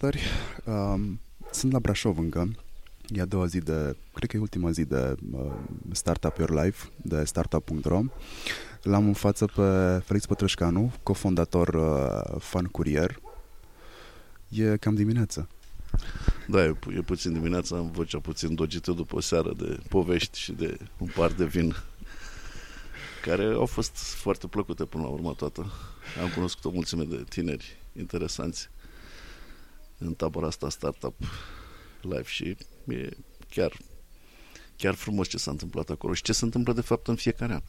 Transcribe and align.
podcasteri. 0.00 0.20
Um, 0.64 1.20
sunt 1.50 1.72
la 1.72 1.78
Brașov 1.78 2.18
încă. 2.18 2.50
E 3.08 3.20
a 3.20 3.24
doua 3.24 3.46
zi 3.46 3.58
de, 3.58 3.96
cred 4.12 4.30
că 4.30 4.36
e 4.36 4.40
ultima 4.40 4.70
zi 4.70 4.84
de 4.84 5.14
uh, 5.32 5.52
Startup 5.92 6.36
Your 6.36 6.64
Life, 6.64 6.88
de 6.96 7.24
startup.ro. 7.24 8.00
L-am 8.82 9.06
în 9.06 9.12
față 9.12 9.46
pe 9.46 10.00
Felix 10.04 10.26
Pătrășcanu, 10.26 10.92
cofondator 11.02 11.68
uh, 11.68 12.40
Fan 12.40 12.64
Courier. 12.64 13.20
E 14.48 14.76
cam 14.76 14.94
dimineață. 14.94 15.48
Da, 16.48 16.64
e, 16.64 16.76
e 16.96 17.00
puțin 17.00 17.32
dimineața, 17.32 17.76
am 17.76 17.90
vocea 17.90 18.18
puțin 18.18 18.54
dogită 18.54 18.92
după 18.92 19.16
o 19.16 19.20
seară 19.20 19.52
de 19.56 19.78
povești 19.88 20.38
și 20.38 20.52
de 20.52 20.78
un 20.98 21.08
par 21.14 21.32
de 21.32 21.44
vin 21.44 21.74
care 23.22 23.44
au 23.44 23.66
fost 23.66 23.96
foarte 23.96 24.46
plăcute 24.46 24.84
până 24.84 25.02
la 25.02 25.08
urmă 25.08 25.34
toată. 25.36 25.66
Am 26.22 26.30
cunoscut 26.34 26.64
o 26.64 26.70
mulțime 26.70 27.04
de 27.04 27.24
tineri 27.28 27.76
interesanți 27.96 28.70
în 30.00 30.14
tabăra 30.14 30.46
asta 30.46 30.70
Startup 30.70 31.14
Live 32.00 32.24
și 32.26 32.56
e 32.88 33.08
chiar, 33.48 33.76
chiar 34.76 34.94
frumos 34.94 35.28
ce 35.28 35.38
s-a 35.38 35.50
întâmplat 35.50 35.90
acolo 35.90 36.14
și 36.14 36.22
ce 36.22 36.32
se 36.32 36.44
întâmplă 36.44 36.72
de 36.72 36.80
fapt 36.80 37.08
în 37.08 37.14
fiecare 37.14 37.52
an. 37.52 37.62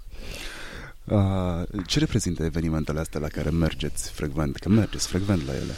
Uh, 1.05 1.67
ce 1.85 1.99
reprezintă 1.99 2.43
evenimentele 2.43 2.99
astea 2.99 3.19
la 3.19 3.27
care 3.27 3.49
mergeți 3.49 4.11
frecvent? 4.11 4.57
Că 4.57 4.69
mergeți 4.69 5.07
frecvent 5.07 5.45
la 5.45 5.55
ele. 5.55 5.73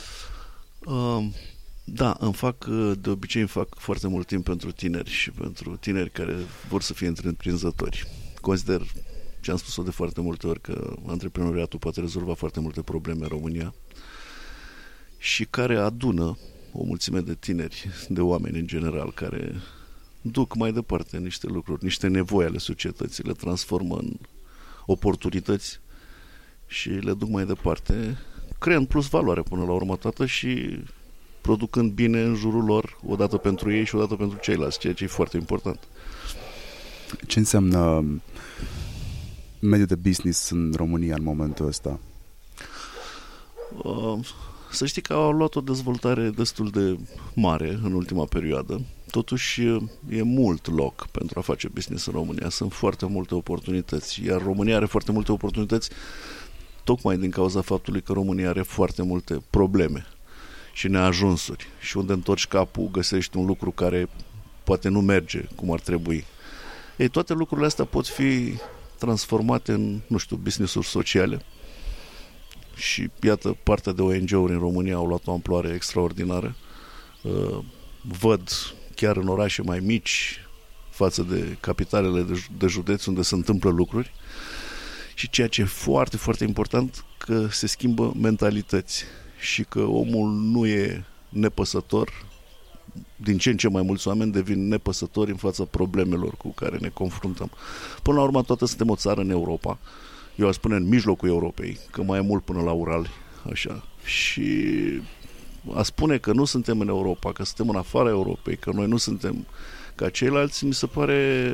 Uh, 0.85 1.25
da, 1.83 2.17
îmi 2.19 2.33
fac, 2.33 2.65
uh, 2.69 2.91
de 2.99 3.09
obicei 3.09 3.41
îmi 3.41 3.49
fac 3.49 3.75
foarte 3.77 4.07
mult 4.07 4.27
timp 4.27 4.43
pentru 4.43 4.71
tineri 4.71 5.09
și 5.09 5.31
pentru 5.31 5.75
tineri 5.75 6.09
care 6.09 6.35
vor 6.69 6.81
să 6.81 6.93
fie 6.93 7.07
întreprinzători. 7.07 8.07
Consider, 8.41 8.81
ce 9.41 9.51
am 9.51 9.57
spus-o 9.57 9.83
de 9.83 9.91
foarte 9.91 10.21
multe 10.21 10.47
ori, 10.47 10.61
că 10.61 10.95
antreprenoriatul 11.07 11.79
poate 11.79 11.99
rezolva 11.99 12.33
foarte 12.33 12.59
multe 12.59 12.81
probleme 12.81 13.21
în 13.21 13.27
România 13.27 13.73
și 15.23 15.45
care 15.45 15.77
adună 15.77 16.37
o 16.71 16.83
mulțime 16.83 17.19
de 17.19 17.35
tineri, 17.35 17.89
de 18.09 18.21
oameni 18.21 18.59
în 18.59 18.67
general, 18.67 19.11
care 19.11 19.55
duc 20.21 20.55
mai 20.55 20.71
departe 20.71 21.17
niște 21.17 21.47
lucruri, 21.47 21.83
niște 21.83 22.07
nevoi 22.07 22.45
ale 22.45 22.57
societății, 22.57 23.23
le 23.23 23.33
transformă 23.33 23.95
în 23.95 24.13
oportunități 24.85 25.79
și 26.67 26.89
le 26.89 27.13
duc 27.13 27.29
mai 27.29 27.45
departe, 27.45 28.17
creând 28.59 28.87
plus 28.87 29.07
valoare 29.07 29.41
până 29.41 29.63
la 29.63 29.71
urmă 29.71 29.95
toată 29.95 30.25
și 30.25 30.79
producând 31.41 31.91
bine 31.91 32.21
în 32.21 32.35
jurul 32.35 32.65
lor, 32.65 32.99
odată 33.07 33.37
pentru 33.37 33.71
ei 33.71 33.85
și 33.85 33.95
odată 33.95 34.15
pentru 34.15 34.37
ceilalți, 34.41 34.79
ceea 34.79 34.93
ce 34.93 35.03
e 35.03 35.07
foarte 35.07 35.37
important. 35.37 35.79
Ce 37.27 37.39
înseamnă 37.39 38.05
mediul 39.59 39.87
de 39.87 39.95
business 39.95 40.49
în 40.49 40.73
România 40.75 41.15
în 41.15 41.23
momentul 41.23 41.67
ăsta? 41.67 41.99
Uh, 43.83 44.19
să 44.73 44.85
știi 44.85 45.01
că 45.01 45.13
au 45.13 45.31
luat 45.31 45.55
o 45.55 45.61
dezvoltare 45.61 46.29
destul 46.29 46.69
de 46.69 46.97
mare 47.33 47.79
în 47.83 47.93
ultima 47.93 48.25
perioadă. 48.25 48.81
Totuși 49.11 49.61
e 50.09 50.21
mult 50.21 50.67
loc 50.67 51.07
pentru 51.07 51.39
a 51.39 51.41
face 51.41 51.67
business 51.67 52.05
în 52.05 52.13
România. 52.13 52.49
Sunt 52.49 52.73
foarte 52.73 53.05
multe 53.05 53.35
oportunități, 53.35 54.23
iar 54.25 54.41
România 54.41 54.75
are 54.75 54.85
foarte 54.85 55.11
multe 55.11 55.31
oportunități 55.31 55.89
tocmai 56.83 57.17
din 57.17 57.29
cauza 57.29 57.61
faptului 57.61 58.01
că 58.01 58.13
România 58.13 58.49
are 58.49 58.61
foarte 58.61 59.01
multe 59.01 59.43
probleme 59.49 60.05
și 60.73 60.87
neajunsuri. 60.87 61.67
Și 61.79 61.97
unde 61.97 62.13
întorci 62.13 62.47
capul, 62.47 62.89
găsești 62.91 63.37
un 63.37 63.45
lucru 63.45 63.71
care 63.71 64.09
poate 64.63 64.89
nu 64.89 65.01
merge 65.01 65.47
cum 65.55 65.71
ar 65.71 65.79
trebui. 65.79 66.25
Ei, 66.97 67.07
toate 67.07 67.33
lucrurile 67.33 67.67
astea 67.67 67.85
pot 67.85 68.07
fi 68.07 68.53
transformate 68.97 69.71
în, 69.71 69.99
nu 70.07 70.17
știu, 70.17 70.35
business-uri 70.35 70.87
sociale 70.87 71.45
și 72.83 73.09
iată, 73.21 73.57
partea 73.63 73.91
de 73.91 74.01
ONG-uri 74.01 74.53
în 74.53 74.59
România 74.59 74.95
au 74.95 75.05
luat 75.05 75.27
o 75.27 75.31
amploare 75.31 75.73
extraordinară. 75.73 76.55
Uh, 77.21 77.59
văd 78.19 78.49
chiar 78.95 79.17
în 79.17 79.27
orașe 79.27 79.61
mai 79.61 79.79
mici 79.79 80.39
față 80.89 81.21
de 81.21 81.57
capitalele 81.59 82.21
de, 82.21 82.45
de 82.57 82.67
județ 82.67 83.05
unde 83.05 83.21
se 83.21 83.35
întâmplă 83.35 83.69
lucruri 83.69 84.13
și 85.15 85.29
ceea 85.29 85.47
ce 85.47 85.61
e 85.61 85.65
foarte, 85.65 86.17
foarte 86.17 86.43
important 86.43 87.05
că 87.17 87.47
se 87.47 87.67
schimbă 87.67 88.13
mentalități 88.21 89.03
și 89.39 89.63
că 89.63 89.81
omul 89.81 90.29
nu 90.31 90.65
e 90.65 91.05
nepăsător 91.29 92.25
din 93.15 93.37
ce 93.37 93.49
în 93.49 93.57
ce 93.57 93.69
mai 93.69 93.81
mulți 93.81 94.07
oameni 94.07 94.31
devin 94.31 94.67
nepăsători 94.67 95.31
în 95.31 95.37
fața 95.37 95.65
problemelor 95.65 96.35
cu 96.35 96.49
care 96.49 96.77
ne 96.77 96.89
confruntăm. 96.89 97.51
Până 98.01 98.17
la 98.17 98.23
urmă, 98.23 98.43
toată 98.43 98.65
suntem 98.65 98.89
o 98.89 98.95
țară 98.95 99.21
în 99.21 99.29
Europa 99.29 99.79
eu 100.35 100.47
aș 100.47 100.55
spune 100.55 100.75
în 100.75 100.87
mijlocul 100.87 101.29
Europei, 101.29 101.79
că 101.91 102.03
mai 102.03 102.17
e 102.17 102.21
mult 102.21 102.43
până 102.43 102.61
la 102.61 102.71
Ural, 102.71 103.09
așa. 103.51 103.83
Și 104.03 104.43
a 105.73 105.83
spune 105.83 106.17
că 106.17 106.33
nu 106.33 106.45
suntem 106.45 106.79
în 106.79 106.87
Europa, 106.87 107.31
că 107.31 107.43
suntem 107.43 107.69
în 107.69 107.75
afara 107.75 108.09
Europei, 108.09 108.55
că 108.55 108.71
noi 108.73 108.87
nu 108.87 108.97
suntem 108.97 109.45
ca 109.95 110.09
ceilalți, 110.09 110.65
mi 110.65 110.73
se 110.73 110.85
pare 110.85 111.51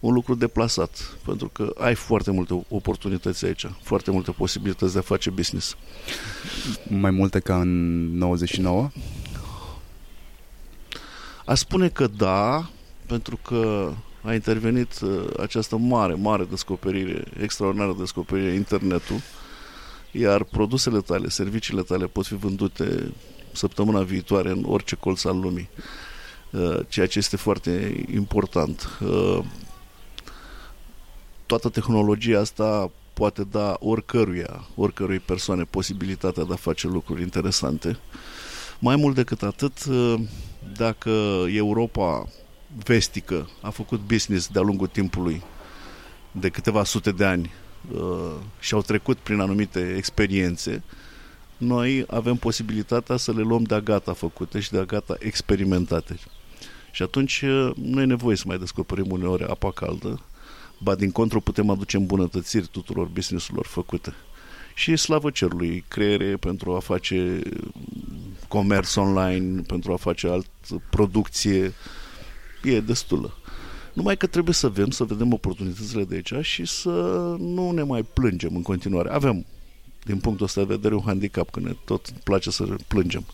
un 0.00 0.12
lucru 0.12 0.34
deplasat, 0.34 1.16
pentru 1.24 1.48
că 1.48 1.74
ai 1.78 1.94
foarte 1.94 2.30
multe 2.30 2.64
oportunități 2.68 3.44
aici, 3.44 3.66
foarte 3.82 4.10
multe 4.10 4.30
posibilități 4.30 4.92
de 4.92 4.98
a 4.98 5.02
face 5.02 5.30
business. 5.30 5.76
Mai 6.88 7.10
multe 7.10 7.40
ca 7.40 7.60
în 7.60 7.68
99? 8.16 8.90
A 11.44 11.54
spune 11.54 11.88
că 11.88 12.06
da, 12.06 12.70
pentru 13.06 13.36
că 13.36 13.92
a 14.22 14.34
intervenit 14.34 15.00
uh, 15.00 15.24
această 15.40 15.76
mare, 15.76 16.14
mare 16.14 16.44
descoperire, 16.44 17.24
extraordinară 17.40 17.94
descoperire, 17.98 18.52
internetul, 18.52 19.20
iar 20.12 20.42
produsele 20.42 21.00
tale, 21.00 21.28
serviciile 21.28 21.82
tale 21.82 22.06
pot 22.06 22.26
fi 22.26 22.34
vândute 22.34 23.12
săptămâna 23.52 24.02
viitoare 24.02 24.50
în 24.50 24.64
orice 24.66 24.96
colț 24.96 25.24
al 25.24 25.40
lumii, 25.40 25.68
uh, 26.50 26.78
ceea 26.88 27.06
ce 27.06 27.18
este 27.18 27.36
foarte 27.36 28.04
important. 28.14 28.98
Uh, 29.00 29.38
toată 31.46 31.68
tehnologia 31.68 32.40
asta 32.40 32.90
poate 33.12 33.44
da 33.50 33.76
oricăruia, 33.80 34.64
oricărui 34.74 35.18
persoane 35.18 35.62
posibilitatea 35.64 36.44
de 36.44 36.52
a 36.52 36.56
face 36.56 36.86
lucruri 36.86 37.22
interesante. 37.22 37.98
Mai 38.78 38.96
mult 38.96 39.14
decât 39.14 39.42
atât, 39.42 39.84
dacă 40.76 41.10
Europa 41.46 42.28
vestică 42.84 43.48
a 43.62 43.70
făcut 43.70 44.00
business 44.00 44.48
de-a 44.48 44.62
lungul 44.62 44.86
timpului 44.86 45.42
de 46.30 46.48
câteva 46.48 46.84
sute 46.84 47.10
de 47.10 47.24
ani 47.24 47.50
uh, 47.92 48.34
și 48.60 48.74
au 48.74 48.82
trecut 48.82 49.18
prin 49.18 49.40
anumite 49.40 49.94
experiențe, 49.96 50.82
noi 51.56 52.04
avem 52.08 52.36
posibilitatea 52.36 53.16
să 53.16 53.32
le 53.32 53.42
luăm 53.42 53.62
de-a 53.62 53.80
gata 53.80 54.12
făcute 54.12 54.60
și 54.60 54.70
de-a 54.70 54.84
gata 54.84 55.16
experimentate. 55.18 56.18
Și 56.92 57.02
atunci 57.02 57.42
uh, 57.42 57.70
nu 57.74 58.00
e 58.00 58.04
nevoie 58.04 58.36
să 58.36 58.44
mai 58.46 58.58
descoperim 58.58 59.10
uneori 59.10 59.44
apa 59.44 59.70
caldă, 59.70 60.20
ba 60.78 60.94
din 60.94 61.10
contră 61.10 61.40
putem 61.40 61.70
aduce 61.70 61.96
îmbunătățiri 61.96 62.66
tuturor 62.66 63.06
businessurilor 63.06 63.66
făcute. 63.66 64.14
Și 64.74 64.96
slavă 64.96 65.30
cerului, 65.30 65.84
creiere 65.88 66.36
pentru 66.36 66.74
a 66.74 66.78
face 66.78 67.40
comerț 68.48 68.94
online, 68.96 69.60
pentru 69.60 69.92
a 69.92 69.96
face 69.96 70.28
alt 70.28 70.48
producție, 70.90 71.72
e 72.62 72.80
destulă. 72.80 73.36
Numai 73.92 74.16
că 74.16 74.26
trebuie 74.26 74.54
să 74.54 74.68
vedem, 74.68 74.90
să 74.90 75.04
vedem 75.04 75.32
oportunitățile 75.32 76.04
de 76.04 76.14
aici 76.14 76.46
și 76.46 76.64
să 76.64 76.90
nu 77.38 77.70
ne 77.70 77.82
mai 77.82 78.02
plângem 78.02 78.56
în 78.56 78.62
continuare. 78.62 79.10
Avem, 79.10 79.46
din 80.04 80.18
punctul 80.18 80.44
ăsta 80.46 80.60
de 80.60 80.74
vedere, 80.74 80.94
un 80.94 81.02
handicap, 81.04 81.50
că 81.50 81.60
ne 81.60 81.76
tot 81.84 82.10
place 82.10 82.50
să 82.50 82.76
plângem. 82.88 83.24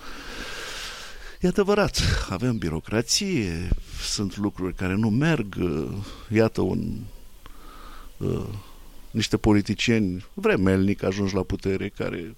E 1.40 1.48
adevărat, 1.48 2.00
avem 2.28 2.58
birocrație, 2.58 3.68
sunt 4.00 4.36
lucruri 4.36 4.74
care 4.74 4.94
nu 4.94 5.10
merg, 5.10 5.56
iată 6.28 6.60
un 6.60 7.00
uh, 8.16 8.46
niște 9.10 9.36
politicieni 9.36 10.24
vremelnic 10.34 11.02
ajungi 11.02 11.34
la 11.34 11.42
putere 11.42 11.88
care 11.88 12.34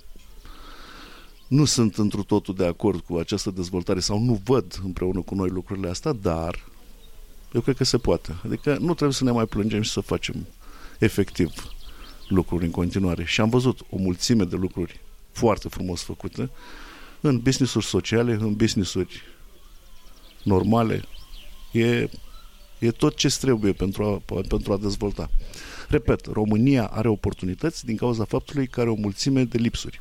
nu 1.48 1.64
sunt 1.64 1.96
întru 1.96 2.22
totul 2.22 2.54
de 2.54 2.66
acord 2.66 3.00
cu 3.00 3.16
această 3.16 3.50
dezvoltare 3.50 4.00
sau 4.00 4.18
nu 4.22 4.40
văd 4.44 4.80
împreună 4.84 5.20
cu 5.20 5.34
noi 5.34 5.48
lucrurile 5.48 5.88
astea, 5.88 6.12
dar 6.12 6.64
eu 7.52 7.60
cred 7.60 7.76
că 7.76 7.84
se 7.84 7.98
poate. 7.98 8.36
Adică 8.44 8.76
nu 8.80 8.94
trebuie 8.94 9.12
să 9.12 9.24
ne 9.24 9.30
mai 9.30 9.46
plângem 9.46 9.82
și 9.82 9.90
să 9.90 10.00
facem 10.00 10.46
efectiv 10.98 11.52
lucruri 12.28 12.64
în 12.64 12.70
continuare. 12.70 13.24
Și 13.24 13.40
am 13.40 13.48
văzut 13.48 13.80
o 13.90 13.96
mulțime 13.96 14.44
de 14.44 14.56
lucruri 14.56 15.00
foarte 15.32 15.68
frumos 15.68 16.02
făcute 16.02 16.50
în 17.20 17.38
business-uri 17.38 17.84
sociale, 17.84 18.32
în 18.32 18.54
business-uri 18.54 19.22
normale. 20.42 21.02
E, 21.72 22.08
e 22.78 22.90
tot 22.90 23.16
ce 23.16 23.28
trebuie 23.40 23.72
pentru 23.72 24.04
a, 24.04 24.34
pentru 24.48 24.72
a 24.72 24.76
dezvolta. 24.76 25.30
Repet, 25.88 26.26
România 26.26 26.86
are 26.86 27.08
oportunități 27.08 27.84
din 27.84 27.96
cauza 27.96 28.24
faptului 28.24 28.66
că 28.66 28.80
are 28.80 28.90
o 28.90 28.94
mulțime 28.94 29.44
de 29.44 29.58
lipsuri. 29.58 30.00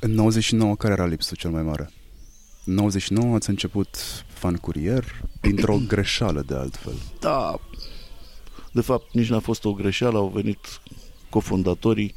În 0.00 0.10
99, 0.10 0.76
care 0.76 0.92
era 0.92 1.06
lipsul 1.06 1.36
cel 1.36 1.50
mai 1.50 1.62
mare? 1.62 1.90
În 2.68 2.74
99 2.74 3.34
ați 3.34 3.48
început 3.48 3.96
fan 4.26 4.56
curier 4.56 5.04
dintr-o 5.40 5.78
greșeală 5.92 6.42
de 6.46 6.54
altfel. 6.54 6.92
Da, 7.20 7.60
de 8.72 8.80
fapt 8.80 9.12
nici 9.12 9.28
n-a 9.28 9.38
fost 9.38 9.64
o 9.64 9.72
greșeală, 9.72 10.18
au 10.18 10.28
venit 10.28 10.58
cofondatorii 11.30 12.14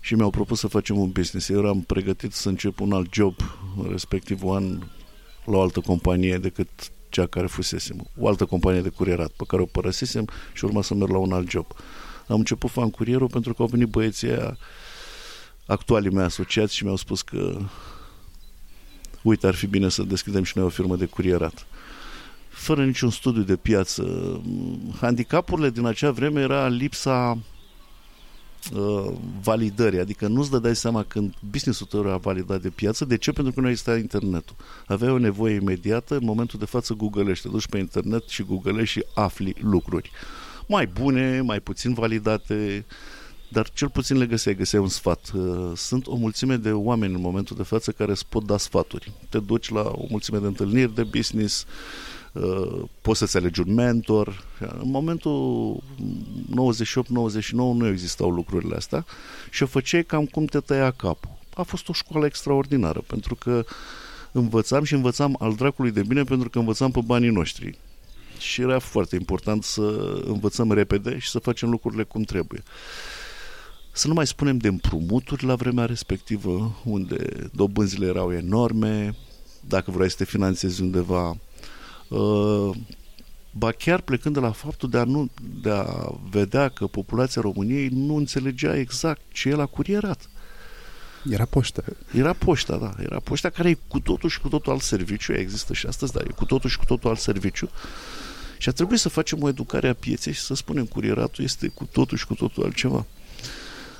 și 0.00 0.14
mi-au 0.14 0.30
propus 0.30 0.58
să 0.58 0.66
facem 0.66 0.98
un 0.98 1.10
business. 1.10 1.48
Eu 1.48 1.58
eram 1.58 1.80
pregătit 1.80 2.32
să 2.32 2.48
încep 2.48 2.80
un 2.80 2.92
alt 2.92 3.12
job, 3.12 3.34
respectiv 3.88 4.44
un 4.44 4.82
la 5.44 5.56
o 5.56 5.60
altă 5.60 5.80
companie 5.80 6.38
decât 6.38 6.68
cea 7.08 7.26
care 7.26 7.46
fusesem, 7.46 8.10
o 8.18 8.28
altă 8.28 8.44
companie 8.44 8.80
de 8.80 8.88
curierat 8.88 9.30
pe 9.30 9.44
care 9.46 9.62
o 9.62 9.66
părăsisem 9.66 10.28
și 10.52 10.64
urma 10.64 10.82
să 10.82 10.94
merg 10.94 11.10
la 11.10 11.18
un 11.18 11.32
alt 11.32 11.50
job. 11.50 11.66
Am 12.28 12.38
început 12.38 12.70
fan 12.70 12.90
curierul 12.90 13.28
pentru 13.28 13.54
că 13.54 13.62
au 13.62 13.68
venit 13.68 13.88
băieții 13.88 14.30
aia 14.30 14.58
actualii 15.66 16.10
mei 16.10 16.24
asociați 16.24 16.74
și 16.74 16.84
mi-au 16.84 16.96
spus 16.96 17.22
că 17.22 17.58
uite, 19.24 19.46
ar 19.46 19.54
fi 19.54 19.66
bine 19.66 19.88
să 19.88 20.02
deschidem 20.02 20.42
și 20.42 20.52
noi 20.56 20.66
o 20.66 20.68
firmă 20.68 20.96
de 20.96 21.06
curierat. 21.06 21.66
Fără 22.48 22.84
niciun 22.84 23.10
studiu 23.10 23.42
de 23.42 23.56
piață. 23.56 24.04
Handicapurile 25.00 25.70
din 25.70 25.84
acea 25.84 26.10
vreme 26.10 26.40
era 26.40 26.68
lipsa 26.68 27.38
uh, 28.72 29.12
validării, 29.42 29.98
adică 29.98 30.26
nu-ți 30.26 30.50
dădeai 30.50 30.76
seama 30.76 31.02
când 31.02 31.34
business-ul 31.50 31.86
tău 31.86 32.00
era 32.00 32.16
validat 32.16 32.60
de 32.60 32.68
piață. 32.68 33.04
De 33.04 33.16
ce? 33.16 33.32
Pentru 33.32 33.52
că 33.52 33.60
nu 33.60 33.68
exista 33.68 33.96
internetul. 33.96 34.56
Aveai 34.86 35.12
o 35.12 35.18
nevoie 35.18 35.54
imediată, 35.54 36.14
în 36.14 36.24
momentul 36.24 36.58
de 36.58 36.64
față 36.64 36.94
googlești, 36.94 37.44
te 37.44 37.50
duci 37.52 37.66
pe 37.66 37.78
internet 37.78 38.28
și 38.28 38.42
googlești 38.42 38.98
și 38.98 39.04
afli 39.14 39.54
lucruri. 39.60 40.10
Mai 40.66 40.86
bune, 40.86 41.40
mai 41.40 41.60
puțin 41.60 41.94
validate, 41.94 42.84
dar 43.48 43.70
cel 43.70 43.88
puțin 43.88 44.18
le 44.18 44.26
găseai, 44.26 44.54
găseai 44.54 44.82
un 44.82 44.88
sfat. 44.88 45.30
Uh, 45.34 45.72
sunt 45.76 46.06
o 46.06 46.14
mulțime 46.14 46.56
de 46.56 46.72
oameni 46.72 47.14
în 47.14 47.20
momentul 47.20 47.56
de 47.56 47.62
față 47.62 47.92
care 47.92 48.10
îți 48.10 48.26
pot 48.26 48.44
da 48.44 48.56
sfaturi. 48.56 49.12
Te 49.28 49.38
duci 49.38 49.70
la 49.70 49.80
o 49.80 50.04
mulțime 50.08 50.38
de 50.38 50.46
întâlniri 50.46 50.94
de 50.94 51.02
business, 51.02 51.66
uh, 52.32 52.82
poți 53.00 53.18
să-ți 53.18 53.36
alegi 53.36 53.60
un 53.60 53.74
mentor. 53.74 54.44
În 54.58 54.90
momentul 54.90 55.76
98-99 56.50 57.52
nu 57.52 57.88
existau 57.88 58.30
lucrurile 58.30 58.76
astea 58.76 59.04
și 59.50 59.62
o 59.62 59.66
făceai 59.66 60.04
cam 60.04 60.24
cum 60.24 60.44
te 60.44 60.58
tăia 60.58 60.90
capul. 60.90 61.30
A 61.54 61.62
fost 61.62 61.88
o 61.88 61.92
școală 61.92 62.26
extraordinară, 62.26 63.02
pentru 63.06 63.34
că 63.34 63.64
învățam 64.32 64.84
și 64.84 64.94
învățam 64.94 65.36
al 65.38 65.54
dracului 65.54 65.90
de 65.90 66.02
bine 66.02 66.22
pentru 66.22 66.50
că 66.50 66.58
învățam 66.58 66.90
pe 66.90 67.00
banii 67.04 67.30
noștri. 67.30 67.78
Și 68.38 68.60
era 68.60 68.78
foarte 68.78 69.16
important 69.16 69.64
să 69.64 69.82
învățăm 70.26 70.72
repede 70.72 71.18
și 71.18 71.30
să 71.30 71.38
facem 71.38 71.70
lucrurile 71.70 72.02
cum 72.02 72.22
trebuie. 72.22 72.62
Să 73.96 74.08
nu 74.08 74.14
mai 74.14 74.26
spunem 74.26 74.56
de 74.56 74.68
împrumuturi 74.68 75.44
la 75.44 75.54
vremea 75.54 75.84
respectivă, 75.84 76.80
unde 76.84 77.48
dobânzile 77.52 78.06
erau 78.06 78.32
enorme, 78.32 79.16
dacă 79.60 79.90
vrei 79.90 80.10
să 80.10 80.16
te 80.16 80.24
finanțezi 80.24 80.82
undeva. 80.82 81.36
Uh, 82.08 82.70
ba 83.50 83.72
chiar 83.72 84.00
plecând 84.00 84.34
de 84.34 84.40
la 84.40 84.50
faptul 84.50 84.90
de 84.90 84.98
a, 84.98 85.04
nu, 85.04 85.30
de 85.62 85.70
a 85.70 86.14
vedea 86.30 86.68
că 86.68 86.86
populația 86.86 87.42
României 87.42 87.88
nu 87.88 88.14
înțelegea 88.14 88.76
exact 88.76 89.20
ce 89.32 89.48
e 89.48 89.54
la 89.54 89.66
curierat. 89.66 90.28
Era 91.30 91.44
poștă. 91.44 91.84
Era 92.14 92.32
poșta, 92.32 92.76
da. 92.76 92.94
Era 92.98 93.20
poșta 93.20 93.50
care 93.50 93.68
e 93.68 93.78
cu 93.88 94.00
totul 94.00 94.28
și 94.28 94.40
cu 94.40 94.48
totul 94.48 94.72
alt 94.72 94.82
serviciu. 94.82 95.32
Există 95.32 95.72
și 95.72 95.86
astăzi, 95.86 96.12
dar 96.12 96.22
e 96.22 96.32
cu 96.32 96.44
totul 96.44 96.70
și 96.70 96.78
cu 96.78 96.84
totul 96.84 97.10
alt 97.10 97.18
serviciu. 97.18 97.70
Și 98.58 98.68
a 98.68 98.72
trebuit 98.72 99.00
să 99.00 99.08
facem 99.08 99.42
o 99.42 99.48
educare 99.48 99.88
a 99.88 99.94
pieței 99.94 100.32
și 100.32 100.40
să 100.40 100.54
spunem 100.54 100.84
curieratul 100.84 101.44
este 101.44 101.68
cu 101.68 101.84
totul 101.84 102.18
și 102.18 102.26
cu 102.26 102.34
totul 102.34 102.64
altceva. 102.64 103.06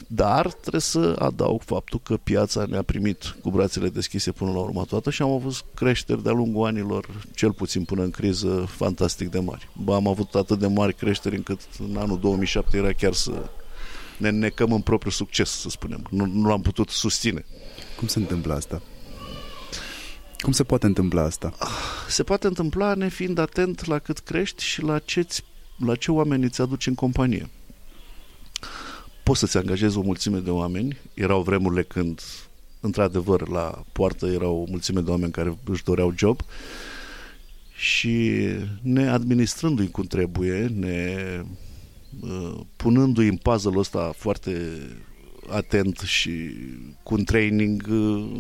Dar 0.07 0.53
trebuie 0.53 0.81
să 0.81 1.17
adaug 1.19 1.63
faptul 1.63 2.01
că 2.03 2.17
piața 2.17 2.67
ne-a 2.69 2.83
primit 2.83 3.37
cu 3.43 3.51
brațele 3.51 3.89
deschise 3.89 4.33
până 4.33 4.51
la 4.51 4.59
urmă 4.59 4.85
toată 4.85 5.11
și 5.11 5.23
am 5.23 5.31
avut 5.31 5.65
creșteri 5.75 6.23
de-a 6.23 6.33
lungul 6.33 6.67
anilor, 6.67 7.25
cel 7.35 7.53
puțin 7.53 7.85
până 7.85 8.03
în 8.03 8.11
criză, 8.11 8.65
fantastic 8.69 9.31
de 9.31 9.39
mari. 9.39 9.69
Ba, 9.73 9.95
am 9.95 10.09
avut 10.09 10.35
atât 10.35 10.59
de 10.59 10.67
mari 10.67 10.95
creșteri 10.95 11.37
încât 11.37 11.61
în 11.79 11.97
anul 11.97 12.19
2007 12.19 12.77
era 12.77 12.93
chiar 12.93 13.13
să 13.13 13.51
ne 14.17 14.31
necăm 14.31 14.73
în 14.73 14.81
propriul 14.81 15.13
succes, 15.13 15.51
să 15.51 15.69
spunem. 15.69 16.07
Nu, 16.11 16.25
nu 16.25 16.49
l-am 16.49 16.61
putut 16.61 16.89
susține. 16.89 17.45
Cum 17.97 18.09
se 18.09 18.19
întâmplă 18.19 18.55
asta? 18.55 18.83
Cum 20.39 20.53
se 20.53 20.65
poate 20.65 20.87
întâmpla 20.87 21.23
asta? 21.23 21.53
Se 22.09 22.23
poate 22.23 22.47
întâmpla 22.47 22.95
nefiind 22.95 23.39
atent 23.39 23.87
la 23.87 23.99
cât 23.99 24.19
crești 24.19 24.63
și 24.63 24.83
la 24.83 24.99
ce, 24.99 25.27
la 25.87 25.95
ce 25.95 26.11
oameni 26.11 26.45
îți 26.45 26.61
aduci 26.61 26.87
în 26.87 26.95
companie 26.95 27.51
poți 29.25 29.39
să-ți 29.39 29.57
angajezi 29.57 29.97
o 29.97 30.01
mulțime 30.01 30.39
de 30.39 30.51
oameni. 30.51 30.97
Erau 31.15 31.43
vremurile 31.43 31.83
când, 31.83 32.21
într-adevăr, 32.81 33.49
la 33.49 33.85
poartă 33.93 34.27
erau 34.27 34.57
o 34.57 34.71
mulțime 34.71 35.01
de 35.01 35.11
oameni 35.11 35.33
care 35.33 35.59
își 35.65 35.85
doreau 35.85 36.15
job 36.17 36.41
și 37.77 38.45
ne 38.83 39.09
administrându-i 39.09 39.91
cum 39.91 40.05
trebuie, 40.05 40.73
ne 40.75 41.17
uh, 42.21 42.61
punându-i 42.77 43.29
în 43.29 43.37
puzzle 43.37 43.79
ăsta 43.79 44.13
foarte 44.17 44.81
atent 45.49 45.99
și 45.99 46.51
cu 47.03 47.15
un 47.15 47.25
training 47.25 47.87
uh, 47.91 48.31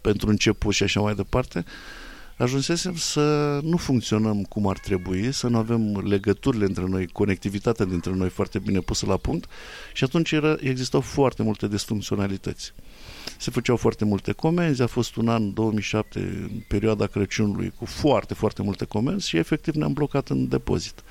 pentru 0.00 0.28
început 0.28 0.74
și 0.74 0.82
așa 0.82 1.00
mai 1.00 1.14
departe, 1.14 1.58
uh, 1.58 2.07
ajunsesem 2.38 2.96
să 2.96 3.58
nu 3.62 3.76
funcționăm 3.76 4.42
cum 4.42 4.66
ar 4.66 4.78
trebui, 4.78 5.32
să 5.32 5.48
nu 5.48 5.56
avem 5.56 6.06
legăturile 6.08 6.64
între 6.64 6.84
noi, 6.84 7.06
conectivitatea 7.06 7.84
dintre 7.84 8.12
noi 8.12 8.28
foarte 8.28 8.58
bine 8.58 8.80
pusă 8.80 9.06
la 9.06 9.16
punct 9.16 9.50
și 9.92 10.04
atunci 10.04 10.32
era, 10.32 10.56
existau 10.60 11.00
foarte 11.00 11.42
multe 11.42 11.68
disfuncționalități. 11.68 12.72
Se 13.38 13.50
făceau 13.50 13.76
foarte 13.76 14.04
multe 14.04 14.32
comenzi, 14.32 14.82
a 14.82 14.86
fost 14.86 15.16
un 15.16 15.28
an 15.28 15.54
2007, 15.54 16.18
în 16.18 16.62
perioada 16.68 17.06
Crăciunului, 17.06 17.72
cu 17.76 17.84
foarte, 17.84 18.34
foarte 18.34 18.62
multe 18.62 18.84
comenzi 18.84 19.28
și 19.28 19.36
efectiv 19.36 19.74
ne-am 19.74 19.92
blocat 19.92 20.28
în 20.28 20.48
depozit. 20.48 21.02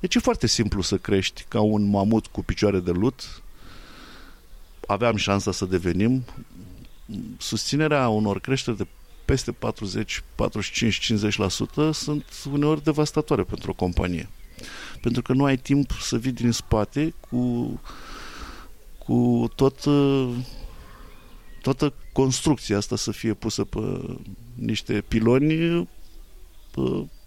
Deci 0.00 0.14
e 0.14 0.18
foarte 0.18 0.46
simplu 0.46 0.82
să 0.82 0.96
crești 0.96 1.44
ca 1.48 1.60
un 1.60 1.90
mamut 1.90 2.26
cu 2.26 2.42
picioare 2.44 2.80
de 2.80 2.90
lut. 2.90 3.42
Aveam 4.86 5.16
șansa 5.16 5.52
să 5.52 5.64
devenim. 5.64 6.24
Susținerea 7.38 8.08
unor 8.08 8.40
creșteri 8.40 8.76
de 8.76 8.86
peste 9.32 9.52
40, 9.52 10.22
45, 10.34 11.12
50% 11.88 11.90
sunt 11.92 12.24
uneori 12.50 12.82
devastatoare 12.82 13.42
pentru 13.42 13.70
o 13.70 13.74
companie. 13.74 14.28
Pentru 15.00 15.22
că 15.22 15.32
nu 15.32 15.44
ai 15.44 15.56
timp 15.56 15.90
să 16.00 16.18
vii 16.18 16.32
din 16.32 16.50
spate 16.50 17.14
cu, 17.20 17.80
cu 18.98 19.48
tot, 19.54 19.78
toată 21.62 21.92
construcția 22.12 22.76
asta 22.76 22.96
să 22.96 23.10
fie 23.10 23.34
pusă 23.34 23.64
pe 23.64 24.00
niște 24.54 25.04
piloni 25.08 25.88
pe, 26.70 26.80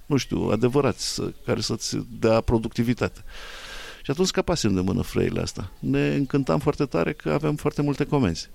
nu 0.05 0.17
știu, 0.17 0.41
adevărați, 0.41 1.13
să, 1.13 1.33
care 1.45 1.61
să-ți 1.61 1.97
dea 2.19 2.41
productivitate. 2.41 3.23
Și 4.03 4.11
atunci 4.11 4.27
scăpasem 4.27 4.73
de 4.73 4.81
mână 4.81 5.01
frăile 5.01 5.41
asta. 5.41 5.71
Ne 5.79 6.13
încântam 6.15 6.59
foarte 6.59 6.85
tare 6.85 7.13
că 7.13 7.31
avem 7.31 7.55
foarte 7.55 7.81
multe 7.81 8.05
comenzi 8.05 8.49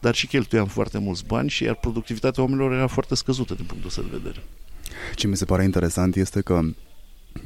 dar 0.00 0.14
și 0.14 0.26
cheltuiam 0.26 0.66
foarte 0.66 0.98
mulți 0.98 1.24
bani 1.26 1.48
și 1.48 1.64
iar 1.64 1.74
productivitatea 1.74 2.42
oamenilor 2.42 2.72
era 2.72 2.86
foarte 2.86 3.14
scăzută 3.14 3.54
din 3.54 3.64
punctul 3.64 3.88
ăsta 3.88 4.02
de 4.02 4.16
vedere. 4.16 4.42
Ce 5.14 5.26
mi 5.26 5.36
se 5.36 5.44
pare 5.44 5.64
interesant 5.64 6.16
este 6.16 6.40
că 6.40 6.60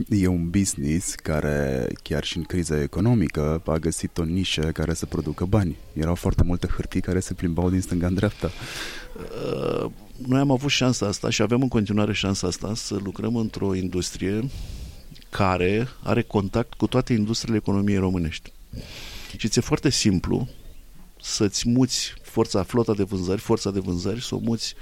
e 0.09 0.27
un 0.27 0.51
business 0.51 1.15
care, 1.15 1.89
chiar 2.03 2.25
și 2.25 2.37
în 2.37 2.43
criza 2.43 2.83
economică, 2.83 3.63
a 3.67 3.77
găsit 3.77 4.19
o 4.19 4.25
nișă 4.25 4.61
care 4.61 4.95
să 4.95 5.07
producă 5.07 5.45
bani. 5.45 5.77
Erau 5.93 6.15
foarte 6.15 6.43
multe 6.43 6.67
hârtii 6.67 7.01
care 7.01 7.21
se 7.21 7.35
plimbau 7.35 7.71
din 7.71 7.81
stânga 7.81 8.07
în 8.07 8.15
dreapta. 8.15 8.51
Uh, 9.17 9.91
noi 10.27 10.41
am 10.41 10.51
avut 10.51 10.71
șansa 10.71 11.07
asta 11.07 11.31
și 11.31 11.43
avem 11.43 11.63
în 11.63 11.69
continuare 11.69 12.13
șansa 12.13 12.47
asta 12.47 12.75
să 12.75 12.99
lucrăm 13.03 13.37
într-o 13.37 13.75
industrie 13.75 14.49
care 15.31 15.89
are 16.03 16.23
contact 16.23 16.75
cu 16.75 16.87
toate 16.87 17.13
industriile 17.13 17.57
economiei 17.57 17.99
românești. 17.99 18.53
Și 19.37 19.49
ți-e 19.49 19.61
foarte 19.61 19.91
simplu 19.91 20.49
să-ți 21.21 21.69
muți 21.69 22.15
forța, 22.31 22.63
flota 22.63 22.95
de 22.95 23.03
vânzări, 23.03 23.41
forța 23.41 23.71
de 23.71 23.81
vânzări, 23.81 24.23
să 24.23 24.35
o 24.35 24.39
muți 24.39 24.75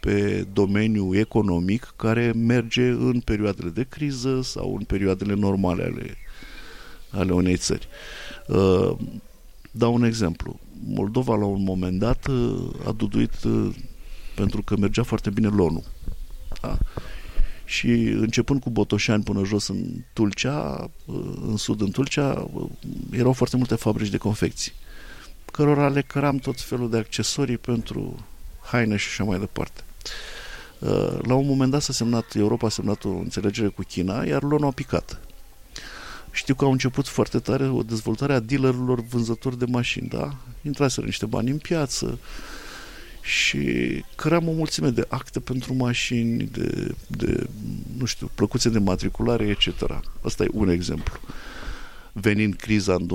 pe 0.00 0.46
domeniul 0.52 1.16
economic 1.16 1.92
care 1.96 2.32
merge 2.32 2.88
în 2.88 3.20
perioadele 3.20 3.68
de 3.68 3.86
criză 3.88 4.40
sau 4.42 4.76
în 4.78 4.84
perioadele 4.84 5.34
normale 5.34 5.82
ale, 5.82 6.16
ale 7.10 7.32
unei 7.32 7.56
țări. 7.56 7.88
Uh, 8.48 8.96
dau 9.70 9.94
un 9.94 10.04
exemplu. 10.04 10.60
Moldova 10.84 11.36
la 11.36 11.44
un 11.44 11.62
moment 11.62 11.98
dat 11.98 12.26
uh, 12.26 12.68
a 12.86 12.92
duduit 12.92 13.42
uh, 13.44 13.74
pentru 14.34 14.62
că 14.62 14.76
mergea 14.76 15.02
foarte 15.02 15.30
bine 15.30 15.48
lonul. 15.48 15.84
Da? 16.60 16.78
Și 17.64 17.90
începând 17.96 18.60
cu 18.60 18.70
Botoșani 18.70 19.22
până 19.22 19.44
jos 19.44 19.68
în 19.68 20.04
Tulcea, 20.12 20.90
în 21.46 21.56
sud 21.56 21.80
în 21.80 21.90
Tulcea, 21.90 22.50
erau 23.10 23.32
foarte 23.32 23.56
multe 23.56 23.74
fabrici 23.74 24.10
de 24.10 24.16
confecții 24.16 24.72
cărora 25.52 25.88
le 25.88 26.02
căram 26.02 26.36
tot 26.36 26.60
felul 26.60 26.90
de 26.90 26.96
accesorii 26.96 27.58
pentru 27.58 28.26
haine 28.62 28.96
și 28.96 29.08
așa 29.08 29.24
mai 29.24 29.38
departe. 29.38 29.80
Uh, 30.78 31.18
la 31.22 31.34
un 31.34 31.46
moment 31.46 31.70
dat 31.70 31.82
s-a 31.82 31.92
semnat, 31.92 32.34
Europa 32.34 32.66
a 32.66 32.70
semnat 32.70 33.04
o 33.04 33.08
înțelegere 33.08 33.68
cu 33.68 33.82
China, 33.82 34.24
iar 34.24 34.42
lor 34.42 34.64
a 34.64 34.70
picat. 34.70 35.20
Știu 36.30 36.54
că 36.54 36.64
au 36.64 36.72
început 36.72 37.08
foarte 37.08 37.38
tare 37.38 37.68
o 37.68 37.82
dezvoltare 37.82 38.32
a 38.32 38.40
dealerilor 38.40 39.00
vânzători 39.00 39.58
de 39.58 39.64
mașini, 39.68 40.08
da? 40.08 40.34
Intraseră 40.62 41.06
niște 41.06 41.26
bani 41.26 41.50
în 41.50 41.58
piață 41.58 42.18
și 43.22 43.64
căram 44.14 44.48
o 44.48 44.52
mulțime 44.52 44.88
de 44.88 45.04
acte 45.08 45.40
pentru 45.40 45.74
mașini, 45.74 46.44
de, 46.44 46.94
de 47.06 47.46
nu 47.96 48.04
știu, 48.04 48.30
plăcuțe 48.34 48.68
de 48.68 48.78
matriculare, 48.78 49.44
etc. 49.46 50.00
Asta 50.20 50.44
e 50.44 50.48
un 50.52 50.68
exemplu. 50.68 51.20
Venind 52.12 52.54
criza 52.54 52.94
în 52.94 53.06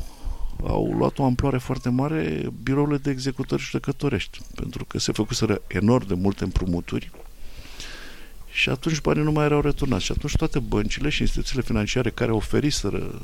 2008-2009, 0.00 0.17
au 0.66 0.94
luat 0.96 1.18
o 1.18 1.24
amploare 1.24 1.58
foarte 1.58 1.88
mare 1.88 2.48
birourile 2.62 2.96
de 2.96 3.10
executări 3.10 3.62
judecătorești, 3.62 4.38
pentru 4.54 4.84
că 4.84 4.98
se 4.98 5.12
făcuseră 5.12 5.62
enorm 5.66 6.06
de 6.06 6.14
multe 6.14 6.44
împrumuturi 6.44 7.10
și 8.50 8.68
atunci 8.68 9.00
banii 9.00 9.22
nu 9.22 9.32
mai 9.32 9.44
erau 9.44 9.60
returnați. 9.60 10.04
Și 10.04 10.12
atunci 10.12 10.36
toate 10.36 10.58
băncile 10.58 11.08
și 11.08 11.20
instituțiile 11.20 11.62
financiare 11.62 12.10
care 12.10 12.32
oferiseră 12.32 13.22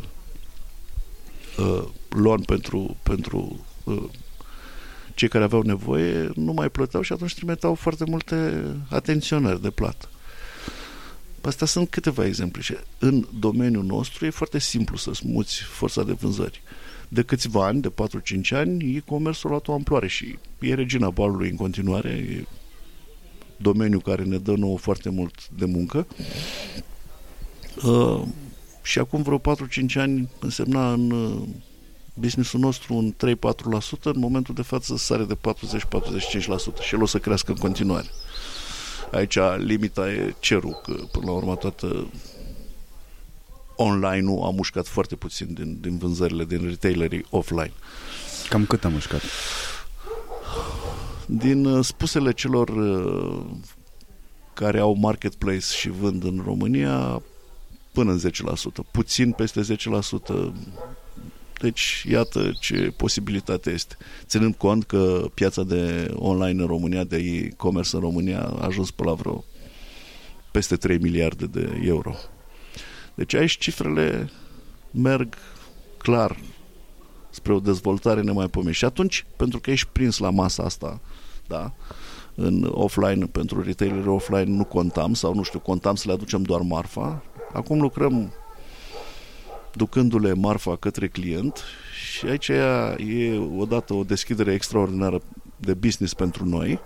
uh, 1.59 1.85
loan 2.09 2.41
pentru, 2.41 2.97
pentru 3.03 3.65
uh, 3.85 4.03
cei 5.15 5.29
care 5.29 5.45
aveau 5.45 5.63
nevoie 5.63 6.31
nu 6.35 6.53
mai 6.53 6.69
plăteau 6.69 7.03
și 7.03 7.13
atunci 7.13 7.35
trimiteau 7.35 7.75
foarte 7.75 8.05
multe 8.05 8.65
atenționări 8.89 9.63
de 9.63 9.71
plată. 9.71 10.09
Astea 11.41 11.67
sunt 11.67 11.91
câteva 11.91 12.27
exemple 12.27 12.63
și 12.63 12.77
în 12.99 13.27
domeniul 13.39 13.85
nostru 13.85 14.27
e 14.27 14.31
foarte 14.31 14.59
simplu 14.59 14.97
să 14.97 15.15
smuți 15.15 15.63
forța 15.63 16.03
de 16.03 16.13
vânzări. 16.13 16.63
De 17.09 17.23
câțiva 17.23 17.67
ani, 17.67 17.81
de 17.81 17.91
4-5 17.91 17.93
ani, 18.51 18.97
e-commerce-ul 18.97 19.47
a 19.47 19.49
luat 19.49 19.69
o 19.69 19.73
amploare 19.73 20.09
și 20.09 20.39
e 20.61 20.75
regina 20.75 21.11
balului 21.11 21.51
în 21.51 21.57
continuare, 21.57 22.09
e 22.09 22.45
domeniu 23.57 23.99
care 23.99 24.23
ne 24.23 24.39
dă 24.39 24.53
nouă 24.53 24.79
foarte 24.79 25.09
mult 25.09 25.49
de 25.49 25.65
muncă. 25.65 26.07
Uh, 27.85 28.23
și 28.83 28.99
acum 28.99 29.23
vreo 29.23 29.39
4-5 29.39 29.43
ani 29.95 30.29
însemna 30.41 30.93
în 30.93 31.11
uh, 31.11 31.43
businessul 32.15 32.61
nostru 32.61 32.95
un 32.95 33.15
3-4%, 33.15 33.15
în 34.03 34.19
momentul 34.19 34.55
de 34.55 34.63
față 34.63 34.97
sare 34.97 35.25
de 35.25 35.35
40-45% 35.35 35.39
și 36.81 36.95
el 36.95 37.03
o 37.03 37.07
să 37.07 37.19
crească 37.19 37.51
în 37.51 37.59
continuare. 37.59 38.07
Aici 39.11 39.39
limita 39.57 40.11
e 40.11 40.35
cerul, 40.39 40.81
că 40.83 40.93
până 41.13 41.25
la 41.25 41.33
urmă 41.33 41.55
toată 41.55 42.07
online-ul 43.77 44.45
a 44.45 44.51
mușcat 44.51 44.87
foarte 44.87 45.17
puțin 45.17 45.53
din, 45.53 45.79
din 45.81 45.99
vânzările, 45.99 46.45
din 46.45 46.61
retailerii 46.69 47.27
offline. 47.31 47.73
Cam 48.49 48.65
cât 48.67 48.85
a 48.85 48.89
mușcat? 48.89 49.23
Din 51.27 51.65
uh, 51.65 51.85
spusele 51.85 52.33
celor 52.33 52.69
uh, 52.69 53.45
care 54.55 54.79
au 54.79 54.95
marketplace 54.95 55.67
și 55.77 55.89
vând 55.89 56.25
în 56.25 56.43
România, 56.45 57.23
până 57.93 58.13
în 58.13 58.21
10%. 58.21 58.91
Puțin 58.91 59.33
peste 59.33 59.61
10%. 59.61 60.53
Deci, 61.61 62.05
iată 62.09 62.53
ce 62.61 62.95
posibilitate 62.97 63.71
este. 63.71 63.97
Ținând 64.27 64.55
cont 64.55 64.85
că 64.85 65.31
piața 65.35 65.63
de 65.63 66.11
online 66.15 66.61
în 66.63 66.67
România, 66.67 67.05
de 67.05 67.17
e-commerce 67.17 67.97
în 67.97 68.01
România, 68.01 68.43
a 68.43 68.65
ajuns 68.65 68.91
pe 68.91 69.05
la 69.05 69.13
vreo 69.13 69.45
peste 70.51 70.77
3 70.77 70.99
miliarde 70.99 71.47
de 71.47 71.81
euro. 71.85 72.15
Deci 73.15 73.35
aici 73.35 73.59
cifrele 73.59 74.31
merg 74.91 75.35
clar 75.99 76.37
spre 77.31 77.53
o 77.53 77.61
dezvoltare 77.61 78.21
nemaipomenit. 78.21 78.77
Și 78.77 78.85
atunci, 78.85 79.27
pentru 79.37 79.61
că 79.61 79.71
ești 79.71 79.89
prins 79.93 80.19
la 80.19 80.31
masa 80.31 80.63
asta, 80.63 81.01
da, 81.47 81.73
în 82.35 82.71
offline, 82.73 83.27
pentru 83.27 83.63
retaileri 83.63 84.09
offline 84.09 84.57
nu 84.57 84.65
contam 84.65 85.15
sau 85.15 85.35
nu 85.35 85.43
știu, 85.43 85.59
contam 85.59 85.95
să 85.95 86.05
le 86.07 86.13
aducem 86.13 86.43
doar 86.43 86.61
marfa. 86.61 87.23
Acum 87.53 87.81
lucrăm 87.81 88.33
ducându-le 89.73 90.33
marfa 90.33 90.77
către 90.77 91.09
client 91.09 91.63
și 92.05 92.27
aici 92.27 92.49
e 92.49 93.39
odată 93.57 93.95
o 93.95 94.05
deschidere 94.05 94.53
extraordinară 94.53 95.23
de 95.57 95.75
business 95.75 96.15
pentru 96.15 96.45
noi 96.45 96.79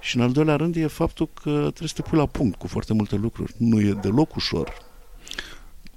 și 0.00 0.16
în 0.16 0.22
al 0.22 0.32
doilea 0.32 0.56
rând 0.56 0.76
e 0.76 0.86
faptul 0.86 1.28
că 1.42 1.50
trebuie 1.50 1.88
să 1.88 1.94
te 1.94 2.02
pui 2.02 2.18
la 2.18 2.26
punct 2.26 2.58
cu 2.58 2.66
foarte 2.66 2.94
multe 2.94 3.16
lucruri. 3.16 3.54
Nu 3.56 3.80
e 3.80 3.98
deloc 4.00 4.34
ușor. 4.34 4.72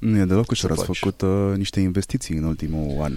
Nu 0.03 0.17
e 0.17 0.25
deloc 0.25 0.49
ușor. 0.49 0.71
Ați 0.71 0.85
făcut 0.85 1.21
uh, 1.21 1.55
niște 1.55 1.79
investiții 1.79 2.35
în 2.35 2.43
ultimul 2.43 3.01
an. 3.01 3.13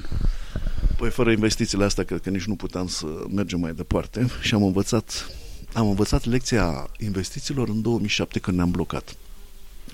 Păi 0.97 1.11
fără 1.11 1.31
investițiile 1.31 1.85
astea 1.85 2.05
cred 2.05 2.21
că 2.21 2.31
nici 2.31 2.45
nu 2.45 2.55
puteam 2.55 2.87
să 2.89 3.07
mergem 3.35 3.61
mai 3.61 3.73
departe 3.73 4.27
și 4.43 4.55
am 4.55 4.63
învățat 4.63 5.31
am 5.73 5.89
învățat 5.89 6.25
lecția 6.25 6.91
investițiilor 6.99 7.69
în 7.69 7.83
2007 7.83 8.39
când 8.39 8.57
ne-am 8.57 8.71
blocat. 8.71 9.17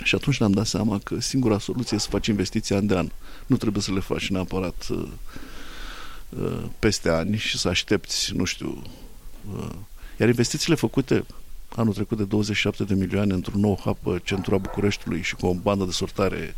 Și 0.02 0.14
atunci 0.14 0.38
ne-am 0.38 0.52
dat 0.52 0.66
seama 0.66 0.98
că 0.98 1.20
singura 1.20 1.58
soluție 1.58 1.96
e 1.96 2.00
să 2.00 2.08
faci 2.10 2.26
investiții 2.26 2.74
an 2.74 2.86
de 2.86 2.96
an. 2.96 3.10
Nu 3.46 3.56
trebuie 3.56 3.82
să 3.82 3.92
le 3.92 4.00
faci 4.00 4.30
neapărat 4.30 4.86
uh, 4.90 5.08
uh, 6.28 6.62
peste 6.78 7.08
ani 7.08 7.36
și 7.36 7.58
să 7.58 7.68
aștepți, 7.68 8.32
nu 8.36 8.44
știu. 8.44 8.82
Uh, 9.56 9.68
iar 10.18 10.28
investițiile 10.28 10.74
făcute 10.74 11.24
anul 11.76 11.94
trecut 11.94 12.16
de 12.16 12.24
27 12.24 12.84
de 12.84 12.94
milioane 12.94 13.32
într-un 13.32 13.60
nou 13.60 13.74
hub 13.74 14.22
centura 14.22 14.56
Bucureștiului 14.56 15.22
și 15.22 15.34
cu 15.34 15.46
o 15.46 15.54
bandă 15.54 15.84
de 15.84 15.90
sortare 15.90 16.56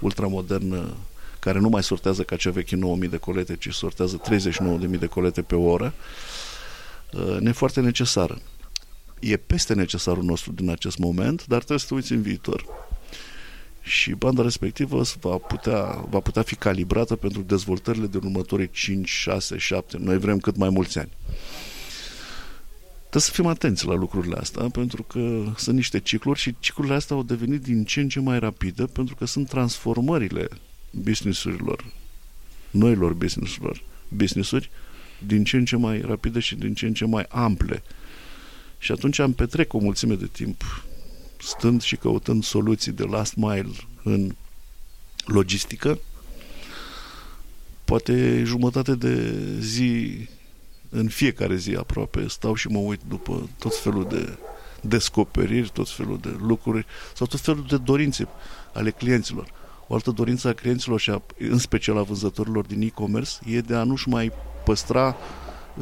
ultramodernă 0.00 0.96
care 1.38 1.58
nu 1.58 1.68
mai 1.68 1.82
sortează 1.82 2.22
ca 2.22 2.36
cea 2.36 2.50
veche 2.50 2.76
9000 2.76 3.08
de 3.08 3.16
colete, 3.16 3.56
ci 3.56 3.72
sortează 3.72 4.20
39.000 4.30 4.98
de 4.98 5.06
colete 5.06 5.42
pe 5.42 5.54
oră, 5.54 5.94
uh, 7.12 7.36
ne 7.40 7.48
e 7.48 7.52
foarte 7.52 7.80
necesară. 7.80 8.38
E 9.20 9.36
peste 9.36 9.74
necesarul 9.74 10.22
nostru 10.22 10.52
din 10.52 10.70
acest 10.70 10.98
moment, 10.98 11.46
dar 11.46 11.58
trebuie 11.58 11.78
să 11.78 11.86
te 11.88 11.94
uiți 11.94 12.12
în 12.12 12.22
viitor. 12.22 12.64
Și 13.80 14.10
banda 14.10 14.42
respectivă 14.42 15.02
va 15.20 15.36
putea, 15.36 16.04
va 16.08 16.20
putea 16.20 16.42
fi 16.42 16.54
calibrată 16.54 17.16
pentru 17.16 17.40
dezvoltările 17.42 18.06
de 18.06 18.16
următorii 18.16 18.70
5, 18.70 19.08
6, 19.08 19.58
7, 19.58 19.96
noi 20.00 20.18
vrem 20.18 20.38
cât 20.38 20.56
mai 20.56 20.68
mulți 20.68 20.98
ani. 20.98 21.10
Trebuie 23.14 23.32
să 23.34 23.40
fim 23.42 23.50
atenți 23.50 23.86
la 23.86 23.94
lucrurile 23.94 24.36
astea, 24.36 24.68
pentru 24.68 25.02
că 25.02 25.52
sunt 25.56 25.76
niște 25.76 26.00
cicluri 26.00 26.38
și 26.38 26.54
ciclurile 26.58 26.94
astea 26.94 27.16
au 27.16 27.22
devenit 27.22 27.62
din 27.62 27.84
ce 27.84 28.00
în 28.00 28.08
ce 28.08 28.20
mai 28.20 28.38
rapide, 28.38 28.84
pentru 28.84 29.14
că 29.14 29.24
sunt 29.24 29.48
transformările 29.48 30.48
businessurilor, 30.90 31.84
noilor 32.70 33.12
businessurilor, 33.12 33.82
businessuri, 34.08 34.70
din 35.26 35.44
ce 35.44 35.56
în 35.56 35.64
ce 35.64 35.76
mai 35.76 36.00
rapide 36.00 36.40
și 36.40 36.54
din 36.54 36.74
ce 36.74 36.86
în 36.86 36.94
ce 36.94 37.04
mai 37.04 37.26
ample. 37.28 37.82
Și 38.78 38.92
atunci 38.92 39.18
am 39.18 39.32
petrec 39.32 39.72
o 39.72 39.78
mulțime 39.78 40.14
de 40.14 40.28
timp 40.32 40.84
stând 41.38 41.82
și 41.82 41.96
căutând 41.96 42.44
soluții 42.44 42.92
de 42.92 43.04
last 43.04 43.34
mile 43.34 43.70
în 44.02 44.34
logistică, 45.24 45.98
poate 47.84 48.42
jumătate 48.44 48.94
de 48.94 49.34
zi 49.60 50.16
în 50.94 51.08
fiecare 51.08 51.56
zi 51.56 51.74
aproape 51.74 52.28
stau 52.28 52.54
și 52.54 52.68
mă 52.68 52.78
uit 52.78 53.00
după 53.08 53.48
tot 53.58 53.76
felul 53.76 54.06
de 54.08 54.38
descoperiri, 54.80 55.70
tot 55.72 55.90
felul 55.90 56.18
de 56.20 56.36
lucruri 56.40 56.86
sau 57.14 57.26
tot 57.26 57.40
felul 57.40 57.64
de 57.68 57.76
dorințe 57.76 58.28
ale 58.72 58.90
clienților. 58.90 59.48
O 59.86 59.94
altă 59.94 60.10
dorință 60.10 60.48
a 60.48 60.52
clienților 60.52 61.00
și 61.00 61.10
a, 61.10 61.22
în 61.38 61.58
special 61.58 61.98
a 61.98 62.02
vânzătorilor 62.02 62.64
din 62.64 62.80
e-commerce 62.82 63.30
e 63.46 63.60
de 63.60 63.74
a 63.74 63.82
nu-și 63.82 64.08
mai 64.08 64.32
păstra 64.64 65.16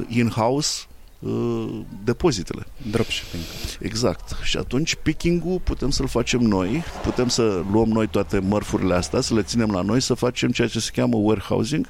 in-house 0.09 0.85
uh, 1.19 1.81
depozitele. 2.04 2.66
Dropshipping. 2.90 3.42
Exact. 3.81 4.37
Și 4.42 4.57
atunci 4.57 4.95
picking-ul 4.95 5.61
putem 5.61 5.90
să-l 5.90 6.09
facem 6.09 6.40
noi, 6.40 6.83
putem 7.02 7.28
să 7.28 7.64
luăm 7.73 7.88
noi 7.88 8.07
toate 8.07 8.38
mărfurile 8.38 8.95
astea, 8.95 9.21
să 9.21 9.35
le 9.35 9.42
ținem 9.42 9.71
la 9.71 9.81
noi, 9.81 10.00
să 10.00 10.14
facem 10.14 10.50
ceea 10.50 10.69
ce 10.69 10.81
se 10.81 10.90
cheamă 10.95 11.16
warehousing 11.16 11.87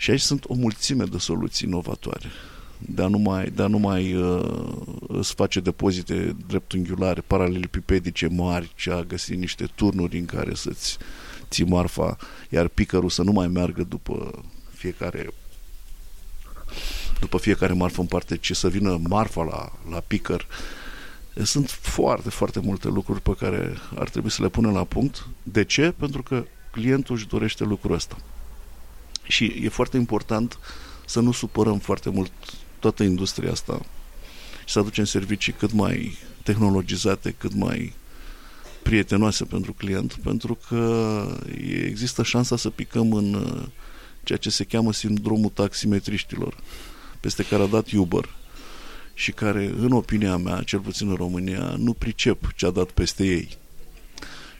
și 0.00 0.10
aici 0.10 0.20
sunt 0.20 0.44
o 0.48 0.54
mulțime 0.54 1.04
de 1.04 1.18
soluții 1.18 1.68
inovatoare 1.68 2.28
de 2.80 3.02
a 3.02 3.06
nu 3.06 3.18
mai, 3.18 3.50
de 3.50 3.62
a 3.62 3.66
nu 3.66 3.78
mai 3.78 4.14
uh, 4.14 4.72
îți 5.08 5.34
face 5.34 5.60
depozite 5.60 6.36
dreptunghiulare, 6.46 7.20
paralelipipedice 7.20 8.26
mari, 8.26 8.72
ci 8.76 8.86
a 8.86 9.02
găsi 9.02 9.34
niște 9.34 9.68
turnuri 9.74 10.18
în 10.18 10.24
care 10.24 10.54
să-ți 10.54 10.98
ții 11.48 11.64
marfa, 11.64 12.16
iar 12.48 12.68
picărul 12.68 13.10
să 13.10 13.22
nu 13.22 13.32
mai 13.32 13.48
meargă 13.48 13.82
după 13.82 14.42
fiecare 14.74 15.28
după 17.20 17.38
fiecare 17.38 17.72
marfă 17.72 18.00
în 18.00 18.06
parte, 18.06 18.36
ci 18.36 18.56
să 18.56 18.68
vină 18.68 19.00
marfa 19.08 19.42
la, 19.42 19.72
la 19.90 20.00
picăr. 20.06 20.46
Sunt 21.42 21.70
foarte, 21.70 22.30
foarte 22.30 22.60
multe 22.60 22.88
lucruri 22.88 23.20
pe 23.20 23.34
care 23.38 23.76
ar 23.94 24.08
trebui 24.08 24.30
să 24.30 24.42
le 24.42 24.48
punem 24.48 24.72
la 24.72 24.84
punct. 24.84 25.26
De 25.42 25.64
ce? 25.64 25.94
Pentru 25.98 26.22
că 26.22 26.44
clientul 26.70 27.14
își 27.14 27.28
dorește 27.28 27.64
lucrul 27.64 27.94
ăsta. 27.94 28.16
Și 29.30 29.44
e 29.62 29.68
foarte 29.68 29.96
important 29.96 30.58
să 31.06 31.20
nu 31.20 31.32
supărăm 31.32 31.78
foarte 31.78 32.10
mult 32.10 32.32
toată 32.78 33.02
industria 33.02 33.50
asta 33.50 33.80
și 34.64 34.72
să 34.72 34.78
aducem 34.78 35.04
servicii 35.04 35.52
cât 35.52 35.72
mai 35.72 36.18
tehnologizate, 36.42 37.34
cât 37.38 37.54
mai 37.54 37.92
prietenoase 38.82 39.44
pentru 39.44 39.72
client, 39.72 40.14
pentru 40.22 40.58
că 40.68 41.24
există 41.84 42.22
șansa 42.22 42.56
să 42.56 42.70
picăm 42.70 43.12
în 43.12 43.34
uh, 43.34 43.62
ceea 44.22 44.38
ce 44.38 44.50
se 44.50 44.64
cheamă 44.64 44.92
sindromul 44.92 45.50
taximetriștilor, 45.50 46.56
peste 47.20 47.42
care 47.42 47.62
a 47.62 47.66
dat 47.66 47.90
Uber 47.90 48.28
și 49.14 49.32
care, 49.32 49.74
în 49.78 49.92
opinia 49.92 50.36
mea, 50.36 50.62
cel 50.62 50.78
puțin 50.78 51.08
în 51.08 51.14
România, 51.14 51.74
nu 51.78 51.92
pricep 51.92 52.52
ce 52.56 52.66
a 52.66 52.70
dat 52.70 52.90
peste 52.90 53.24
ei. 53.24 53.58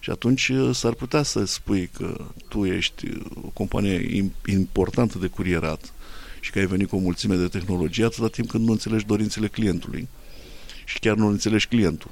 Și 0.01 0.11
atunci 0.11 0.49
uh, 0.49 0.75
s-ar 0.75 0.93
putea 0.93 1.23
să 1.23 1.45
spui 1.45 1.91
că 1.97 2.27
tu 2.49 2.65
ești 2.65 3.07
uh, 3.07 3.21
o 3.43 3.49
companie 3.49 4.25
importantă 4.47 5.19
de 5.19 5.27
curierat 5.27 5.93
și 6.41 6.51
că 6.51 6.59
ai 6.59 6.67
venit 6.67 6.89
cu 6.89 6.97
o 6.97 6.99
mulțime 6.99 7.35
de 7.35 7.49
tehnologie 7.49 8.05
atâta 8.05 8.29
timp 8.29 8.51
când 8.51 8.67
nu 8.67 8.73
înțelegi 8.73 9.07
dorințele 9.07 9.49
clientului 9.49 10.09
și 10.85 10.99
chiar 10.99 11.17
nu 11.17 11.27
înțelegi 11.27 11.67
clientul. 11.67 12.11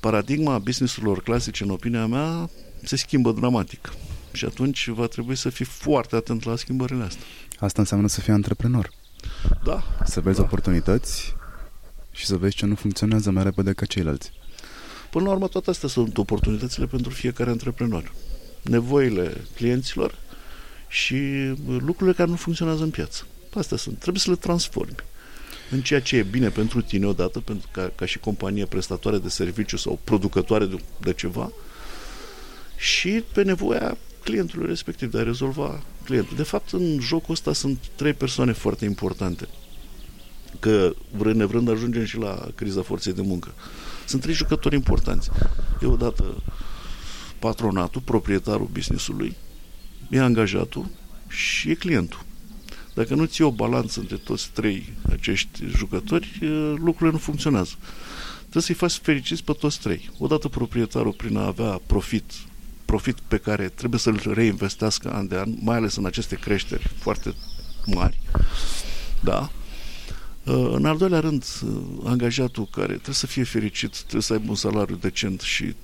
Paradigma 0.00 0.58
businessurilor 0.58 1.22
clasice, 1.22 1.64
în 1.64 1.70
opinia 1.70 2.06
mea, 2.06 2.50
se 2.82 2.96
schimbă 2.96 3.32
dramatic. 3.32 3.92
Și 4.32 4.44
atunci 4.44 4.88
va 4.88 5.06
trebui 5.06 5.36
să 5.36 5.48
fii 5.48 5.64
foarte 5.64 6.16
atent 6.16 6.44
la 6.44 6.56
schimbările 6.56 7.02
astea. 7.02 7.24
Asta 7.58 7.80
înseamnă 7.80 8.08
să 8.08 8.20
fii 8.20 8.32
antreprenor. 8.32 8.90
Da. 9.64 9.82
Să 10.04 10.20
vezi 10.20 10.36
da. 10.36 10.42
oportunități 10.42 11.34
și 12.10 12.26
să 12.26 12.36
vezi 12.36 12.56
ce 12.56 12.66
nu 12.66 12.74
funcționează 12.74 13.30
mai 13.30 13.42
repede 13.42 13.72
ca 13.72 13.86
ceilalți. 13.86 14.32
Până 15.12 15.24
la 15.24 15.30
urmă, 15.30 15.48
toate 15.48 15.70
astea 15.70 15.88
sunt 15.88 16.18
oportunitățile 16.18 16.86
pentru 16.86 17.10
fiecare 17.10 17.50
antreprenor. 17.50 18.12
Nevoile 18.62 19.44
clienților 19.54 20.14
și 20.88 21.16
lucrurile 21.66 22.16
care 22.16 22.30
nu 22.30 22.36
funcționează 22.36 22.82
în 22.82 22.90
piață. 22.90 23.26
Astea 23.54 23.76
sunt. 23.76 23.98
Trebuie 23.98 24.22
să 24.22 24.30
le 24.30 24.36
transformi 24.36 24.94
în 25.70 25.80
ceea 25.80 26.00
ce 26.00 26.16
e 26.16 26.22
bine 26.22 26.48
pentru 26.48 26.80
tine 26.80 27.06
odată, 27.06 27.40
pentru 27.40 27.68
ca, 27.70 27.92
ca 27.94 28.06
și 28.06 28.18
companie 28.18 28.66
prestatoare 28.66 29.18
de 29.18 29.28
serviciu 29.28 29.76
sau 29.76 29.98
producătoare 30.04 30.66
de, 30.66 30.76
de 31.00 31.12
ceva 31.12 31.52
și 32.76 33.22
pe 33.32 33.42
nevoia 33.42 33.96
clientului 34.24 34.66
respectiv 34.66 35.10
de 35.10 35.18
a 35.18 35.22
rezolva 35.22 35.82
clientul. 36.04 36.36
De 36.36 36.42
fapt, 36.42 36.72
în 36.72 36.98
jocul 37.00 37.32
ăsta 37.32 37.52
sunt 37.52 37.78
trei 37.94 38.12
persoane 38.12 38.52
foarte 38.52 38.84
importante. 38.84 39.48
Că 40.58 40.94
vrând 41.10 41.36
nevrând 41.36 41.68
ajungem 41.68 42.04
și 42.04 42.18
la 42.18 42.48
criza 42.54 42.82
forței 42.82 43.12
de 43.12 43.22
muncă. 43.22 43.54
Sunt 44.12 44.24
trei 44.24 44.36
jucători 44.36 44.74
importanți. 44.74 45.30
E 45.82 45.86
odată 45.86 46.42
patronatul, 47.38 48.00
proprietarul 48.00 48.68
businessului, 48.72 49.36
e 50.10 50.20
angajatul 50.20 50.86
și 51.28 51.70
e 51.70 51.74
clientul. 51.74 52.24
Dacă 52.94 53.14
nu 53.14 53.24
ții 53.24 53.44
o 53.44 53.50
balanță 53.50 54.00
între 54.00 54.16
toți 54.16 54.50
trei 54.50 54.92
acești 55.10 55.66
jucători, 55.66 56.38
lucrurile 56.74 57.10
nu 57.10 57.18
funcționează. 57.18 57.72
Trebuie 58.40 58.62
să-i 58.62 58.74
faci 58.74 58.92
fericiți 58.92 59.44
pe 59.44 59.52
toți 59.52 59.80
trei. 59.80 60.10
Odată 60.18 60.48
proprietarul 60.48 61.12
prin 61.12 61.36
a 61.36 61.46
avea 61.46 61.80
profit, 61.86 62.32
profit 62.84 63.18
pe 63.28 63.36
care 63.36 63.68
trebuie 63.68 64.00
să-l 64.00 64.20
reinvestească 64.24 65.12
an 65.12 65.28
de 65.28 65.36
an, 65.36 65.54
mai 65.60 65.76
ales 65.76 65.96
în 65.96 66.06
aceste 66.06 66.36
creșteri 66.36 66.90
foarte 66.98 67.34
mari. 67.86 68.20
Da. 69.20 69.50
În 70.44 70.84
al 70.84 70.96
doilea 70.96 71.20
rând, 71.20 71.44
angajatul 72.04 72.68
care 72.70 72.92
trebuie 72.92 73.14
să 73.14 73.26
fie 73.26 73.44
fericit, 73.44 73.96
trebuie 73.96 74.22
să 74.22 74.32
aibă 74.32 74.44
un 74.48 74.54
salariu 74.54 74.94
decent 74.94 75.40
și 75.40 75.74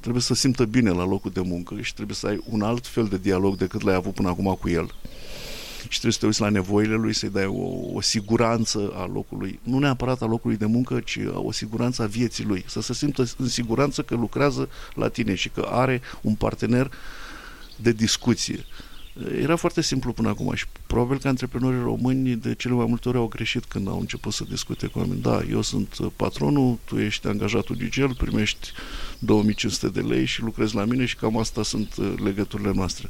trebuie 0.00 0.22
să 0.22 0.34
simtă 0.34 0.64
bine 0.64 0.90
la 0.90 1.04
locul 1.04 1.30
de 1.30 1.40
muncă 1.40 1.80
și 1.80 1.94
trebuie 1.94 2.16
să 2.16 2.26
ai 2.26 2.40
un 2.48 2.62
alt 2.62 2.86
fel 2.86 3.06
de 3.06 3.18
dialog 3.18 3.56
decât 3.56 3.82
l-ai 3.82 3.94
avut 3.94 4.14
până 4.14 4.28
acum 4.28 4.58
cu 4.60 4.68
el. 4.68 4.94
Și 5.88 6.00
trebuie 6.00 6.12
să 6.12 6.18
te 6.18 6.26
uiți 6.26 6.40
la 6.40 6.48
nevoile 6.48 6.94
lui, 6.94 7.12
să-i 7.12 7.30
dai 7.30 7.46
o, 7.46 7.92
o 7.92 8.00
siguranță 8.00 8.92
a 8.94 9.10
locului, 9.12 9.60
nu 9.62 9.78
neapărat 9.78 10.22
a 10.22 10.26
locului 10.26 10.56
de 10.56 10.66
muncă, 10.66 11.00
ci 11.00 11.18
o 11.32 11.52
siguranță 11.52 12.02
a 12.02 12.06
vieții 12.06 12.44
lui, 12.44 12.64
să 12.66 12.80
se 12.80 12.94
simtă 12.94 13.24
în 13.36 13.48
siguranță 13.48 14.02
că 14.02 14.14
lucrează 14.14 14.68
la 14.94 15.08
tine 15.08 15.34
și 15.34 15.48
că 15.48 15.68
are 15.70 16.00
un 16.20 16.34
partener 16.34 16.90
de 17.76 17.92
discuție. 17.92 18.64
Era 19.40 19.56
foarte 19.56 19.80
simplu 19.80 20.12
până 20.12 20.28
acum 20.28 20.54
și 20.54 20.64
probabil 20.86 21.18
că 21.18 21.28
antreprenorii 21.28 21.80
români 21.80 22.36
de 22.36 22.54
cele 22.54 22.74
mai 22.74 22.86
multe 22.88 23.08
ori 23.08 23.18
au 23.18 23.26
greșit 23.26 23.64
când 23.64 23.88
au 23.88 24.00
început 24.00 24.32
să 24.32 24.44
discute 24.48 24.86
cu 24.86 24.98
oameni. 24.98 25.20
Da, 25.20 25.42
eu 25.50 25.62
sunt 25.62 25.98
patronul, 26.16 26.78
tu 26.84 26.98
ești 26.98 27.26
angajatul 27.26 27.76
Gigel, 27.76 28.14
primești 28.14 28.72
2500 29.18 29.88
de 29.88 30.00
lei 30.00 30.24
și 30.24 30.42
lucrezi 30.42 30.74
la 30.74 30.84
mine 30.84 31.04
și 31.04 31.16
cam 31.16 31.38
asta 31.38 31.62
sunt 31.62 32.20
legăturile 32.22 32.72
noastre. 32.74 33.08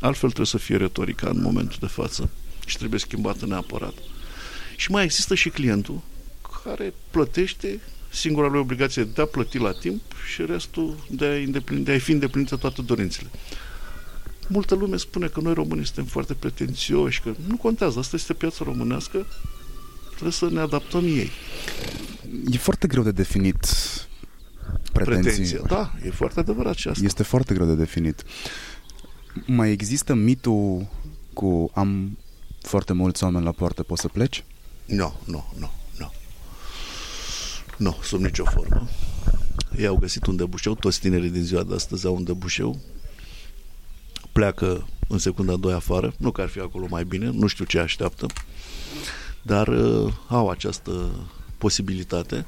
Altfel 0.00 0.28
trebuie 0.28 0.46
să 0.46 0.58
fie 0.58 0.76
retorica 0.76 1.28
în 1.28 1.40
momentul 1.42 1.76
de 1.80 1.86
față 1.86 2.30
și 2.66 2.76
trebuie 2.76 3.00
schimbată 3.00 3.46
neapărat. 3.46 3.94
Și 4.76 4.90
mai 4.90 5.04
există 5.04 5.34
și 5.34 5.48
clientul 5.48 6.00
care 6.64 6.94
plătește 7.10 7.80
singura 8.08 8.46
lui 8.46 8.60
obligație 8.60 9.04
de 9.04 9.22
a 9.22 9.24
plăti 9.24 9.58
la 9.58 9.72
timp 9.72 10.02
și 10.32 10.44
restul 10.46 10.96
de 11.10 11.26
a, 11.26 11.34
îndeplini, 11.34 11.84
de 11.84 11.92
a 11.92 11.98
fi 11.98 12.12
îndeplinite 12.12 12.56
toate 12.56 12.82
dorințele. 12.82 13.28
Multă 14.48 14.74
lume 14.74 14.96
spune 14.96 15.26
că 15.26 15.40
noi 15.40 15.54
românii 15.54 15.84
suntem 15.84 16.04
foarte 16.04 16.34
pretențioși, 16.34 17.20
că 17.20 17.34
nu 17.46 17.56
contează, 17.56 17.98
asta 17.98 18.16
este 18.16 18.32
piața 18.32 18.64
românească, 18.64 19.26
trebuie 20.10 20.32
să 20.32 20.48
ne 20.50 20.60
adaptăm 20.60 21.04
ei. 21.04 21.30
E 22.50 22.56
foarte 22.56 22.86
greu 22.86 23.02
de 23.02 23.10
definit 23.10 23.66
pretenții. 24.92 25.30
Pretenția, 25.30 25.60
da, 25.66 25.92
e 26.04 26.10
foarte 26.10 26.40
adevărat 26.40 26.76
și 26.76 26.88
asta. 26.88 27.04
Este 27.04 27.22
foarte 27.22 27.54
greu 27.54 27.66
de 27.66 27.74
definit. 27.74 28.22
Mai 29.46 29.70
există 29.70 30.14
mitul 30.14 30.86
cu 31.32 31.70
am 31.74 32.18
foarte 32.60 32.92
mulți 32.92 33.24
oameni 33.24 33.44
la 33.44 33.52
poartă, 33.52 33.82
poți 33.82 34.00
să 34.00 34.08
pleci? 34.08 34.44
Nu, 34.84 35.20
nu, 35.24 35.52
nu, 35.58 35.70
nu. 35.98 36.12
Nu, 37.76 37.96
sub 38.02 38.20
nicio 38.20 38.44
formă. 38.44 38.88
Ei 39.76 39.86
au 39.86 39.96
găsit 39.96 40.26
un 40.26 40.36
debușeu, 40.36 40.74
toți 40.74 41.00
tinerii 41.00 41.30
din 41.30 41.42
ziua 41.42 41.62
de 41.62 41.74
astăzi 41.74 42.06
au 42.06 42.14
un 42.14 42.24
debușeu, 42.24 42.78
pleacă 44.36 44.86
în 45.08 45.18
secunda 45.18 45.52
a 45.52 45.56
doua 45.56 45.74
afară, 45.74 46.14
nu 46.16 46.30
că 46.30 46.40
ar 46.40 46.48
fi 46.48 46.58
acolo 46.58 46.86
mai 46.90 47.04
bine, 47.04 47.30
nu 47.30 47.46
știu 47.46 47.64
ce 47.64 47.78
așteaptă, 47.78 48.26
dar 49.42 49.68
uh, 49.68 50.12
au 50.28 50.48
această 50.48 51.10
posibilitate 51.58 52.46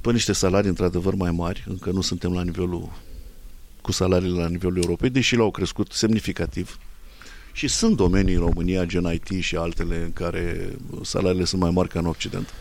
pe 0.00 0.12
niște 0.12 0.32
salarii 0.32 0.68
într-adevăr 0.68 1.14
mai 1.14 1.30
mari, 1.30 1.64
încă 1.68 1.90
nu 1.90 2.00
suntem 2.00 2.32
la 2.32 2.42
nivelul 2.42 2.92
cu 3.82 3.92
salariile 3.92 4.40
la 4.40 4.48
nivelul 4.48 4.76
Europei, 4.76 5.10
deși 5.10 5.36
l-au 5.36 5.50
crescut 5.50 5.92
semnificativ. 5.92 6.78
Și 7.52 7.68
sunt 7.68 7.96
domenii 7.96 8.34
în 8.34 8.40
România, 8.40 8.84
gen 8.84 9.12
IT 9.12 9.42
și 9.42 9.56
altele, 9.56 10.02
în 10.02 10.12
care 10.12 10.76
salariile 11.02 11.44
sunt 11.44 11.60
mai 11.60 11.70
mari 11.70 11.88
ca 11.88 11.98
în 11.98 12.06
Occident. 12.06 12.54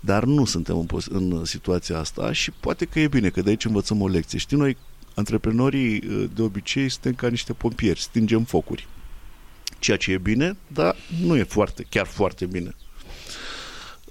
Dar 0.00 0.24
nu 0.24 0.44
suntem 0.44 0.76
în, 0.78 0.86
în 1.08 1.44
situația 1.44 1.98
asta 1.98 2.32
și 2.32 2.50
poate 2.50 2.84
că 2.84 3.00
e 3.00 3.08
bine, 3.08 3.28
că 3.28 3.40
de 3.40 3.48
aici 3.48 3.64
învățăm 3.64 4.00
o 4.00 4.08
lecție. 4.08 4.38
Știi, 4.38 4.56
noi, 4.56 4.76
antreprenorii, 5.16 6.00
de 6.34 6.42
obicei, 6.42 6.88
suntem 6.88 7.14
ca 7.14 7.28
niște 7.28 7.52
pompieri, 7.52 8.00
stingem 8.00 8.44
focuri. 8.44 8.88
Ceea 9.78 9.96
ce 9.96 10.12
e 10.12 10.18
bine, 10.18 10.56
dar 10.66 10.96
nu 11.22 11.36
e 11.36 11.42
foarte, 11.42 11.86
chiar 11.88 12.06
foarte 12.06 12.46
bine. 12.46 12.74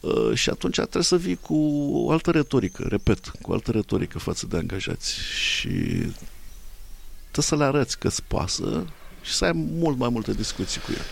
Uh, 0.01 0.33
și 0.33 0.49
atunci 0.49 0.75
trebuie 0.75 1.03
să 1.03 1.17
vii 1.17 1.35
cu 1.35 1.55
o 1.93 2.11
altă 2.11 2.31
retorică, 2.31 2.85
repet, 2.87 3.27
cu 3.41 3.51
o 3.51 3.53
altă 3.53 3.71
retorică 3.71 4.19
față 4.19 4.45
de 4.45 4.57
angajați 4.57 5.15
și 5.19 5.69
trebuie 7.31 7.45
să 7.45 7.55
le 7.55 7.63
arăți 7.63 7.99
că 7.99 8.07
îți 8.07 8.23
pasă 8.23 8.87
și 9.21 9.33
să 9.33 9.45
ai 9.45 9.51
mult 9.53 9.97
mai 9.97 10.09
multe 10.09 10.33
discuții 10.33 10.81
cu 10.81 10.91
el. 10.91 11.05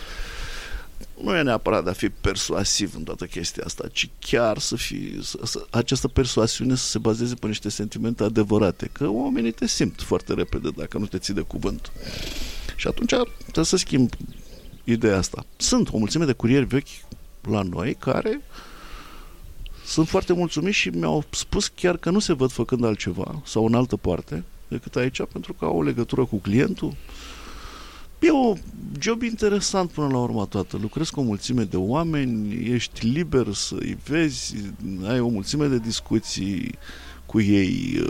Nu 1.21 1.35
e 1.35 1.41
neapărat 1.41 1.83
de 1.83 1.89
a 1.89 1.93
fi 1.93 2.09
persuasiv 2.09 2.93
în 2.95 3.03
toată 3.03 3.25
chestia 3.25 3.63
asta, 3.65 3.87
ci 3.91 4.09
chiar 4.19 4.57
să 4.57 4.75
fii, 4.75 5.19
să, 5.21 5.39
să, 5.43 5.65
această 5.69 6.07
persoasiune 6.07 6.75
să 6.75 6.85
se 6.85 6.97
bazeze 6.97 7.35
pe 7.35 7.47
niște 7.47 7.69
sentimente 7.69 8.23
adevărate, 8.23 8.89
că 8.91 9.07
oamenii 9.07 9.51
te 9.51 9.67
simt 9.67 10.01
foarte 10.01 10.33
repede 10.33 10.69
dacă 10.69 10.97
nu 10.97 11.05
te 11.05 11.17
ții 11.17 11.33
de 11.33 11.41
cuvânt. 11.41 11.91
Și 12.75 12.87
atunci 12.87 13.13
trebuie 13.41 13.65
să 13.65 13.77
schimb 13.77 14.09
ideea 14.83 15.17
asta. 15.17 15.45
Sunt 15.57 15.89
o 15.91 15.97
mulțime 15.97 16.25
de 16.25 16.33
curieri 16.33 16.65
vechi 16.65 16.87
la 17.41 17.61
noi 17.61 17.93
care 17.93 18.41
sunt 19.85 20.07
foarte 20.07 20.33
mulțumiți 20.33 20.77
și 20.77 20.89
mi-au 20.89 21.23
spus 21.29 21.67
chiar 21.67 21.97
că 21.97 22.09
nu 22.09 22.19
se 22.19 22.33
văd 22.33 22.51
făcând 22.51 22.83
altceva 22.83 23.41
sau 23.45 23.65
în 23.65 23.73
altă 23.73 23.95
parte 23.95 24.43
decât 24.67 24.95
aici 24.95 25.21
pentru 25.31 25.53
că 25.53 25.65
au 25.65 25.77
o 25.77 25.83
legătură 25.83 26.25
cu 26.25 26.37
clientul. 26.37 26.95
E 28.23 28.31
un 28.31 28.57
job 28.99 29.21
interesant 29.21 29.89
până 29.91 30.07
la 30.07 30.17
urmă 30.17 30.45
toată. 30.45 30.77
Lucrezi 30.81 31.11
cu 31.11 31.19
o 31.19 31.23
mulțime 31.23 31.63
de 31.63 31.77
oameni, 31.77 32.71
ești 32.73 33.07
liber 33.07 33.53
să-i 33.53 33.97
vezi, 34.07 34.55
ai 35.07 35.19
o 35.19 35.27
mulțime 35.27 35.67
de 35.67 35.77
discuții 35.77 36.77
cu 37.25 37.41
ei. 37.41 38.03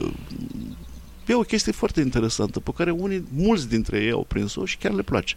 E 1.27 1.33
o 1.33 1.41
chestie 1.41 1.71
foarte 1.71 2.01
interesantă 2.01 2.59
pe 2.59 2.71
care 2.75 2.91
unii, 2.91 3.27
mulți 3.35 3.69
dintre 3.69 4.03
ei 4.03 4.11
au 4.11 4.25
prins-o 4.27 4.65
și 4.65 4.77
chiar 4.77 4.91
le 4.91 5.01
place. 5.01 5.35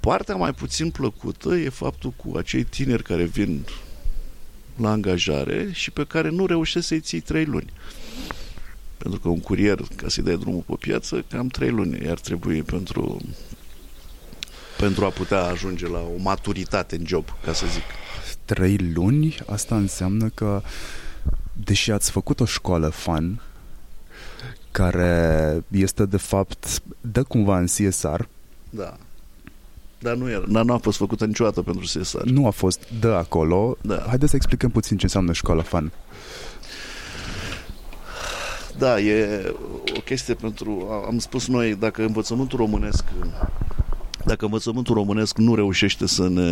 Partea 0.00 0.34
mai 0.34 0.52
puțin 0.52 0.90
plăcută 0.90 1.56
e 1.56 1.68
faptul 1.68 2.10
cu 2.10 2.36
acei 2.36 2.64
tineri 2.64 3.02
care 3.02 3.24
vin 3.24 3.64
la 4.76 4.90
angajare 4.90 5.68
și 5.72 5.90
pe 5.90 6.04
care 6.04 6.28
nu 6.28 6.46
reușești 6.46 6.88
să-i 6.88 7.00
ții 7.00 7.20
trei 7.20 7.44
luni. 7.44 7.72
Pentru 9.02 9.20
că 9.20 9.28
un 9.28 9.40
curier, 9.40 9.78
ca 9.96 10.08
să-i 10.08 10.22
dai 10.22 10.36
drumul 10.36 10.62
pe 10.66 10.74
piață, 10.78 11.24
cam 11.28 11.48
trei 11.48 11.70
luni 11.70 12.08
ar 12.08 12.18
trebui 12.18 12.62
pentru, 12.62 13.20
pentru 14.78 15.04
a 15.04 15.08
putea 15.08 15.42
ajunge 15.42 15.88
la 15.88 15.98
o 15.98 16.18
maturitate 16.18 16.96
în 16.96 17.06
job, 17.06 17.24
ca 17.44 17.52
să 17.52 17.66
zic. 17.66 17.82
Trei 18.44 18.76
luni? 18.94 19.36
Asta 19.46 19.76
înseamnă 19.76 20.28
că, 20.28 20.62
deși 21.52 21.90
ați 21.90 22.10
făcut 22.10 22.40
o 22.40 22.44
școală 22.44 22.88
fan, 22.88 23.42
care 24.70 25.64
este 25.68 26.04
de 26.06 26.16
fapt, 26.16 26.82
dă 27.00 27.22
cumva 27.22 27.58
în 27.58 27.66
CSR, 27.66 28.20
da 28.70 28.96
dar 30.02 30.14
nu, 30.14 30.30
era, 30.30 30.44
dar 30.48 30.64
nu 30.64 30.72
a 30.72 30.76
fost 30.76 30.98
făcută 30.98 31.26
niciodată 31.26 31.62
pentru 31.62 31.84
CSR. 31.84 32.22
Nu 32.24 32.46
a 32.46 32.50
fost 32.50 32.88
de 33.00 33.08
acolo. 33.08 33.76
Da. 33.80 34.04
Haideți 34.06 34.30
să 34.30 34.36
explicăm 34.36 34.70
puțin 34.70 34.96
ce 34.96 35.04
înseamnă 35.04 35.32
școala 35.32 35.62
fan. 35.62 35.92
Da, 38.78 39.00
e 39.00 39.54
o 39.96 40.00
chestie 40.00 40.34
pentru... 40.34 40.88
Am 41.06 41.18
spus 41.18 41.48
noi, 41.48 41.74
dacă 41.74 42.02
învățământul 42.02 42.58
românesc 42.58 43.04
dacă 44.24 44.44
învățământul 44.44 44.94
românesc 44.94 45.38
nu 45.38 45.54
reușește 45.54 46.06
să 46.06 46.28
ne 46.28 46.42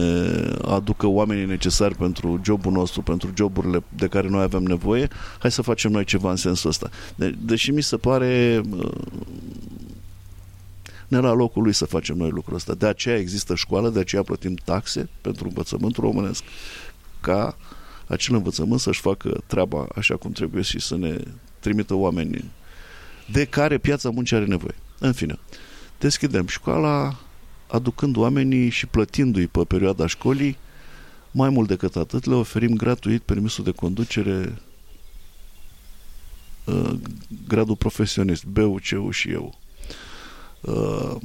aducă 0.64 1.06
oamenii 1.06 1.44
necesari 1.44 1.94
pentru 1.94 2.40
jobul 2.44 2.72
nostru, 2.72 3.02
pentru 3.02 3.32
joburile 3.36 3.82
de 3.96 4.06
care 4.06 4.28
noi 4.28 4.42
avem 4.42 4.62
nevoie, 4.62 5.08
hai 5.38 5.50
să 5.50 5.62
facem 5.62 5.90
noi 5.90 6.04
ceva 6.04 6.30
în 6.30 6.36
sensul 6.36 6.70
ăsta. 6.70 6.90
De- 7.14 7.34
deși 7.40 7.70
mi 7.70 7.82
se 7.82 7.96
pare 7.96 8.60
ne 11.08 11.18
la 11.18 11.32
locul 11.32 11.62
lui 11.62 11.72
să 11.72 11.84
facem 11.84 12.16
noi 12.16 12.30
lucrul 12.30 12.56
ăsta. 12.56 12.74
De 12.74 12.86
aceea 12.86 13.16
există 13.16 13.54
școală, 13.54 13.88
de 13.88 14.00
aceea 14.00 14.22
plătim 14.22 14.54
taxe 14.64 15.08
pentru 15.20 15.48
învățământul 15.48 16.04
românesc, 16.04 16.42
ca 17.20 17.56
acel 18.06 18.34
învățământ 18.34 18.80
să-și 18.80 19.00
facă 19.00 19.42
treaba 19.46 19.86
așa 19.94 20.16
cum 20.16 20.32
trebuie 20.32 20.62
și 20.62 20.80
să 20.80 20.96
ne 20.96 21.16
trimită 21.60 21.94
oameni 21.94 22.50
de 23.32 23.44
care 23.44 23.78
piața 23.78 24.10
muncii 24.10 24.36
are 24.36 24.44
nevoie. 24.44 24.74
În 24.98 25.12
fine, 25.12 25.38
deschidem 25.98 26.46
școala, 26.46 27.20
aducând 27.66 28.16
oamenii 28.16 28.68
și 28.70 28.86
plătindu-i 28.86 29.46
pe 29.46 29.64
perioada 29.64 30.06
școlii, 30.06 30.56
mai 31.30 31.48
mult 31.48 31.68
decât 31.68 31.96
atât, 31.96 32.24
le 32.24 32.34
oferim 32.34 32.74
gratuit 32.76 33.22
permisul 33.22 33.64
de 33.64 33.70
conducere 33.70 34.58
uh, 36.64 36.92
gradul 37.48 37.76
profesionist, 37.76 38.44
BU, 38.44 38.80
CU 38.90 39.10
și 39.10 39.30
eu. 39.30 39.58
Uh, 40.60 41.16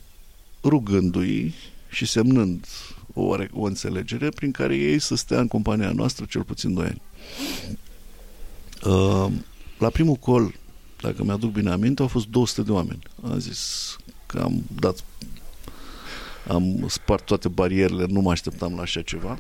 rugându-i 0.63 1.53
și 1.89 2.05
semnând 2.05 2.65
o, 3.13 3.35
o 3.51 3.63
înțelegere 3.63 4.29
prin 4.29 4.51
care 4.51 4.75
ei 4.75 4.99
să 4.99 5.15
stea 5.15 5.39
în 5.39 5.47
compania 5.47 5.91
noastră 5.91 6.25
cel 6.29 6.43
puțin 6.43 6.73
2 6.73 6.85
ani. 6.85 7.01
Uh, 8.83 9.31
la 9.85 9.91
primul 9.91 10.15
col, 10.15 10.53
dacă 11.01 11.23
mi-aduc 11.23 11.51
bine 11.51 11.71
aminte, 11.71 12.01
au 12.01 12.07
fost 12.07 12.27
200 12.27 12.61
de 12.61 12.71
oameni. 12.71 12.99
Am 13.23 13.39
zis 13.39 13.95
că 14.25 14.39
am 14.39 14.63
dat 14.79 15.03
am 16.47 16.85
spart 16.87 17.25
toate 17.25 17.47
barierele, 17.47 18.05
nu 18.07 18.21
mă 18.21 18.31
așteptam 18.31 18.75
la 18.75 18.81
așa 18.81 19.01
ceva. 19.01 19.37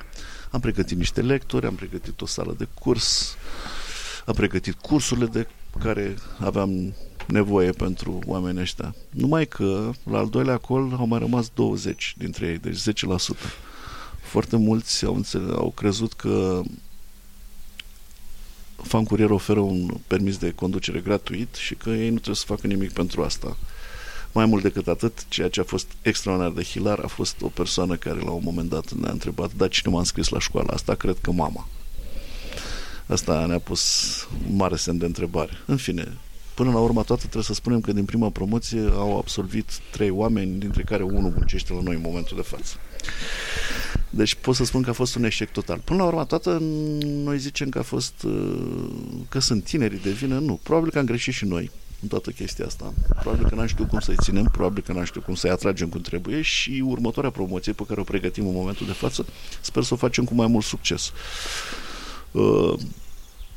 Am 0.51 0.59
pregătit 0.59 0.97
niște 0.97 1.21
lectori, 1.21 1.65
am 1.65 1.75
pregătit 1.75 2.21
o 2.21 2.25
sală 2.25 2.55
de 2.57 2.67
curs, 2.79 3.35
am 4.25 4.33
pregătit 4.33 4.73
cursurile 4.73 5.25
de 5.25 5.47
care 5.79 6.15
aveam 6.39 6.93
nevoie 7.27 7.71
pentru 7.71 8.19
oamenii 8.25 8.61
ăștia. 8.61 8.95
Numai 9.09 9.47
că 9.47 9.91
la 10.03 10.17
al 10.17 10.29
doilea 10.29 10.57
col 10.57 10.95
au 10.97 11.05
mai 11.05 11.19
rămas 11.19 11.51
20 11.53 12.15
dintre 12.17 12.47
ei, 12.47 12.57
deci 12.57 13.05
10%. 13.05 13.37
Foarte 14.21 14.57
mulți 14.57 15.05
au, 15.05 15.15
înțeles, 15.15 15.55
au 15.55 15.71
crezut 15.75 16.13
că 16.13 16.61
Fan 18.87 19.03
Curier 19.03 19.29
oferă 19.29 19.59
un 19.59 19.97
permis 20.07 20.37
de 20.37 20.51
conducere 20.51 20.99
gratuit 20.99 21.55
și 21.55 21.75
că 21.75 21.89
ei 21.89 22.09
nu 22.09 22.15
trebuie 22.15 22.35
să 22.35 22.45
facă 22.45 22.67
nimic 22.67 22.91
pentru 22.91 23.23
asta. 23.23 23.57
Mai 24.31 24.45
mult 24.45 24.63
decât 24.63 24.87
atât, 24.87 25.25
ceea 25.27 25.49
ce 25.49 25.59
a 25.59 25.63
fost 25.63 25.87
extraordinar 26.01 26.51
de 26.51 26.63
hilar 26.63 26.99
a 26.99 27.07
fost 27.07 27.35
o 27.41 27.47
persoană 27.47 27.95
care 27.95 28.19
la 28.19 28.31
un 28.31 28.41
moment 28.43 28.69
dat 28.69 28.91
ne-a 28.91 29.11
întrebat, 29.11 29.51
dar 29.53 29.69
cine 29.69 29.93
m-a 29.93 29.99
înscris 29.99 30.29
la 30.29 30.39
școala 30.39 30.73
asta? 30.73 30.95
Cred 30.95 31.17
că 31.21 31.31
mama. 31.31 31.67
Asta 33.05 33.45
ne-a 33.45 33.59
pus 33.59 34.13
mare 34.51 34.75
semn 34.75 34.97
de 34.97 35.05
întrebare. 35.05 35.51
În 35.65 35.77
fine, 35.77 36.17
până 36.53 36.71
la 36.71 36.79
urmă 36.79 37.03
toată 37.03 37.21
trebuie 37.21 37.43
să 37.43 37.53
spunem 37.53 37.81
că 37.81 37.91
din 37.91 38.05
prima 38.05 38.29
promoție 38.29 38.89
au 38.93 39.17
absolvit 39.17 39.79
trei 39.91 40.09
oameni, 40.09 40.59
dintre 40.59 40.83
care 40.83 41.03
unul 41.03 41.33
muncește 41.35 41.73
la 41.73 41.81
noi 41.81 41.95
în 41.95 42.01
momentul 42.01 42.35
de 42.35 42.43
față. 42.43 42.75
Deci 44.15 44.35
pot 44.35 44.55
să 44.55 44.65
spun 44.65 44.81
că 44.81 44.89
a 44.89 44.93
fost 44.93 45.15
un 45.15 45.23
eșec 45.23 45.51
total. 45.51 45.79
Până 45.83 45.99
la 45.99 46.05
urmă 46.05 46.25
toată 46.25 46.57
noi 47.01 47.37
zicem 47.37 47.69
că 47.69 47.79
a 47.79 47.81
fost 47.81 48.25
că 49.29 49.39
sunt 49.39 49.63
tinerii 49.63 49.99
de 49.99 50.11
vină. 50.11 50.39
Nu, 50.39 50.59
probabil 50.63 50.91
că 50.91 50.99
am 50.99 51.05
greșit 51.05 51.33
și 51.33 51.45
noi 51.45 51.71
în 52.01 52.07
toată 52.07 52.31
chestia 52.31 52.65
asta. 52.65 52.93
Probabil 53.21 53.47
că 53.49 53.55
n-am 53.55 53.65
știut 53.65 53.87
cum 53.87 53.99
să-i 53.99 54.15
ținem, 54.21 54.49
probabil 54.51 54.83
că 54.83 54.93
n-am 54.93 55.03
știut 55.03 55.23
cum 55.23 55.35
să-i 55.35 55.49
atragem 55.49 55.89
cum 55.89 56.01
trebuie 56.01 56.41
și 56.41 56.83
următoarea 56.85 57.31
promoție 57.31 57.73
pe 57.73 57.83
care 57.87 57.99
o 57.99 58.03
pregătim 58.03 58.47
în 58.47 58.53
momentul 58.53 58.85
de 58.85 58.91
față, 58.91 59.25
sper 59.61 59.83
să 59.83 59.93
o 59.93 59.97
facem 59.97 60.25
cu 60.25 60.33
mai 60.33 60.47
mult 60.47 60.63
succes. 60.63 61.11
Uh, 62.31 62.73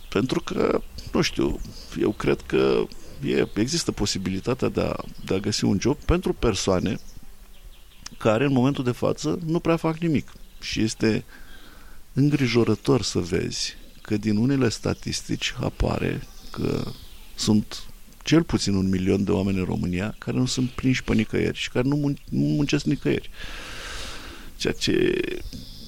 pentru 0.08 0.40
că, 0.40 0.80
nu 1.12 1.20
știu, 1.20 1.60
eu 2.00 2.10
cred 2.10 2.40
că 2.46 2.84
e, 3.24 3.48
există 3.54 3.92
posibilitatea 3.92 4.68
de 4.68 4.80
a, 4.80 4.94
de 5.24 5.34
a 5.34 5.38
găsi 5.38 5.64
un 5.64 5.78
job 5.80 5.96
pentru 5.96 6.32
persoane 6.32 6.98
care 8.18 8.44
în 8.44 8.52
momentul 8.52 8.84
de 8.84 8.90
față 8.90 9.38
nu 9.46 9.58
prea 9.58 9.76
fac 9.76 9.96
nimic. 9.96 10.28
Și 10.60 10.82
este 10.82 11.24
îngrijorător 12.12 13.02
să 13.02 13.18
vezi 13.18 13.76
că 14.02 14.16
din 14.16 14.36
unele 14.36 14.68
statistici 14.68 15.54
apare 15.60 16.22
că 16.50 16.92
sunt 17.34 17.82
cel 18.22 18.42
puțin 18.42 18.74
un 18.74 18.88
milion 18.88 19.24
de 19.24 19.30
oameni 19.30 19.58
în 19.58 19.64
România 19.64 20.14
care 20.18 20.36
nu 20.36 20.46
sunt 20.46 20.70
prinși 20.70 21.02
pe 21.02 21.14
nicăieri 21.14 21.58
și 21.58 21.70
care 21.70 21.88
nu, 21.88 21.96
mun- 21.96 22.24
nu 22.28 22.44
muncesc 22.44 22.84
nicăieri. 22.84 23.30
Ceea 24.56 24.72
ce 24.72 25.20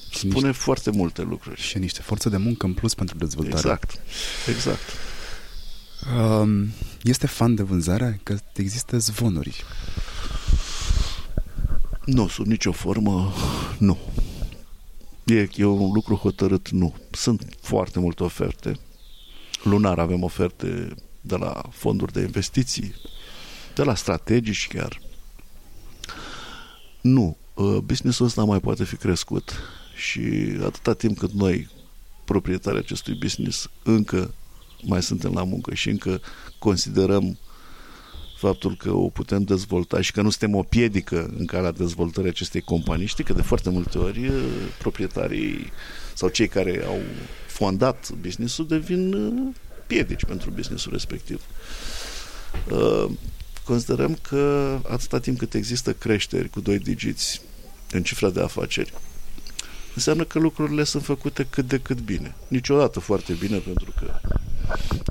și 0.09 0.17
spune 0.17 0.47
niște, 0.47 0.63
foarte 0.63 0.91
multe 0.91 1.21
lucruri. 1.21 1.61
Și 1.61 1.77
niște 1.77 2.01
forțe 2.01 2.29
de 2.29 2.37
muncă 2.37 2.65
în 2.65 2.73
plus 2.73 2.93
pentru 2.93 3.17
dezvoltare. 3.17 3.57
Exact, 3.57 3.99
exact. 4.49 4.81
Um, 6.17 6.67
este 7.03 7.27
fan 7.27 7.55
de 7.55 7.63
vânzare? 7.63 8.19
Că 8.23 8.37
există 8.55 8.97
zvonuri. 8.97 9.63
Nu, 12.05 12.27
sub 12.27 12.45
nicio 12.45 12.71
formă, 12.71 13.33
nu. 13.77 13.97
E, 15.31 15.49
e 15.55 15.65
un 15.65 15.91
lucru 15.91 16.15
hotărât, 16.15 16.69
nu. 16.69 16.95
Sunt 17.11 17.57
foarte 17.61 17.99
multe 17.99 18.23
oferte. 18.23 18.79
Lunar 19.63 19.99
avem 19.99 20.23
oferte 20.23 20.95
de 21.21 21.35
la 21.35 21.61
fonduri 21.71 22.13
de 22.13 22.21
investiții, 22.21 22.95
de 23.75 23.83
la 23.83 23.95
strategici 23.95 24.67
chiar. 24.67 25.01
Nu, 27.01 27.37
uh, 27.53 27.77
businessul 27.77 28.25
ăsta 28.25 28.43
mai 28.43 28.59
poate 28.59 28.83
fi 28.83 28.95
crescut 28.95 29.53
și 29.95 30.21
atâta 30.65 30.93
timp 30.93 31.17
cât 31.17 31.31
noi, 31.31 31.69
proprietarii 32.25 32.79
acestui 32.79 33.13
business, 33.13 33.69
încă 33.83 34.33
mai 34.83 35.03
suntem 35.03 35.33
la 35.33 35.43
muncă 35.43 35.73
și 35.73 35.89
încă 35.89 36.21
considerăm 36.59 37.37
faptul 38.41 38.75
că 38.75 38.91
o 38.91 39.09
putem 39.09 39.43
dezvolta 39.43 40.01
și 40.01 40.11
că 40.11 40.21
nu 40.21 40.29
suntem 40.29 40.55
o 40.55 40.63
piedică 40.63 41.33
în 41.37 41.45
calea 41.45 41.71
dezvoltării 41.71 42.29
acestei 42.29 42.61
companii. 42.61 43.05
Știi 43.05 43.23
că 43.23 43.33
de 43.33 43.41
foarte 43.41 43.69
multe 43.69 43.97
ori 43.97 44.27
uh, 44.27 44.43
proprietarii 44.79 45.71
sau 46.15 46.29
cei 46.29 46.47
care 46.47 46.83
au 46.85 46.99
fondat 47.47 48.11
businessul 48.21 48.67
devin 48.67 49.13
uh, 49.13 49.55
piedici 49.87 50.25
pentru 50.25 50.49
businessul 50.49 50.91
respectiv. 50.91 51.41
Uh, 52.71 53.11
considerăm 53.63 54.17
că 54.21 54.77
atâta 54.89 55.19
timp 55.19 55.37
cât 55.37 55.53
există 55.53 55.93
creșteri 55.93 56.49
cu 56.49 56.59
doi 56.59 56.79
digiți 56.79 57.41
în 57.91 58.03
cifra 58.03 58.29
de 58.29 58.41
afaceri, 58.41 58.93
înseamnă 59.95 60.23
că 60.23 60.39
lucrurile 60.39 60.83
sunt 60.83 61.03
făcute 61.03 61.47
cât 61.49 61.67
de 61.67 61.77
cât 61.77 61.99
bine. 61.99 62.35
Niciodată 62.47 62.99
foarte 62.99 63.33
bine, 63.33 63.57
pentru 63.57 63.93
că 63.99 64.19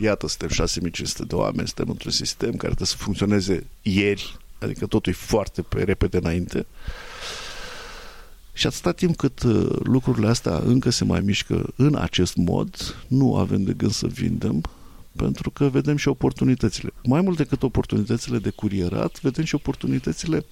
iată, 0.01 0.29
suntem 0.29 0.49
6500 0.49 1.25
de 1.25 1.35
oameni, 1.35 1.66
suntem 1.66 1.88
într-un 1.88 2.11
sistem 2.11 2.51
care 2.51 2.75
trebuie 2.75 2.87
să 2.87 2.96
funcționeze 2.96 3.66
ieri, 3.83 4.37
adică 4.59 4.87
totul 4.87 5.12
e 5.12 5.16
foarte 5.16 5.62
pe 5.62 5.83
repede 5.83 6.16
înainte. 6.16 6.66
Și 8.53 8.66
atâta 8.66 8.92
timp 8.92 9.16
cât 9.16 9.42
uh, 9.42 9.77
lucrurile 9.83 10.29
astea 10.29 10.57
încă 10.57 10.90
se 10.90 11.05
mai 11.05 11.20
mișcă 11.20 11.73
în 11.77 11.94
acest 11.94 12.37
mod, 12.37 12.96
nu 13.07 13.37
avem 13.37 13.62
de 13.62 13.73
gând 13.73 13.92
să 13.92 14.07
vindem, 14.07 14.62
pentru 15.16 15.51
că 15.51 15.68
vedem 15.68 15.96
și 15.96 16.09
oportunitățile. 16.09 16.90
Mai 17.03 17.20
mult 17.20 17.37
decât 17.37 17.62
oportunitățile 17.62 18.38
de 18.38 18.51
curierat, 18.51 19.20
vedem 19.20 19.44
și 19.44 19.55
oportunitățile 19.55 20.44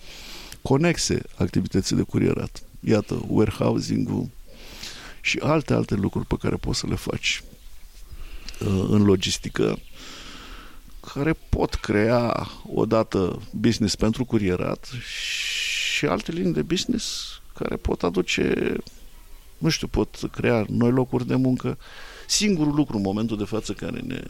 conexe 0.63 1.23
activității 1.37 1.97
de 1.97 2.03
curierat. 2.03 2.63
Iată, 2.81 3.25
warehousing-ul 3.27 4.29
și 5.21 5.39
alte, 5.43 5.73
alte 5.73 5.95
lucruri 5.95 6.27
pe 6.27 6.37
care 6.41 6.57
poți 6.57 6.79
să 6.79 6.87
le 6.87 6.95
faci 6.95 7.43
uh, 7.45 7.58
în 8.89 9.05
logistică 9.05 9.79
care 11.13 11.33
pot 11.49 11.75
crea 11.75 12.51
odată 12.73 13.43
business 13.53 13.95
pentru 13.95 14.25
curierat 14.25 14.89
și 15.97 16.07
alte 16.07 16.33
linii 16.33 16.53
de 16.53 16.63
business 16.63 17.41
care 17.55 17.77
pot 17.77 18.03
aduce, 18.03 18.77
nu 19.59 19.69
știu, 19.69 19.87
pot 19.87 20.17
crea 20.33 20.67
noi 20.69 20.91
locuri 20.91 21.27
de 21.27 21.35
muncă. 21.35 21.79
Singurul 22.27 22.75
lucru 22.75 22.97
în 22.97 23.03
momentul 23.03 23.37
de 23.37 23.45
față 23.45 23.73
care 23.73 24.01
ne 24.01 24.23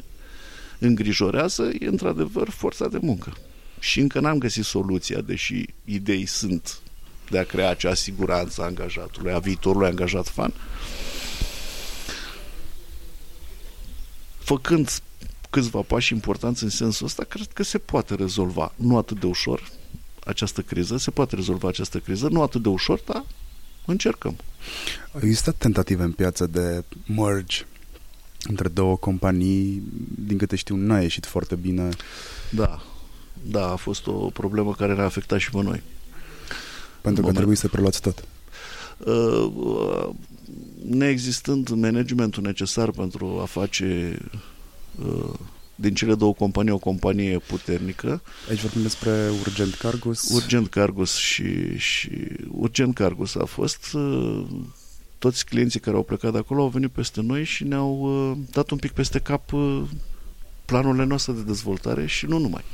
îngrijorează 0.79 1.71
e 1.79 1.87
într-adevăr 1.87 2.49
forța 2.49 2.89
de 2.89 2.99
muncă. 3.01 3.37
Și 3.79 4.01
încă 4.01 4.21
n-am 4.21 4.39
găsit 4.39 4.65
soluția, 4.65 5.21
deși 5.21 5.65
idei 5.85 6.27
sunt 6.27 6.79
de 7.31 7.39
a 7.39 7.45
crea 7.45 7.71
acea 7.71 7.95
siguranță 7.95 8.63
a 8.63 8.65
angajatului, 8.65 9.33
a 9.33 9.39
viitorului 9.39 9.89
angajat 9.89 10.29
fan. 10.29 10.53
Făcând 14.49 15.01
câțiva 15.51 15.81
pași 15.81 16.13
importanți 16.13 16.63
în 16.63 16.69
sensul 16.69 17.07
ăsta, 17.07 17.25
cred 17.25 17.47
că 17.53 17.63
se 17.63 17.79
poate 17.79 18.15
rezolva. 18.15 18.73
Nu 18.77 18.97
atât 18.97 19.21
de 19.21 19.27
ușor, 19.27 19.71
această 20.25 20.61
criză, 20.61 20.97
se 20.97 21.11
poate 21.11 21.35
rezolva 21.35 21.69
această 21.69 21.99
criză, 21.99 22.29
nu 22.29 22.43
atât 22.43 22.63
de 22.63 22.69
ușor, 22.69 23.01
dar 23.07 23.25
încercăm. 23.87 24.37
Au 25.13 25.21
existat 25.23 25.55
tentative 25.55 26.03
în 26.03 26.13
piață 26.13 26.47
de 26.47 26.85
merge 27.07 27.67
între 28.43 28.69
două 28.69 28.97
companii, 28.97 29.83
din 30.19 30.39
câte 30.39 30.57
știu, 30.57 30.77
n-a 30.77 31.01
ieșit 31.01 31.27
foarte 31.27 31.55
bine. 31.55 31.89
Da, 32.51 32.83
da, 33.43 33.71
a 33.71 33.77
fost 33.77 34.07
o 34.07 34.13
problemă 34.13 34.75
care 34.75 34.95
ne-a 34.95 35.05
afectat 35.05 35.39
și 35.39 35.51
pe 35.51 35.63
noi. 35.63 35.83
Pentru 37.01 37.23
că 37.23 37.33
trebuie 37.33 37.57
să 37.57 37.69
preluați 37.69 38.01
tot. 38.01 38.25
Uh, 38.99 39.53
uh, 39.55 40.09
neexistând 40.89 41.69
managementul 41.69 42.43
necesar 42.43 42.91
pentru 42.91 43.39
a 43.41 43.45
face 43.45 44.19
uh, 45.05 45.35
din 45.81 45.95
cele 45.95 46.15
două 46.15 46.35
companii 46.35 46.73
o 46.73 46.79
companie 46.79 47.39
puternică. 47.39 48.23
Aici 48.49 48.61
vorbim 48.61 48.83
despre 48.83 49.31
Urgent 49.41 49.75
Cargus. 49.75 50.29
Urgent 50.35 50.69
Cargus 50.69 51.17
și, 51.17 51.79
și 51.79 52.11
Urgent 52.51 52.95
Cargus 52.95 53.35
a 53.35 53.45
fost 53.45 53.93
uh, 53.93 54.47
toți 55.19 55.47
clienții 55.47 55.81
care 55.81 55.97
au 55.97 56.03
plecat 56.03 56.33
de 56.33 56.39
acolo 56.39 56.63
au 56.63 56.69
venit 56.69 56.91
peste 56.91 57.21
noi 57.23 57.45
și 57.45 57.65
ne-au 57.65 57.99
uh, 58.01 58.37
dat 58.51 58.71
un 58.71 58.79
pic 58.79 58.91
peste 58.91 59.19
cap 59.19 59.53
uh, 59.53 59.83
planurile 60.65 61.05
noastre 61.05 61.33
de 61.33 61.43
dezvoltare 61.43 62.07
și 62.07 62.27
nu 62.27 62.39
numai. 62.39 62.65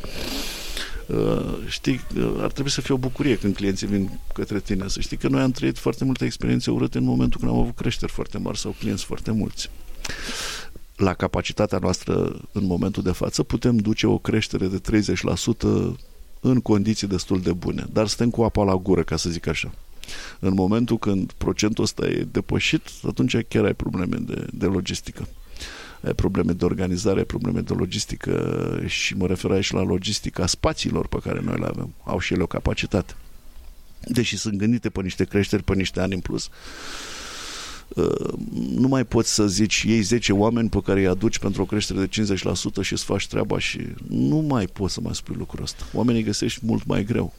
Uh, 1.07 1.55
știi, 1.69 2.01
uh, 2.17 2.35
ar 2.39 2.53
trebui 2.53 2.71
să 2.71 2.81
fie 2.81 2.95
o 2.95 2.99
bucurie 2.99 3.39
când 3.39 3.55
clienții 3.55 3.87
vin 3.87 4.21
către 4.35 4.61
tine. 4.61 4.89
Să 4.89 5.01
știi 5.01 5.17
că 5.17 5.29
noi 5.29 5.41
am 5.41 5.51
trăit 5.51 5.79
foarte 5.79 6.05
multe 6.05 6.25
experiențe 6.25 6.71
urâte 6.71 6.99
în 6.99 7.05
momentul 7.05 7.41
când 7.41 7.53
am 7.53 7.59
avut 7.59 7.75
creșteri 7.77 8.13
foarte 8.13 8.39
mari 8.39 8.59
sau 8.59 8.75
clienți 8.79 9.05
foarte 9.05 9.31
mulți. 9.31 9.71
La 10.97 11.15
capacitatea 11.15 11.79
noastră 11.79 12.41
în 12.53 12.65
momentul 12.65 13.03
de 13.03 13.13
față 13.13 13.43
putem 13.43 13.77
duce 13.77 14.07
o 14.07 14.19
creștere 14.19 14.67
de 14.67 14.81
30% 14.91 15.97
în 16.41 16.61
condiții 16.61 17.07
destul 17.07 17.41
de 17.41 17.53
bune, 17.53 17.87
dar 17.93 18.07
suntem 18.07 18.31
cu 18.31 18.43
apa 18.43 18.65
la 18.65 18.77
gură, 18.77 19.03
ca 19.03 19.17
să 19.17 19.31
zic 19.31 19.47
așa. 19.47 19.73
În 20.41 20.55
momentul 20.55 20.99
când 20.99 21.33
procentul 21.33 21.85
ăsta 21.85 22.07
e 22.07 22.27
depășit, 22.31 22.83
atunci 23.07 23.37
chiar 23.49 23.65
ai 23.65 23.75
probleme 23.75 24.17
de, 24.17 24.47
de 24.53 24.67
logistică 24.67 25.29
probleme 26.13 26.53
de 26.53 26.65
organizare, 26.65 27.25
probleme 27.25 27.61
de 27.61 27.75
logistică 27.75 28.83
și 28.87 29.17
mă 29.17 29.27
refer 29.27 29.51
aici 29.51 29.71
la 29.71 29.83
logistica 29.83 30.47
spațiilor 30.47 31.07
pe 31.07 31.19
care 31.23 31.41
noi 31.41 31.57
le 31.59 31.67
avem. 31.67 31.95
Au 32.05 32.19
și 32.19 32.33
ele 32.33 32.43
o 32.43 32.47
capacitate. 32.47 33.15
Deși 34.01 34.37
sunt 34.37 34.59
gândite 34.59 34.89
pe 34.89 35.03
niște 35.03 35.25
creșteri, 35.25 35.63
pe 35.63 35.75
niște 35.75 36.01
ani 36.01 36.15
în 36.15 36.21
plus, 36.21 36.49
uh, 37.89 38.33
nu 38.75 38.89
mai 38.89 39.05
poți 39.05 39.35
să 39.35 39.47
zici 39.47 39.85
ei 39.87 40.01
10 40.01 40.33
oameni 40.33 40.69
pe 40.69 40.81
care 40.85 41.01
îi 41.01 41.07
aduci 41.07 41.39
pentru 41.39 41.63
o 41.63 41.65
creștere 41.65 42.01
de 42.01 42.09
50% 42.09 42.83
și 42.83 42.93
îți 42.93 43.05
faci 43.05 43.27
treaba 43.27 43.59
și 43.59 43.81
nu 44.09 44.37
mai 44.37 44.67
poți 44.67 44.95
să 44.95 45.01
mai 45.01 45.15
spui 45.15 45.35
lucrul 45.39 45.63
ăsta. 45.63 45.87
Oamenii 45.93 46.23
găsești 46.23 46.61
mult 46.63 46.87
mai 46.87 47.05
greu. 47.05 47.35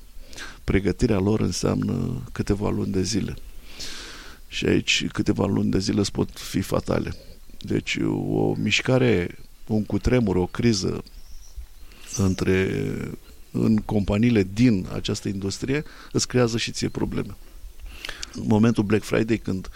Pregătirea 0.64 1.20
lor 1.20 1.40
înseamnă 1.40 2.22
câteva 2.32 2.70
luni 2.70 2.92
de 2.92 3.02
zile. 3.02 3.36
Și 4.48 4.66
aici 4.66 5.08
câteva 5.08 5.46
luni 5.46 5.72
de 5.72 5.80
zile 5.80 6.00
îți 6.00 6.12
pot 6.12 6.30
fi 6.34 6.62
fatale. 6.62 7.16
Deci 7.66 7.98
o 8.36 8.54
mișcare, 8.54 9.38
un 9.68 9.84
cutremur, 9.84 10.36
o 10.36 10.46
criză 10.46 11.04
între 12.18 12.84
în 13.52 13.78
companiile 13.78 14.48
din 14.54 14.88
această 14.94 15.28
industrie 15.28 15.84
îți 16.12 16.28
creează 16.28 16.58
și 16.58 16.72
ție 16.72 16.90
probleme. 16.90 17.36
În 18.34 18.44
momentul 18.48 18.84
Black 18.84 19.04
Friday, 19.04 19.38
când 19.38 19.70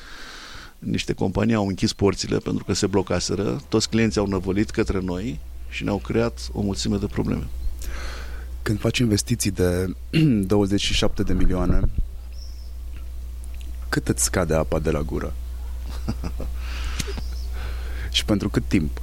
niște 0.79 1.13
companii 1.13 1.53
au 1.53 1.67
închis 1.67 1.93
porțile 1.93 2.37
pentru 2.37 2.63
că 2.63 2.73
se 2.73 2.87
blocaseră, 2.87 3.61
toți 3.69 3.89
clienții 3.89 4.19
au 4.19 4.27
năvălit 4.27 4.69
către 4.69 4.99
noi 4.99 5.39
și 5.69 5.83
ne-au 5.83 5.97
creat 5.97 6.49
o 6.51 6.61
mulțime 6.61 6.97
de 6.97 7.05
probleme. 7.05 7.47
Când 8.61 8.79
faci 8.79 8.97
investiții 8.97 9.51
de 9.51 9.93
27 10.45 11.23
de 11.23 11.33
milioane, 11.33 11.81
cât 13.89 14.07
îți 14.07 14.23
scade 14.23 14.53
apa 14.53 14.79
de 14.79 14.91
la 14.91 15.01
gură? 15.01 15.33
Și 18.11 18.25
pentru 18.25 18.49
cât 18.49 18.63
timp? 18.67 19.01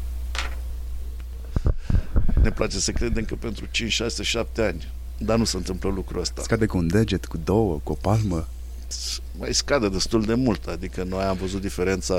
Ne 2.43 2.51
place 2.51 2.79
să 2.79 2.93
credem 2.93 3.25
că 3.25 3.35
pentru 3.35 3.67
5, 3.71 3.93
6, 3.93 4.23
7 4.23 4.63
ani. 4.63 4.93
Dar 5.19 5.39
nu 5.39 5.45
se 5.45 5.57
întâmplă 5.57 5.91
lucrul 5.91 6.21
ăsta. 6.21 6.43
Scade 6.43 6.67
cu 6.67 6.77
un 6.77 6.87
deget, 6.87 7.27
cu 7.27 7.37
două, 7.45 7.81
cu 7.83 7.93
o 7.93 7.95
palmă? 7.95 8.49
Mai 9.39 9.55
scade 9.55 9.89
destul 9.89 10.23
de 10.23 10.35
mult. 10.35 10.67
Adică 10.67 11.05
noi 11.09 11.25
am 11.25 11.37
văzut 11.37 11.61
diferența 11.61 12.15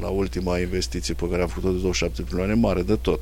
la 0.00 0.08
ultima 0.08 0.58
investiție 0.58 1.14
pe 1.14 1.28
care 1.28 1.42
am 1.42 1.48
făcut-o 1.48 1.72
de 1.72 1.78
27 1.78 2.22
milioane, 2.30 2.54
mare 2.54 2.82
de 2.82 2.96
tot. 2.96 3.20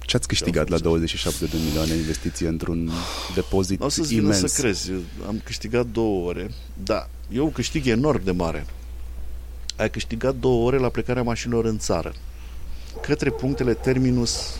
Ce 0.00 0.16
ați 0.16 0.28
câștigat 0.28 0.68
la 0.68 0.78
27 0.78 1.44
de 1.44 1.56
milioane 1.64 1.94
investiție 1.94 2.48
într-un 2.48 2.90
depozit 3.34 3.82
o 3.82 3.88
să-ți 3.88 4.14
imens? 4.14 4.38
să 4.38 4.60
crezi. 4.60 4.90
Am 5.26 5.40
câștigat 5.44 5.86
două 5.86 6.28
ore. 6.28 6.50
Da, 6.84 7.08
eu 7.32 7.46
câștig 7.46 7.86
enorm 7.86 8.24
de 8.24 8.30
mare 8.30 8.66
ai 9.76 9.90
câștigat 9.90 10.34
două 10.34 10.66
ore 10.66 10.78
la 10.78 10.88
plecarea 10.88 11.22
mașinilor 11.22 11.64
în 11.64 11.78
țară, 11.78 12.12
către 13.00 13.30
punctele 13.30 13.74
terminus 13.74 14.56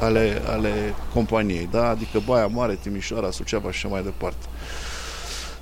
ale, 0.00 0.42
ale 0.46 0.94
companiei, 1.12 1.68
da? 1.70 1.88
adică 1.88 2.22
Baia 2.26 2.46
Mare, 2.46 2.78
Timișoara, 2.82 3.30
Suceava 3.30 3.70
și 3.70 3.76
așa 3.76 3.94
mai 3.94 4.02
departe. 4.02 4.46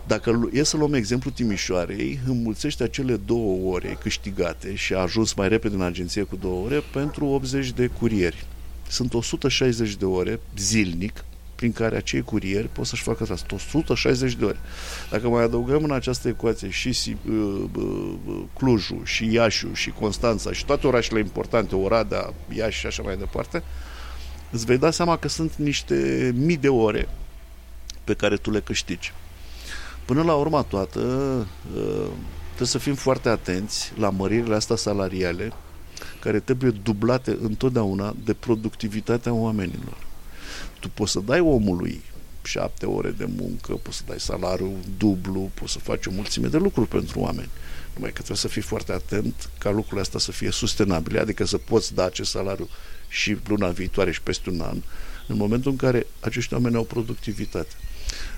Dacă 0.06 0.48
e 0.52 0.62
să 0.62 0.76
luăm 0.76 0.94
exemplu 0.94 1.30
Timișoarei, 1.30 2.20
înmulțește 2.26 2.82
acele 2.82 3.16
două 3.16 3.72
ore 3.74 3.98
câștigate 4.00 4.74
și 4.74 4.94
a 4.94 4.98
ajuns 4.98 5.32
mai 5.32 5.48
repede 5.48 5.74
în 5.74 5.82
agenție 5.82 6.22
cu 6.22 6.36
două 6.36 6.64
ore 6.64 6.82
pentru 6.92 7.26
80 7.26 7.70
de 7.70 7.86
curieri. 7.86 8.46
Sunt 8.88 9.14
160 9.14 9.94
de 9.94 10.04
ore 10.04 10.40
zilnic 10.56 11.24
prin 11.60 11.72
care 11.72 11.96
acei 11.96 12.22
curieri 12.22 12.68
pot 12.72 12.86
să-și 12.86 13.02
facă 13.02 13.26
asta. 13.30 13.54
160 13.54 14.34
de 14.34 14.44
ore. 14.44 14.56
Dacă 15.10 15.28
mai 15.28 15.42
adăugăm 15.42 15.84
în 15.84 15.92
această 15.92 16.28
ecuație 16.28 16.70
și 16.70 17.16
uh, 17.28 17.64
uh, 17.74 18.42
Clujul, 18.58 19.00
și 19.04 19.32
Iașiul, 19.32 19.74
și 19.74 19.90
Constanța, 19.90 20.52
și 20.52 20.64
toate 20.64 20.86
orașele 20.86 21.18
importante, 21.18 21.74
Oradea, 21.74 22.32
Iași 22.54 22.78
și 22.78 22.86
așa 22.86 23.02
mai 23.02 23.16
departe, 23.16 23.62
îți 24.50 24.64
vei 24.64 24.78
da 24.78 24.90
seama 24.90 25.16
că 25.16 25.28
sunt 25.28 25.54
niște 25.54 26.30
mii 26.34 26.56
de 26.56 26.68
ore 26.68 27.08
pe 28.04 28.14
care 28.14 28.36
tu 28.36 28.50
le 28.50 28.60
câștigi. 28.60 29.12
Până 30.04 30.22
la 30.22 30.34
urma 30.34 30.62
toată, 30.62 31.00
uh, 31.74 32.06
trebuie 32.46 32.68
să 32.68 32.78
fim 32.78 32.94
foarte 32.94 33.28
atenți 33.28 33.92
la 33.98 34.10
măririle 34.10 34.54
astea 34.54 34.76
salariale, 34.76 35.52
care 36.20 36.40
trebuie 36.40 36.70
dublate 36.70 37.38
întotdeauna 37.40 38.14
de 38.24 38.34
productivitatea 38.34 39.32
oamenilor 39.32 40.08
tu 40.80 40.88
poți 40.88 41.12
să 41.12 41.20
dai 41.20 41.40
omului 41.40 42.02
șapte 42.42 42.86
ore 42.86 43.10
de 43.10 43.28
muncă, 43.36 43.72
poți 43.72 43.96
să 43.96 44.02
dai 44.06 44.20
salariu 44.20 44.76
dublu, 44.98 45.50
poți 45.54 45.72
să 45.72 45.78
faci 45.78 46.06
o 46.06 46.10
mulțime 46.10 46.48
de 46.48 46.56
lucruri 46.56 46.88
pentru 46.88 47.20
oameni. 47.20 47.48
Numai 47.94 48.10
că 48.10 48.16
trebuie 48.16 48.36
să 48.36 48.48
fii 48.48 48.62
foarte 48.62 48.92
atent 48.92 49.50
ca 49.58 49.70
lucrurile 49.70 50.00
astea 50.00 50.18
să 50.18 50.32
fie 50.32 50.50
sustenabile, 50.50 51.18
adică 51.18 51.44
să 51.44 51.58
poți 51.58 51.94
da 51.94 52.04
acest 52.04 52.30
salariu 52.30 52.68
și 53.08 53.36
luna 53.46 53.68
viitoare 53.68 54.12
și 54.12 54.22
peste 54.22 54.50
un 54.50 54.60
an, 54.60 54.76
în 55.26 55.36
momentul 55.36 55.70
în 55.70 55.76
care 55.76 56.06
acești 56.20 56.54
oameni 56.54 56.76
au 56.76 56.84
productivitate. 56.84 57.74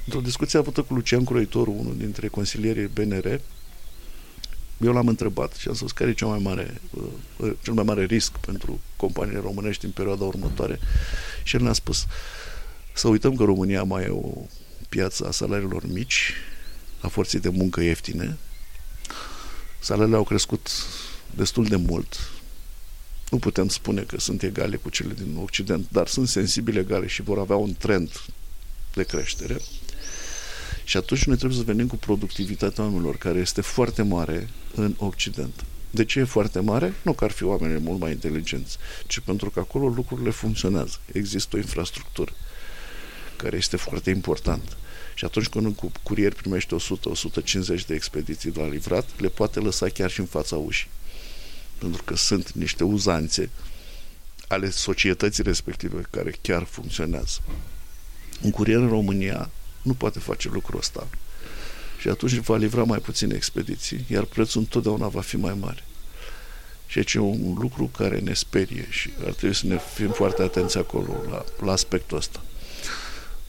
Într-o 0.05 0.21
discuție 0.21 0.59
avută 0.59 0.83
cu 0.83 0.95
Lucian 0.95 1.25
Croitoru, 1.25 1.71
unul 1.79 1.95
dintre 1.97 2.29
consilierii 2.29 2.91
BNR, 2.95 3.41
eu 4.85 4.93
l-am 4.93 5.09
întrebat 5.09 5.53
și 5.53 5.69
am 5.69 5.75
spus 5.75 5.93
care 5.93 6.11
e 6.11 6.15
cel 6.15 6.27
mai 6.27 6.39
mare, 6.39 6.81
uh, 7.37 7.53
cel 7.63 7.73
mai 7.73 7.85
mare 7.85 8.05
risc 8.05 8.37
pentru 8.39 8.81
companiile 8.97 9.41
românești 9.41 9.85
în 9.85 9.91
perioada 9.91 10.25
următoare. 10.25 10.79
Și 11.43 11.57
el 11.57 11.63
ne-a 11.63 11.73
spus 11.73 12.07
să 12.93 13.09
uităm 13.09 13.37
că 13.37 13.45
România 13.45 13.83
mai 13.83 14.05
e 14.05 14.09
o 14.09 14.47
piață 14.89 15.27
a 15.27 15.31
salariilor 15.31 15.87
mici, 15.87 16.33
a 17.01 17.09
forței 17.09 17.41
de 17.41 17.49
muncă 17.49 17.81
ieftine. 17.81 18.37
Salariile 19.81 20.17
au 20.17 20.25
crescut 20.25 20.71
destul 21.35 21.65
de 21.65 21.77
mult. 21.77 22.31
Nu 23.31 23.39
putem 23.39 23.69
spune 23.69 24.03
că 24.03 24.21
sunt 24.21 24.43
egale 24.43 24.77
cu 24.77 24.89
cele 24.89 25.15
din 25.15 25.37
Occident, 25.43 25.87
dar 25.91 26.07
sunt 26.07 26.29
sensibile 26.29 26.81
egale 26.81 27.07
și 27.07 27.23
vor 27.23 27.39
avea 27.39 27.57
un 27.57 27.75
trend 27.75 28.23
de 28.95 29.03
creștere. 29.03 29.57
Și 30.85 30.97
atunci 30.97 31.25
noi 31.25 31.37
trebuie 31.37 31.59
să 31.59 31.65
venim 31.65 31.87
cu 31.87 31.97
productivitatea 31.97 32.85
oamenilor, 32.85 33.17
care 33.17 33.39
este 33.39 33.61
foarte 33.61 34.03
mare 34.03 34.49
în 34.75 34.95
Occident. 34.99 35.65
De 35.95 36.05
ce 36.05 36.19
e 36.19 36.25
foarte 36.25 36.61
mare? 36.61 36.95
Nu 37.03 37.13
că 37.13 37.25
ar 37.25 37.31
fi 37.31 37.45
oameni 37.45 37.81
mult 37.81 38.01
mai 38.01 38.11
inteligenți, 38.11 38.77
ci 39.07 39.19
pentru 39.19 39.51
că 39.51 39.61
acolo 39.61 39.89
lucrurile 39.89 40.31
funcționează. 40.31 40.97
Există 41.13 41.57
o 41.57 41.59
infrastructură 41.59 42.33
care 43.37 43.57
este 43.57 43.77
foarte 43.77 44.11
important. 44.11 44.77
Și 45.15 45.25
atunci 45.25 45.49
când 45.49 45.65
un 45.65 45.75
curier 46.03 46.33
primește 46.33 46.77
100-150 46.77 47.87
de 47.87 47.95
expediții 47.95 48.53
la 48.55 48.69
livrat, 48.69 49.09
le 49.21 49.29
poate 49.29 49.61
lăsa 49.61 49.89
chiar 49.89 50.11
și 50.11 50.21
în 50.21 50.27
fața 50.27 50.57
ușii. 50.57 50.89
Pentru 51.79 52.03
că 52.03 52.17
sunt 52.17 52.53
niște 52.53 52.85
uzanțe 52.85 53.51
ale 54.49 54.71
societății 54.71 55.43
respective 55.43 56.07
care 56.11 56.35
chiar 56.41 56.63
funcționează. 56.63 57.39
Un 58.41 58.51
curier 58.51 58.79
în 58.79 58.89
România 58.89 59.51
nu 59.83 59.95
poate 59.95 60.19
face 60.19 60.49
lucrul 60.49 60.79
ăsta. 60.79 61.09
Și 62.03 62.09
atunci 62.09 62.33
va 62.33 62.57
livra 62.57 62.83
mai 62.83 62.99
puține 62.99 63.35
expediții, 63.35 64.05
iar 64.09 64.25
prețul 64.25 64.61
întotdeauna 64.61 65.09
va 65.09 65.21
fi 65.21 65.37
mai 65.37 65.57
mare. 65.61 65.85
Și 66.87 66.99
aici 66.99 67.15
e 67.15 67.19
un 67.19 67.57
lucru 67.61 67.91
care 67.97 68.19
ne 68.19 68.33
sperie 68.33 68.87
și 68.91 69.11
ar 69.27 69.33
trebui 69.33 69.57
să 69.57 69.67
ne 69.67 69.79
fim 69.95 70.11
foarte 70.11 70.43
atenți 70.43 70.79
acolo 70.79 71.13
la, 71.31 71.45
la 71.65 71.73
aspectul 71.73 72.17
ăsta. 72.17 72.43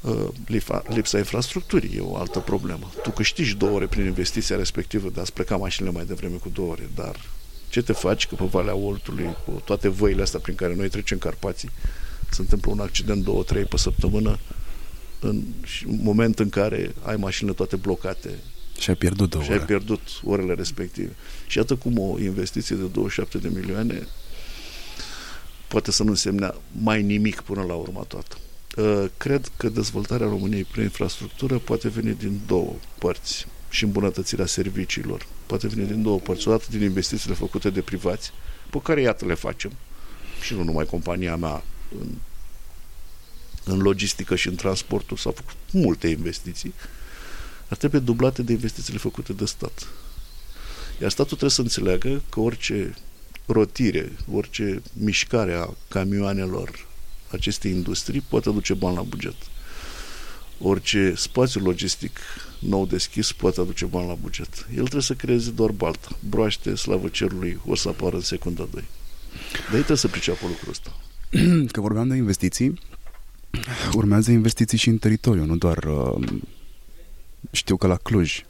Uh, 0.02 0.28
lipsa, 0.46 0.84
lipsa 0.88 1.18
infrastructurii 1.18 1.96
e 1.96 2.00
o 2.00 2.18
altă 2.18 2.40
problemă. 2.40 2.92
Tu 3.04 3.12
câștigi 3.12 3.56
două 3.56 3.72
ore 3.72 3.86
prin 3.86 4.06
investiția 4.06 4.56
respectivă 4.56 5.10
de 5.10 5.20
a-ți 5.20 5.34
pleca 5.34 5.58
mașinile 5.58 5.94
mai 5.94 6.06
devreme 6.06 6.36
cu 6.36 6.50
două 6.50 6.72
ore, 6.72 6.90
dar 6.96 7.16
ce 7.70 7.82
te 7.82 7.94
faci 7.94 8.28
că 8.28 8.36
pe 8.36 8.46
Valea 8.46 8.76
Oltului, 8.76 9.36
cu 9.46 9.62
toate 9.66 9.88
văile 9.88 10.22
astea 10.22 10.40
prin 10.40 10.56
care 10.56 10.76
noi 10.76 10.90
trecem 10.90 11.18
Carpații, 11.18 11.70
se 12.30 12.42
întâmplă 12.42 12.72
un 12.72 12.80
accident 12.80 13.24
două, 13.24 13.44
trei 13.44 13.64
pe 13.64 13.78
săptămână, 13.78 14.40
în 15.24 15.44
moment 15.86 16.40
în 16.40 16.50
care 16.50 16.96
ai 17.02 17.16
mașinile 17.16 17.56
toate 17.56 17.76
blocate. 17.76 18.30
Și 18.80 18.90
ai 18.90 18.96
pierdut 18.96 19.30
două 19.30 19.44
Și 19.44 19.52
ai 19.52 19.60
pierdut 19.60 20.02
orele 20.24 20.54
respective. 20.54 21.16
Și 21.48 21.60
atât 21.60 21.80
cum 21.80 22.00
o 22.00 22.20
investiție 22.20 22.76
de 22.76 22.82
27 22.82 23.38
de 23.38 23.60
milioane 23.60 24.08
poate 25.68 25.92
să 25.92 26.04
nu 26.04 26.10
însemne 26.10 26.54
mai 26.82 27.02
nimic 27.02 27.42
până 27.42 27.62
la 27.62 27.74
urmă 27.74 28.06
toată. 28.08 28.38
Uh, 28.78 29.06
cred 29.18 29.52
că 29.58 29.70
dezvoltarea 29.70 30.28
României 30.28 30.64
prin 30.64 30.84
infrastructură 30.84 31.58
poate 31.58 31.88
veni 31.88 32.16
din 32.16 32.40
două 32.48 32.74
părți 33.00 33.48
și 33.70 33.84
îmbunătățirea 33.84 34.46
serviciilor. 34.46 35.28
Poate 35.46 35.68
veni 35.68 35.88
din 35.88 36.02
două 36.02 36.20
părți. 36.20 36.48
Odată 36.48 36.66
din 36.70 36.82
investițiile 36.82 37.36
făcute 37.36 37.70
de 37.70 37.82
privați, 37.82 38.32
pe 38.70 38.80
care 38.84 39.02
iată 39.02 39.26
le 39.26 39.34
facem. 39.34 39.72
Și 40.42 40.54
nu 40.54 40.64
numai 40.64 40.86
compania 40.86 41.36
mea 41.36 41.64
în, 42.00 42.08
în 43.66 43.80
logistică 43.80 44.36
și 44.36 44.48
în 44.48 44.56
transportul 44.56 45.18
s-au 45.18 45.32
făcut 45.32 45.56
multe 45.72 46.08
investiții, 46.08 46.74
ar 47.68 47.78
trebui 47.78 48.00
dublate 48.00 48.42
de 48.42 48.52
investițiile 48.52 49.00
făcute 49.00 49.34
de 49.34 49.46
stat. 49.46 49.88
Iar 51.02 51.12
statul 51.12 51.38
trebuie 51.38 51.50
să 51.50 51.62
înțeleagă 51.62 52.22
că 52.30 52.40
orice 52.40 52.96
rotire, 53.46 54.12
orice 54.32 54.82
mișcare 54.94 55.54
a 55.54 55.70
camioanelor 55.88 56.88
acestei 57.32 57.72
industrii 57.72 58.22
poate 58.22 58.50
aduce 58.50 58.74
bani 58.74 58.96
la 58.96 59.02
buget. 59.02 59.36
Orice 60.60 61.14
spațiu 61.16 61.62
logistic 61.62 62.20
nou 62.60 62.86
deschis 62.86 63.32
poate 63.32 63.60
aduce 63.60 63.86
bani 63.86 64.08
la 64.08 64.14
buget. 64.14 64.68
El 64.70 64.84
trebuie 64.84 65.02
să 65.02 65.14
creeze 65.14 65.52
doar 65.52 65.72
balta. 65.72 66.18
Broaște, 66.30 66.76
slavă 66.76 67.08
cerului, 67.08 67.60
o 67.66 67.76
să 67.76 67.90
apară 67.90 68.16
în 68.16 68.22
secunda 68.22 68.68
2. 68.72 68.84
Dar 69.52 69.74
ei 69.74 69.76
trebuie 69.76 69.98
să 69.98 70.08
priceapă 70.08 70.46
lucrul 70.48 70.70
ăsta. 70.70 70.96
Că 71.72 71.82
vorbeam 71.82 72.08
de 72.08 72.16
investiții, 72.16 72.80
urmează 73.94 74.32
investiții 74.32 74.78
și 74.78 74.90
în 74.90 74.98
teritoriu, 74.98 75.46
nu 75.46 75.56
doar... 75.56 75.78
Uh, 75.78 76.28
știu 77.52 77.78
că 77.78 77.88
la 77.88 77.96
Cluj 77.96 78.46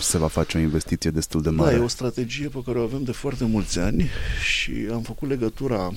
se 0.00 0.18
va 0.18 0.28
face 0.28 0.56
o 0.56 0.60
investiție 0.60 1.10
destul 1.10 1.42
de 1.42 1.50
mare. 1.50 1.70
Da, 1.70 1.80
e 1.80 1.84
o 1.84 1.88
strategie 1.88 2.48
pe 2.48 2.62
care 2.64 2.78
o 2.78 2.82
avem 2.82 3.02
de 3.02 3.12
foarte 3.12 3.44
mulți 3.44 3.78
ani 3.78 4.10
și 4.52 4.72
am 4.92 5.02
făcut 5.02 5.28
legătura 5.28 5.92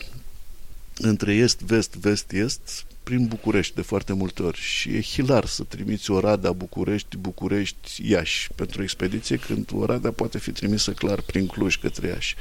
între 0.98 1.36
est, 1.36 1.62
vest, 1.62 1.96
vest, 1.96 2.32
est 2.32 2.86
prin 3.04 3.26
București 3.26 3.76
de 3.76 3.82
foarte 3.82 4.14
multe 4.14 4.44
ori 4.44 4.58
și 4.58 4.90
e 4.90 5.02
hilar 5.02 5.46
să 5.46 5.64
trimiți 5.64 6.12
Oradea, 6.12 6.52
București, 6.52 7.18
București, 7.18 8.10
Iași 8.10 8.50
pentru 8.56 8.84
expediție 8.84 9.36
când 9.36 9.70
Oradea 9.74 10.12
poate 10.12 10.38
fi 10.38 10.52
trimisă 10.52 10.92
clar 10.92 11.22
prin 11.22 11.46
Cluj 11.48 11.80
către 11.80 12.08
Iași. 12.08 12.36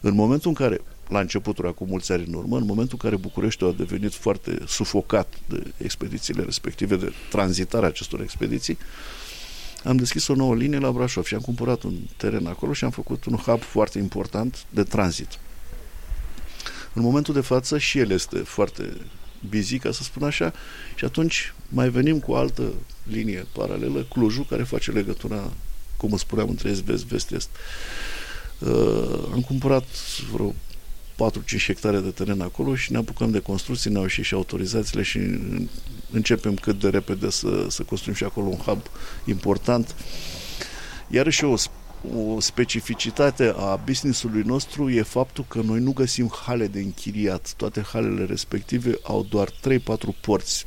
În 0.00 0.14
momentul 0.14 0.48
în 0.48 0.54
care 0.54 0.80
la 1.08 1.20
începutul 1.20 1.66
acum 1.66 1.86
mulți 1.88 2.12
ani 2.12 2.24
în 2.26 2.34
urmă, 2.34 2.56
în 2.56 2.64
momentul 2.66 2.98
în 3.02 3.08
care 3.08 3.20
Bucureștiul 3.20 3.70
a 3.70 3.72
devenit 3.72 4.14
foarte 4.14 4.58
sufocat 4.66 5.34
de 5.48 5.62
expedițiile 5.76 6.42
respective, 6.42 6.96
de 6.96 7.12
tranzitarea 7.30 7.88
acestor 7.88 8.20
expediții, 8.20 8.78
am 9.84 9.96
deschis 9.96 10.28
o 10.28 10.34
nouă 10.34 10.54
linie 10.54 10.78
la 10.78 10.92
Brașov 10.92 11.24
și 11.24 11.34
am 11.34 11.40
cumpărat 11.40 11.82
un 11.82 11.94
teren 12.16 12.46
acolo 12.46 12.72
și 12.72 12.84
am 12.84 12.90
făcut 12.90 13.24
un 13.24 13.36
hub 13.36 13.62
foarte 13.62 13.98
important 13.98 14.64
de 14.70 14.82
tranzit. 14.82 15.38
În 16.92 17.02
momentul 17.02 17.34
de 17.34 17.40
față 17.40 17.78
și 17.78 17.98
el 17.98 18.10
este 18.10 18.38
foarte 18.38 18.96
busy, 19.48 19.78
ca 19.78 19.90
să 19.90 20.02
spun 20.02 20.22
așa, 20.22 20.52
și 20.94 21.04
atunci 21.04 21.52
mai 21.68 21.88
venim 21.88 22.20
cu 22.20 22.32
o 22.32 22.36
altă 22.36 22.72
linie 23.02 23.46
paralelă, 23.52 24.02
Clujul, 24.02 24.46
care 24.48 24.62
face 24.62 24.90
legătura, 24.90 25.52
cum 25.96 26.16
spuneam, 26.16 26.48
între 26.48 26.68
est, 26.68 26.82
vest, 26.82 27.04
vest, 27.04 27.30
est. 27.30 27.48
Uh, 28.58 29.28
am 29.32 29.40
cumpărat 29.40 29.84
vreo 30.32 30.54
4-5 31.14 31.64
hectare 31.66 31.98
de 31.98 32.10
teren 32.10 32.40
acolo 32.40 32.74
și 32.74 32.92
ne 32.92 32.98
apucăm 32.98 33.30
de 33.30 33.38
construcții, 33.38 33.90
ne-au 33.90 34.02
ieșit 34.02 34.24
și 34.24 34.34
autorizațiile 34.34 35.02
și 35.02 35.18
începem 36.10 36.54
cât 36.54 36.80
de 36.80 36.88
repede 36.88 37.30
să, 37.30 37.66
să 37.68 37.82
construim 37.82 38.14
și 38.14 38.24
acolo 38.24 38.46
un 38.46 38.56
hub 38.56 38.80
important. 39.24 39.94
Iarăși 41.08 41.44
o, 41.44 41.54
o 42.16 42.40
specificitate 42.40 43.54
a 43.56 43.76
businessului 43.76 44.42
nostru 44.42 44.90
e 44.90 45.02
faptul 45.02 45.44
că 45.48 45.60
noi 45.60 45.80
nu 45.80 45.92
găsim 45.92 46.32
hale 46.44 46.66
de 46.66 46.78
închiriat. 46.78 47.54
Toate 47.56 47.80
halele 47.92 48.24
respective 48.24 48.98
au 49.02 49.26
doar 49.30 49.50
3-4 49.50 49.52
porți 50.20 50.66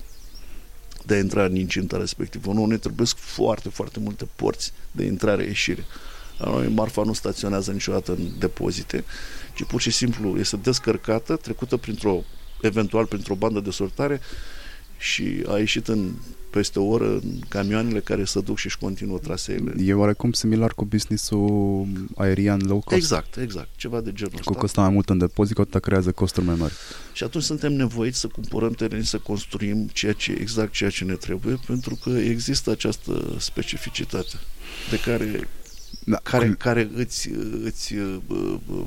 de 1.06 1.18
intrare 1.18 1.48
în 1.50 1.56
incinta 1.56 1.98
respectivă. 1.98 2.54
Nu 2.54 2.66
ne 2.66 2.78
trebuie 2.78 3.08
foarte, 3.16 3.70
foarte 3.70 4.00
multe 4.00 4.28
porți 4.36 4.72
de 4.92 5.06
intrare-ieșire. 5.06 5.86
La 6.38 6.50
noi 6.50 6.68
marfa 6.68 7.02
nu 7.04 7.14
staționează 7.14 7.72
niciodată 7.72 8.12
în 8.12 8.40
depozite, 8.40 9.04
ci 9.58 9.63
pur 9.63 9.82
și 9.82 9.91
simplu 9.91 10.38
este 10.39 10.56
descărcată, 10.56 11.36
trecută 11.36 11.78
printr-o, 11.78 12.24
eventual 12.62 13.06
printr-o 13.06 13.36
bandă 13.36 13.60
de 13.60 13.72
sortare 13.72 14.20
și 14.98 15.43
a 15.48 15.58
ieșit 15.58 15.88
în 15.88 16.12
peste 16.50 16.80
o 16.80 16.84
oră 16.84 17.13
în 17.13 17.39
camioanele 17.48 18.00
care 18.00 18.26
să 18.26 18.39
duc 18.39 18.58
și 18.58 18.65
își 18.65 18.78
continuă 18.78 19.17
traseele. 19.17 19.74
E 19.84 19.93
oarecum 19.93 20.32
similar 20.32 20.74
cu 20.74 20.86
businessul 20.86 21.88
aerian 22.15 22.62
low 22.65 22.80
cost? 22.80 22.96
Exact, 22.96 23.38
exact. 23.38 23.70
Ceva 23.76 24.02
de 24.02 24.12
genul 24.13 24.34
ăsta. 24.34 24.52
Cu 24.52 24.58
costă 24.58 24.80
mai 24.80 24.89
mult 24.89 25.10
în 25.10 25.17
depozit, 25.17 25.56
cu 25.56 25.62
atât 25.62 25.82
creează 25.82 26.12
costuri 26.12 26.46
mai 26.46 26.56
mari. 26.56 26.74
Și 27.13 27.24
atunci 27.24 27.43
suntem 27.43 27.74
nevoiți 27.74 28.20
să 28.20 28.28
cumpărăm 28.28 28.72
teren, 28.72 29.04
să 29.04 29.17
construim 29.17 29.88
ceea 29.93 30.13
ce, 30.13 30.32
exact 30.32 30.72
ceea 30.72 30.89
ce 30.89 31.04
ne 31.04 31.13
trebuie, 31.13 31.60
pentru 31.67 31.96
că 32.04 32.10
există 32.10 32.72
această 32.72 33.36
specificitate 33.38 34.36
de 34.89 35.00
care 35.00 35.48
da. 36.04 36.20
care, 36.24 36.56
care 36.58 36.89
îți, 36.96 37.30
îți, 37.63 37.93
uh, 37.93 38.17
uh, 38.28 38.86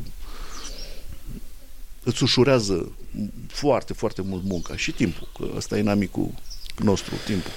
îți 2.04 2.22
ușurează 2.22 2.92
foarte, 3.46 3.92
foarte 3.92 4.22
mult 4.22 4.44
munca 4.44 4.76
și 4.76 4.92
timpul, 4.92 5.28
că 5.38 5.48
ăsta 5.56 5.76
e 5.76 5.80
inamicul 5.80 6.30
nostru, 6.78 7.14
timpul. 7.26 7.50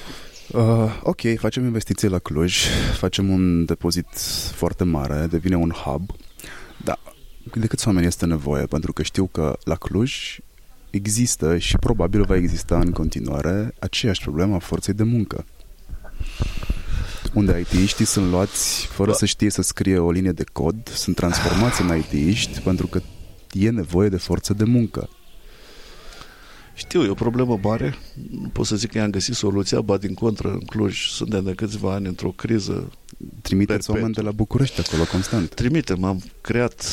Uh, 0.52 1.00
ok, 1.04 1.22
facem 1.38 1.64
investiții 1.64 2.08
la 2.08 2.20
Cluj, 2.20 2.66
facem 2.98 3.30
un 3.30 3.66
depozit 3.66 4.08
foarte 4.56 4.84
mare, 4.84 5.28
devine 5.28 5.56
un 5.56 5.70
hub, 5.70 6.10
dar 6.84 7.00
de 7.54 7.68
câți 7.68 7.88
oameni 7.88 8.06
este 8.06 8.26
nevoie? 8.26 8.66
Pentru 8.66 8.94
că 8.94 9.04
știu 9.04 9.26
că 9.26 9.58
la 9.64 9.76
Cluj 9.76 10.38
există 10.90 11.58
și 11.58 11.78
probabil 11.78 12.24
va 12.24 12.36
exista 12.36 12.80
în 12.80 12.92
continuare 12.92 13.74
aceeași 13.80 14.22
problemă 14.22 14.56
a 14.56 14.60
forței 14.60 14.94
de 14.94 15.04
muncă 15.04 15.46
unde 17.34 17.60
IT-iștii 17.60 18.06
sunt 18.06 18.30
luați 18.30 18.86
fără 18.86 19.10
ba. 19.10 19.16
să 19.16 19.26
știe 19.26 19.50
să 19.50 19.62
scrie 19.62 19.98
o 19.98 20.12
linie 20.12 20.32
de 20.32 20.44
cod, 20.52 20.90
sunt 20.90 21.16
transformați 21.16 21.82
în 21.82 21.98
IT-iști 21.98 22.60
pentru 22.60 22.88
că 22.88 23.02
e 23.54 23.70
nevoie 23.70 24.10
de 24.10 24.18
forță 24.18 24.54
de 24.54 24.64
muncă. 24.64 25.10
Știu, 26.76 27.04
e 27.04 27.10
o 27.10 27.14
problemă 27.14 27.60
mare. 27.64 27.96
Nu 28.30 28.48
pot 28.48 28.66
să 28.66 28.76
zic 28.76 28.92
că 28.92 28.98
i-am 28.98 29.10
găsit 29.10 29.36
soluția, 29.36 29.82
ba 29.82 29.98
din 29.98 30.14
contră, 30.14 30.52
în 30.52 30.60
Cluj 30.60 31.08
suntem 31.08 31.44
de 31.44 31.54
câțiva 31.54 31.94
ani 31.94 32.08
într-o 32.08 32.30
criză. 32.30 32.92
Trimiteți 33.42 33.90
oameni 33.90 34.14
de 34.14 34.22
la 34.22 34.32
București 34.32 34.80
acolo 34.80 35.04
constant. 35.12 35.54
Trimitem, 35.54 36.04
am 36.04 36.24
creat 36.42 36.86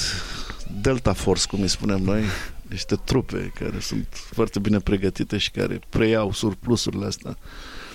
Delta 0.81 1.13
Force, 1.13 1.47
cum 1.47 1.61
îi 1.61 1.69
spunem 1.69 2.03
noi, 2.03 2.23
niște 2.71 2.95
trupe 3.05 3.53
care 3.59 3.79
sunt 3.81 4.07
foarte 4.11 4.59
bine 4.59 4.79
pregătite 4.79 5.39
și 5.39 5.51
care 5.51 5.81
preiau 5.89 6.33
surplusurile 6.33 7.07
astea 7.07 7.37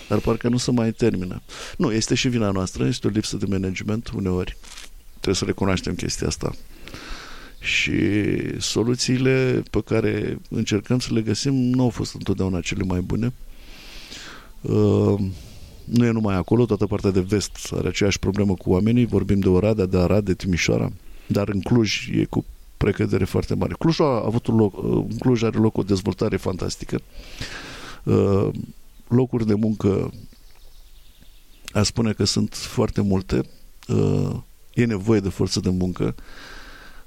dar 0.08 0.18
parcă 0.18 0.48
nu 0.48 0.56
se 0.56 0.70
mai 0.70 0.92
termină. 0.92 1.42
Nu, 1.76 1.92
este 1.92 2.14
și 2.14 2.28
vina 2.28 2.50
noastră, 2.50 2.86
este 2.86 3.06
o 3.06 3.10
lipsă 3.10 3.36
de 3.36 3.46
management 3.48 4.08
uneori. 4.08 4.56
Trebuie 5.10 5.34
să 5.34 5.44
recunoaștem 5.44 5.94
chestia 5.94 6.26
asta. 6.26 6.54
Și 7.58 7.92
soluțiile 8.60 9.62
pe 9.70 9.80
care 9.84 10.38
încercăm 10.50 10.98
să 10.98 11.12
le 11.12 11.20
găsim 11.20 11.54
nu 11.54 11.82
au 11.82 11.88
fost 11.88 12.14
întotdeauna 12.14 12.60
cele 12.60 12.84
mai 12.84 13.00
bune. 13.00 13.32
Uh, 14.60 15.20
nu 15.84 16.04
e 16.04 16.10
numai 16.10 16.34
acolo, 16.36 16.66
toată 16.66 16.86
partea 16.86 17.10
de 17.10 17.20
vest 17.20 17.72
are 17.72 17.88
aceeași 17.88 18.18
problemă 18.18 18.54
cu 18.54 18.70
oamenii, 18.70 19.06
vorbim 19.06 19.38
de 19.38 19.48
Oradea, 19.48 19.86
de 19.86 19.98
Arad, 19.98 20.24
de 20.24 20.34
Timișoara, 20.34 20.92
dar 21.26 21.48
în 21.48 21.60
Cluj 21.60 22.08
e 22.12 22.24
cu 22.24 22.44
precădere 22.76 23.24
foarte 23.24 23.54
mare. 23.54 23.74
Cluj 23.78 24.00
a 24.00 24.22
avut 24.24 24.46
un 24.46 24.56
loc, 24.56 24.82
uh, 24.82 25.04
Cluj 25.18 25.42
are 25.42 25.58
loc 25.58 25.76
o 25.78 25.82
dezvoltare 25.82 26.36
fantastică. 26.36 27.00
Uh, 28.04 28.48
locuri 29.08 29.46
de 29.46 29.54
muncă 29.54 30.12
a 31.72 31.82
spune 31.82 32.12
că 32.12 32.24
sunt 32.24 32.54
foarte 32.54 33.00
multe, 33.00 33.40
uh, 33.88 34.36
e 34.74 34.84
nevoie 34.84 35.20
de 35.20 35.28
forță 35.28 35.60
de 35.60 35.70
muncă. 35.70 36.14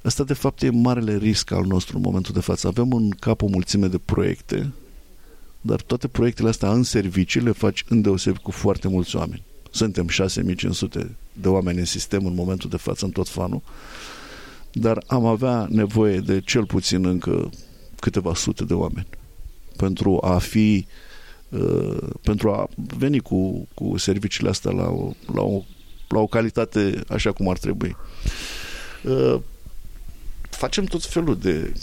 Asta, 0.02 0.24
de 0.24 0.34
fapt, 0.34 0.62
e 0.62 0.70
marele 0.70 1.18
risc 1.18 1.52
al 1.52 1.66
nostru 1.66 1.96
în 1.98 2.04
momentul 2.04 2.34
de 2.34 2.40
față. 2.40 2.68
Avem 2.68 2.92
în 2.92 3.10
cap 3.10 3.42
o 3.42 3.48
mulțime 3.48 3.88
de 3.88 3.98
proiecte, 3.98 4.74
dar 5.62 5.82
toate 5.82 6.08
proiectele 6.08 6.50
astea 6.50 6.72
în 6.72 6.84
servicii 6.84 7.42
le 7.42 7.52
faci 7.52 7.86
îndeosebi 7.90 8.40
cu 8.40 8.52
foarte 8.52 8.88
mulți 8.88 9.16
oameni. 9.16 9.44
Suntem 9.72 10.08
6500 10.08 11.16
de 11.34 11.48
oameni 11.48 11.80
în 11.80 11.86
sistem 11.86 12.26
în 12.26 12.34
momentul 12.34 12.70
de 12.70 12.78
față, 12.78 13.06
în 13.06 13.12
tot 13.12 13.28
fanul, 13.28 13.62
dar 14.72 15.04
am 15.08 15.26
avea 15.26 15.68
nevoie 15.70 16.20
de 16.20 16.42
cel 16.42 16.66
puțin 16.66 17.06
încă 17.06 17.50
câteva 18.00 18.34
sute 18.36 18.64
de 18.64 18.74
oameni 18.74 19.08
pentru 19.78 20.20
a 20.22 20.38
fi 20.38 20.86
uh, 20.88 20.94
Uh, 21.50 21.98
pentru 22.22 22.52
a 22.52 22.70
veni 22.98 23.20
cu, 23.20 23.68
cu 23.74 23.98
serviciile 23.98 24.50
astea 24.50 24.72
la 24.72 24.88
o, 24.90 25.12
la, 25.34 25.42
o, 25.42 25.62
la 26.08 26.20
o 26.20 26.28
calitate 26.28 27.04
așa 27.08 27.32
cum 27.32 27.50
ar 27.50 27.58
trebui. 27.58 27.96
Uh, 30.60 30.66
facem 30.66 30.86
tot 30.86 31.06
felul 31.06 31.38
de 31.38 31.74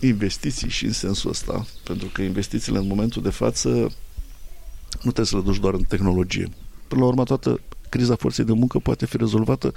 investiții 0.00 0.68
și 0.68 0.84
în 0.84 0.92
sensul 0.92 1.30
ăsta, 1.30 1.66
pentru 1.84 2.08
că 2.08 2.22
investițiile 2.22 2.78
în 2.78 2.86
momentul 2.86 3.22
de 3.22 3.30
față 3.30 3.68
nu 5.02 5.12
trebuie 5.12 5.26
să 5.26 5.36
le 5.36 5.42
duci 5.42 5.58
doar 5.58 5.74
în 5.74 5.82
tehnologie. 5.82 6.48
Până 6.88 7.00
la 7.00 7.06
urmă, 7.06 7.24
toată 7.24 7.60
criza 7.88 8.16
forței 8.16 8.44
de 8.44 8.52
muncă 8.52 8.78
poate 8.78 9.06
fi 9.06 9.16
rezolvată 9.16 9.72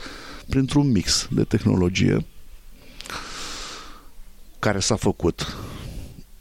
printr-un 0.50 0.92
mix 0.92 1.28
de 1.32 1.44
tehnologie 1.44 2.26
care 4.60 4.80
s-a 4.80 4.96
făcut 4.96 5.58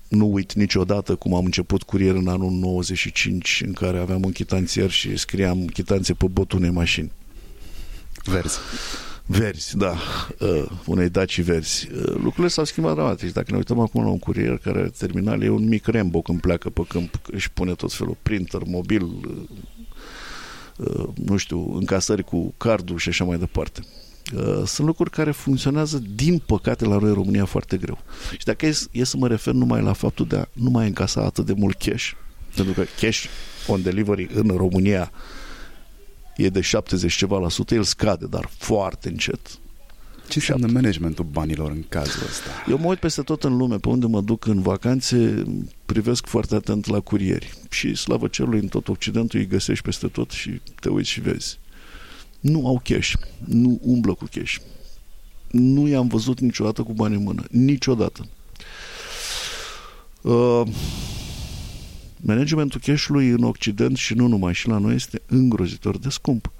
nu 0.08 0.32
uit 0.32 0.52
niciodată 0.52 1.14
cum 1.14 1.34
am 1.34 1.44
început 1.44 1.82
curier 1.82 2.14
în 2.14 2.28
anul 2.28 2.50
95 2.50 3.62
în 3.66 3.72
care 3.72 3.98
aveam 3.98 4.22
un 4.24 4.32
chitanțier 4.32 4.90
și 4.90 5.16
scriam 5.16 5.66
chitanțe 5.66 6.14
pe 6.14 6.26
botul 6.26 6.70
mașini. 6.70 7.12
Verzi. 8.24 8.58
Verzi, 9.30 9.76
da. 9.76 9.96
Uh, 10.38 10.64
unei 10.84 11.08
daci 11.08 11.40
verzi. 11.40 11.88
Uh, 11.92 12.14
lucrurile 12.14 12.48
s-au 12.48 12.64
schimbat 12.64 12.94
dramatic. 12.94 13.32
Dacă 13.32 13.50
ne 13.50 13.56
uităm 13.56 13.78
acum 13.78 14.02
la 14.02 14.08
un 14.08 14.18
curier 14.18 14.58
care 14.58 14.90
terminal 14.98 15.42
e 15.42 15.48
un 15.48 15.68
mic 15.68 15.86
Rambo 15.86 16.20
când 16.20 16.40
pleacă 16.40 16.70
pe 16.70 16.82
câmp, 16.88 17.20
își 17.32 17.50
pune 17.50 17.74
tot 17.74 17.92
felul 17.92 18.16
printer, 18.22 18.62
mobil, 18.66 19.02
uh, 19.02 19.42
uh, 20.76 21.08
nu 21.14 21.36
știu, 21.36 21.74
încasări 21.74 22.24
cu 22.24 22.54
cardul 22.56 22.98
și 22.98 23.08
așa 23.08 23.24
mai 23.24 23.38
departe. 23.38 23.80
Uh, 24.34 24.62
sunt 24.64 24.86
lucruri 24.86 25.10
care 25.10 25.30
funcționează, 25.30 26.02
din 26.14 26.38
păcate, 26.46 26.84
la 26.84 26.98
noi 26.98 27.08
în 27.08 27.14
România 27.14 27.44
foarte 27.44 27.76
greu. 27.76 27.98
Și 28.30 28.44
dacă 28.44 28.66
e, 28.66 28.74
e 28.90 29.04
să 29.04 29.16
mă 29.16 29.28
refer 29.28 29.54
numai 29.54 29.82
la 29.82 29.92
faptul 29.92 30.26
de 30.26 30.36
a 30.36 30.44
nu 30.52 30.70
mai 30.70 30.86
încasa 30.86 31.20
atât 31.20 31.46
de 31.46 31.52
mult 31.56 31.76
cash, 31.76 32.10
pentru 32.54 32.74
că 32.74 32.84
cash 33.00 33.24
on 33.66 33.82
delivery 33.82 34.28
în 34.34 34.48
România 34.56 35.10
e 36.38 36.48
de 36.48 36.60
70 36.60 37.14
ceva 37.14 37.38
la 37.38 37.48
sută, 37.48 37.74
el 37.74 37.82
scade, 37.82 38.26
dar 38.26 38.50
foarte 38.58 39.08
încet. 39.08 39.58
Ce 40.28 40.38
înseamnă 40.38 40.66
managementul 40.66 41.24
banilor 41.24 41.70
în 41.70 41.84
cazul 41.88 42.22
ăsta? 42.28 42.50
Eu 42.68 42.78
mă 42.78 42.86
uit 42.86 42.98
peste 42.98 43.22
tot 43.22 43.44
în 43.44 43.56
lume, 43.56 43.76
pe 43.76 43.88
unde 43.88 44.06
mă 44.06 44.20
duc 44.20 44.46
în 44.46 44.62
vacanțe, 44.62 45.44
privesc 45.86 46.26
foarte 46.26 46.54
atent 46.54 46.86
la 46.86 47.00
curieri. 47.00 47.54
Și 47.70 47.94
slavă 47.94 48.28
cerului, 48.28 48.58
în 48.58 48.68
tot 48.68 48.88
Occidentul 48.88 49.38
îi 49.38 49.46
găsești 49.46 49.84
peste 49.84 50.06
tot 50.06 50.30
și 50.30 50.60
te 50.80 50.88
uiți 50.88 51.08
și 51.08 51.20
vezi. 51.20 51.58
Nu 52.40 52.66
au 52.66 52.80
cash, 52.84 53.12
nu 53.44 53.78
umblă 53.82 54.14
cu 54.14 54.28
cash. 54.30 54.56
Nu 55.50 55.88
i-am 55.88 56.06
văzut 56.06 56.40
niciodată 56.40 56.82
cu 56.82 56.92
bani 56.92 57.14
în 57.14 57.22
mână, 57.22 57.44
niciodată. 57.50 58.26
Uh, 60.22 60.62
managementul 62.20 62.80
cash-ului 62.80 63.28
în 63.28 63.42
Occident 63.42 63.96
și 63.96 64.14
nu 64.14 64.26
numai, 64.26 64.54
și 64.54 64.68
la 64.68 64.78
noi 64.78 64.94
este 64.94 65.22
îngrozitor 65.26 65.98
de 65.98 66.08
scump. 66.08 66.52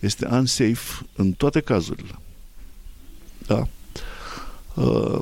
Este 0.00 0.26
unsafe 0.26 1.06
în 1.16 1.32
toate 1.32 1.60
cazurile. 1.60 2.18
Da. 3.46 3.68
Uh, 4.74 5.18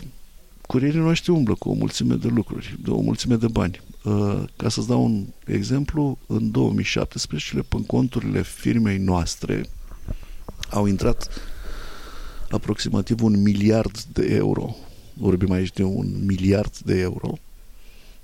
curierii 0.67 1.01
noștri 1.01 1.31
umblă 1.31 1.55
cu 1.55 1.71
o 1.71 1.73
mulțime 1.73 2.15
de 2.15 2.29
lucruri, 2.29 2.77
de 2.83 2.91
o 2.91 3.01
mulțime 3.01 3.37
de 3.37 3.47
bani. 3.47 3.81
Uh, 4.05 4.43
ca 4.57 4.69
să-ți 4.69 4.87
dau 4.87 5.05
un 5.05 5.27
exemplu, 5.47 6.19
în 6.27 6.51
2017, 6.51 7.57
pe 7.69 7.77
conturile 7.87 8.43
firmei 8.43 8.99
noastre 8.99 9.67
au 10.71 10.87
intrat 10.87 11.29
aproximativ 12.51 13.23
un 13.23 13.43
miliard 13.43 14.03
de 14.13 14.35
euro. 14.35 14.77
Vorbim 15.15 15.51
aici 15.51 15.73
de 15.73 15.83
un 15.83 16.25
miliard 16.25 16.77
de 16.79 16.99
euro 16.99 17.39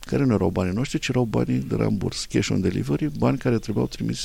care 0.06 0.24
nu 0.24 0.32
erau 0.32 0.48
banii 0.48 0.72
noștri, 0.72 0.98
ci 0.98 1.08
erau 1.08 1.24
banii 1.24 1.58
de 1.58 1.74
ramburs, 1.74 2.24
cash 2.24 2.48
on 2.50 2.60
delivery, 2.60 3.10
bani 3.18 3.38
care 3.38 3.58
trebuiau 3.58 3.86
trimis 3.86 4.18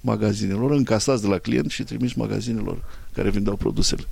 magazinelor, 0.00 0.70
încasați 0.70 1.22
de 1.22 1.28
la 1.28 1.38
client 1.38 1.70
și 1.70 1.82
trimis 1.82 2.12
magazinelor 2.12 2.84
care 3.12 3.30
vindeau 3.30 3.56
produsele. 3.56 4.04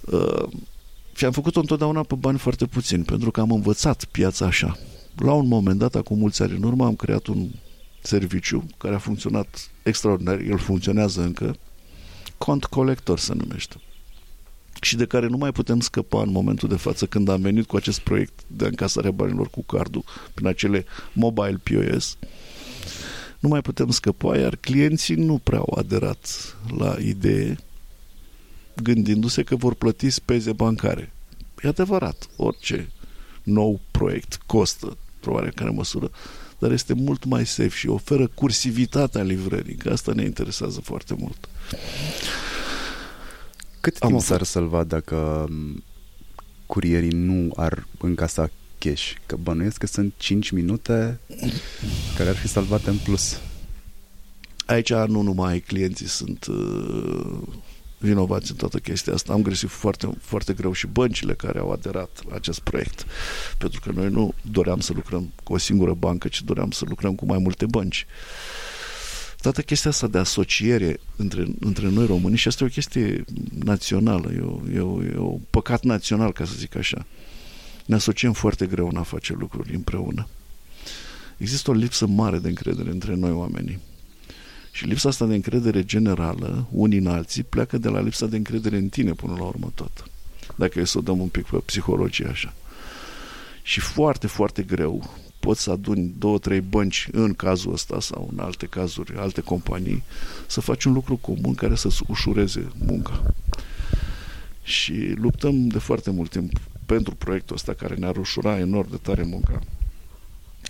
Uh, 0.00 0.48
și 1.14 1.24
am 1.24 1.32
făcut-o 1.32 1.60
întotdeauna 1.60 2.02
pe 2.02 2.14
bani 2.14 2.38
foarte 2.38 2.66
puțini, 2.66 3.04
pentru 3.04 3.30
că 3.30 3.40
am 3.40 3.50
învățat 3.50 4.04
piața 4.04 4.46
așa. 4.46 4.78
La 5.16 5.32
un 5.32 5.46
moment 5.46 5.78
dat, 5.78 5.94
acum 5.94 6.18
mulți 6.18 6.42
ani 6.42 6.56
în 6.56 6.62
urmă, 6.62 6.86
am 6.86 6.96
creat 6.96 7.26
un 7.26 7.48
serviciu 8.02 8.66
care 8.78 8.94
a 8.94 8.98
funcționat 8.98 9.70
extraordinar, 9.82 10.40
el 10.40 10.58
funcționează 10.58 11.22
încă, 11.22 11.56
cont 12.38 12.64
colector 12.64 13.18
se 13.18 13.34
numește 13.34 13.76
și 14.80 14.96
de 14.96 15.06
care 15.06 15.26
nu 15.26 15.36
mai 15.36 15.52
putem 15.52 15.80
scăpa 15.80 16.22
în 16.22 16.30
momentul 16.30 16.68
de 16.68 16.76
față 16.76 17.06
când 17.06 17.28
am 17.28 17.40
venit 17.40 17.66
cu 17.66 17.76
acest 17.76 17.98
proiect 18.00 18.40
de 18.46 18.64
încasare 18.64 19.08
a 19.08 19.10
banilor 19.10 19.48
cu 19.48 19.62
cardul 19.62 20.04
prin 20.34 20.46
acele 20.46 20.84
mobile 21.12 21.60
POS 21.62 22.16
nu 23.38 23.48
mai 23.48 23.60
putem 23.60 23.90
scăpa, 23.90 24.36
iar 24.36 24.56
clienții 24.56 25.14
nu 25.14 25.40
prea 25.42 25.58
au 25.58 25.74
aderat 25.78 26.56
la 26.76 26.96
idee 27.00 27.56
gândindu-se 28.82 29.42
că 29.42 29.56
vor 29.56 29.74
plăti 29.74 30.10
speze 30.10 30.52
bancare. 30.52 31.12
E 31.62 31.68
adevărat, 31.68 32.28
orice 32.36 32.90
nou 33.42 33.80
proiect 33.90 34.38
costă 34.46 34.96
într-o 35.14 35.32
oarecare 35.32 35.70
măsură, 35.70 36.10
dar 36.58 36.70
este 36.72 36.92
mult 36.92 37.24
mai 37.24 37.46
safe 37.46 37.68
și 37.68 37.88
oferă 37.88 38.26
cursivitatea 38.26 39.22
livrării, 39.22 39.74
că 39.74 39.90
asta 39.90 40.12
ne 40.12 40.24
interesează 40.24 40.80
foarte 40.80 41.14
mult. 41.18 41.48
Cât 43.88 44.02
Am 44.02 44.08
timp 44.08 44.20
s-ar 44.20 44.42
salva 44.42 44.84
dacă 44.84 45.48
curierii 46.66 47.10
nu 47.10 47.52
ar 47.56 47.86
încasa 47.98 48.50
cash? 48.78 49.12
Că 49.26 49.36
bănuiesc 49.36 49.78
că 49.78 49.86
sunt 49.86 50.12
5 50.16 50.50
minute 50.50 51.20
care 52.16 52.28
ar 52.28 52.36
fi 52.36 52.48
salvate 52.48 52.90
în 52.90 52.96
plus. 52.96 53.40
Aici 54.66 54.92
nu 54.92 55.20
numai 55.20 55.60
clienții 55.60 56.06
sunt 56.06 56.46
uh, 56.46 57.38
vinovați 57.98 58.50
în 58.50 58.56
toată 58.56 58.78
chestia 58.78 59.12
asta. 59.12 59.32
Am 59.32 59.42
găsit 59.42 59.68
foarte, 59.68 60.08
foarte 60.20 60.52
greu 60.52 60.72
și 60.72 60.86
băncile 60.86 61.34
care 61.34 61.58
au 61.58 61.70
aderat 61.70 62.22
la 62.28 62.34
acest 62.34 62.60
proiect. 62.60 63.06
Pentru 63.58 63.80
că 63.80 63.92
noi 63.94 64.08
nu 64.08 64.34
doream 64.50 64.80
să 64.80 64.92
lucrăm 64.92 65.32
cu 65.42 65.52
o 65.52 65.58
singură 65.58 65.94
bancă, 65.94 66.28
ci 66.28 66.42
doream 66.42 66.70
să 66.70 66.84
lucrăm 66.88 67.14
cu 67.14 67.26
mai 67.26 67.38
multe 67.38 67.66
bănci. 67.66 68.06
Toată 69.40 69.62
chestia 69.62 69.90
asta 69.90 70.06
de 70.06 70.18
asociere 70.18 71.00
între, 71.16 71.46
între 71.60 71.88
noi 71.88 72.06
români 72.06 72.36
și 72.36 72.48
asta 72.48 72.64
e 72.64 72.66
o 72.66 72.70
chestie 72.70 73.24
națională, 73.64 74.32
e, 74.32 74.40
o, 74.40 74.60
e, 74.74 74.80
o, 74.80 75.02
e 75.02 75.14
o 75.16 75.38
păcat 75.50 75.82
național, 75.82 76.32
ca 76.32 76.44
să 76.44 76.52
zic 76.56 76.76
așa. 76.76 77.06
Ne 77.86 77.94
asociem 77.94 78.32
foarte 78.32 78.66
greu 78.66 78.88
în 78.88 78.96
a 78.96 79.02
face 79.02 79.32
lucruri 79.38 79.74
împreună. 79.74 80.28
Există 81.36 81.70
o 81.70 81.74
lipsă 81.74 82.06
mare 82.06 82.38
de 82.38 82.48
încredere 82.48 82.90
între 82.90 83.14
noi 83.14 83.30
oamenii. 83.30 83.78
Și 84.72 84.84
lipsa 84.84 85.08
asta 85.08 85.26
de 85.26 85.34
încredere 85.34 85.84
generală, 85.84 86.66
unii 86.70 86.98
în 86.98 87.06
alții, 87.06 87.42
pleacă 87.42 87.78
de 87.78 87.88
la 87.88 88.00
lipsa 88.00 88.26
de 88.26 88.36
încredere 88.36 88.76
în 88.76 88.88
tine 88.88 89.12
până 89.12 89.34
la 89.36 89.44
urmă 89.44 89.72
tot. 89.74 90.10
Dacă 90.56 90.80
e 90.80 90.84
să 90.84 90.98
o 90.98 91.00
dăm 91.00 91.20
un 91.20 91.28
pic 91.28 91.46
pe 91.46 91.56
psihologie 91.56 92.26
așa. 92.26 92.54
Și 93.62 93.80
foarte, 93.80 94.26
foarte 94.26 94.62
greu 94.62 95.14
poți 95.40 95.62
să 95.62 95.70
aduni 95.70 96.14
două, 96.18 96.38
trei 96.38 96.60
bănci 96.60 97.08
în 97.12 97.34
cazul 97.34 97.72
ăsta 97.72 98.00
sau 98.00 98.28
în 98.32 98.38
alte 98.38 98.66
cazuri, 98.66 99.16
alte 99.16 99.40
companii, 99.40 100.02
să 100.46 100.60
faci 100.60 100.84
un 100.84 100.92
lucru 100.92 101.16
comun 101.16 101.54
care 101.54 101.74
să-ți 101.74 102.02
ușureze 102.06 102.72
munca. 102.86 103.34
Și 104.62 105.14
luptăm 105.16 105.68
de 105.68 105.78
foarte 105.78 106.10
mult 106.10 106.30
timp 106.30 106.52
pentru 106.86 107.14
proiectul 107.14 107.54
ăsta 107.56 107.74
care 107.74 107.94
ne-ar 107.94 108.16
ușura 108.16 108.58
enorm 108.58 108.90
de 108.90 108.96
tare 108.96 109.22
munca. 109.22 109.60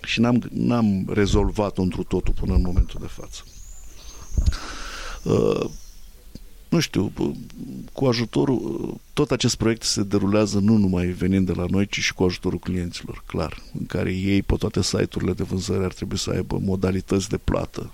Și 0.03 0.19
n-am, 0.19 0.49
n-am 0.51 1.05
rezolvat 1.13 1.77
întru 1.77 2.03
totul 2.03 2.33
până 2.33 2.53
în 2.53 2.61
momentul 2.61 2.97
de 3.01 3.07
față. 3.07 3.43
Uh, 5.23 5.69
nu 6.69 6.79
știu, 6.79 7.13
cu 7.93 8.05
ajutorul, 8.05 8.99
tot 9.13 9.31
acest 9.31 9.55
proiect 9.55 9.83
se 9.83 10.03
derulează 10.03 10.59
nu 10.59 10.77
numai 10.77 11.05
venind 11.05 11.45
de 11.45 11.53
la 11.53 11.65
noi, 11.69 11.87
ci 11.87 11.99
și 11.99 12.13
cu 12.13 12.23
ajutorul 12.23 12.59
clienților, 12.59 13.23
clar, 13.25 13.61
în 13.79 13.85
care 13.85 14.13
ei 14.13 14.41
pe 14.41 14.55
toate 14.55 14.81
site-urile 14.81 15.33
de 15.33 15.43
vânzări 15.43 15.83
ar 15.83 15.93
trebui 15.93 16.17
să 16.17 16.29
aibă 16.29 16.59
modalități 16.61 17.29
de 17.29 17.37
plată. 17.37 17.91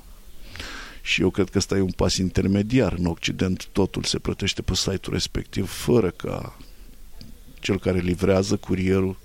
Și 1.02 1.22
eu 1.22 1.30
cred 1.30 1.50
că 1.50 1.58
ăsta 1.58 1.78
e 1.78 1.82
un 1.82 1.92
pas 1.96 2.18
intermediar. 2.18 2.94
În 2.98 3.06
Occident 3.06 3.68
totul 3.72 4.04
se 4.04 4.20
plătește 4.20 4.62
pe 4.62 4.76
site-ul 4.76 5.14
respectiv, 5.14 5.70
fără 5.70 6.10
ca 6.10 6.58
cel 7.60 7.80
care 7.80 8.00
livrează, 8.00 8.56
curierul, 8.56 9.18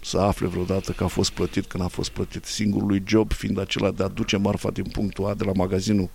să 0.00 0.18
afle 0.18 0.46
vreodată 0.46 0.92
că 0.92 1.04
a 1.04 1.06
fost 1.06 1.30
plătit, 1.30 1.64
când 1.66 1.82
a 1.82 1.88
fost 1.88 2.10
plătit. 2.10 2.44
Singurul 2.44 3.02
job 3.06 3.32
fiind 3.32 3.58
acela 3.58 3.90
de 3.90 4.02
a 4.02 4.08
duce 4.08 4.36
marfa 4.36 4.70
din 4.70 4.84
punctul 4.84 5.26
A 5.26 5.34
de 5.34 5.44
la 5.44 5.52
magazinul 5.54 6.10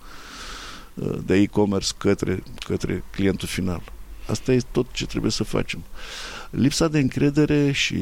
de 1.24 1.34
e-commerce 1.34 1.92
către, 1.98 2.42
către 2.66 3.04
clientul 3.10 3.48
final. 3.48 3.82
Asta 4.26 4.52
e 4.52 4.60
tot 4.70 4.86
ce 4.92 5.06
trebuie 5.06 5.30
să 5.30 5.44
facem. 5.44 5.82
Lipsa 6.50 6.88
de 6.88 6.98
încredere 6.98 7.72
și 7.72 7.94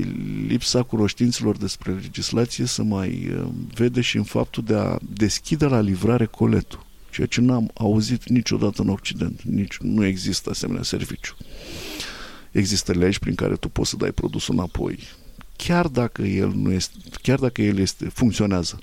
lipsa 0.46 0.82
cunoștințelor 0.82 1.56
despre 1.56 1.92
legislație 1.92 2.64
se 2.64 2.82
mai 2.82 3.30
uh, 3.32 3.48
vede 3.74 4.00
și 4.00 4.16
în 4.16 4.22
faptul 4.22 4.62
de 4.64 4.74
a 4.74 4.96
deschide 5.12 5.66
la 5.66 5.80
livrare 5.80 6.26
coletul, 6.26 6.86
ceea 7.10 7.26
ce 7.26 7.40
n-am 7.40 7.70
auzit 7.74 8.28
niciodată 8.28 8.82
în 8.82 8.88
Occident. 8.88 9.42
Nici 9.42 9.76
nu 9.76 10.04
există 10.04 10.50
asemenea 10.50 10.82
serviciu. 10.82 11.36
Există 12.50 12.92
legi 12.92 13.18
prin 13.18 13.34
care 13.34 13.56
tu 13.56 13.68
poți 13.68 13.90
să 13.90 13.96
dai 13.96 14.12
produsul 14.12 14.54
înapoi, 14.54 14.98
chiar 15.56 15.86
dacă 15.86 16.22
el 16.22 16.52
nu 16.54 16.72
este, 16.72 16.96
chiar 17.22 17.38
dacă 17.38 17.62
el 17.62 17.78
este, 17.78 18.08
funcționează. 18.08 18.80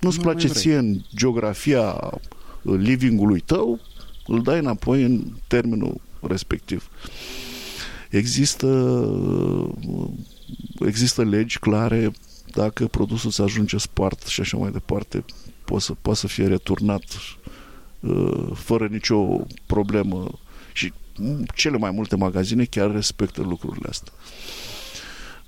Nu-ți 0.00 0.16
nu 0.16 0.22
place 0.22 0.48
ție 0.48 0.76
în 0.76 1.00
geografia 1.14 2.10
livingului 2.62 3.40
tău, 3.40 3.80
îl 4.26 4.42
dai 4.42 4.58
înapoi 4.58 5.02
în 5.02 5.24
termenul 5.46 6.00
respectiv. 6.20 6.90
Există, 8.10 8.96
există 10.78 11.24
legi 11.24 11.58
clare 11.58 12.12
dacă 12.52 12.86
produsul 12.86 13.30
se 13.30 13.42
ajunge 13.42 13.78
spart 13.78 14.26
și 14.26 14.40
așa 14.40 14.56
mai 14.56 14.70
departe, 14.70 15.24
poate 15.64 15.84
să, 15.84 15.94
poate 16.02 16.18
să 16.18 16.26
fie 16.26 16.46
returnat 16.46 17.02
uh, 18.00 18.50
fără 18.54 18.86
nicio 18.86 19.46
problemă 19.66 20.38
și 20.72 20.92
cele 21.54 21.76
mai 21.76 21.90
multe 21.90 22.16
magazine 22.16 22.64
chiar 22.64 22.90
respectă 22.92 23.42
lucrurile 23.42 23.86
astea. 23.88 24.12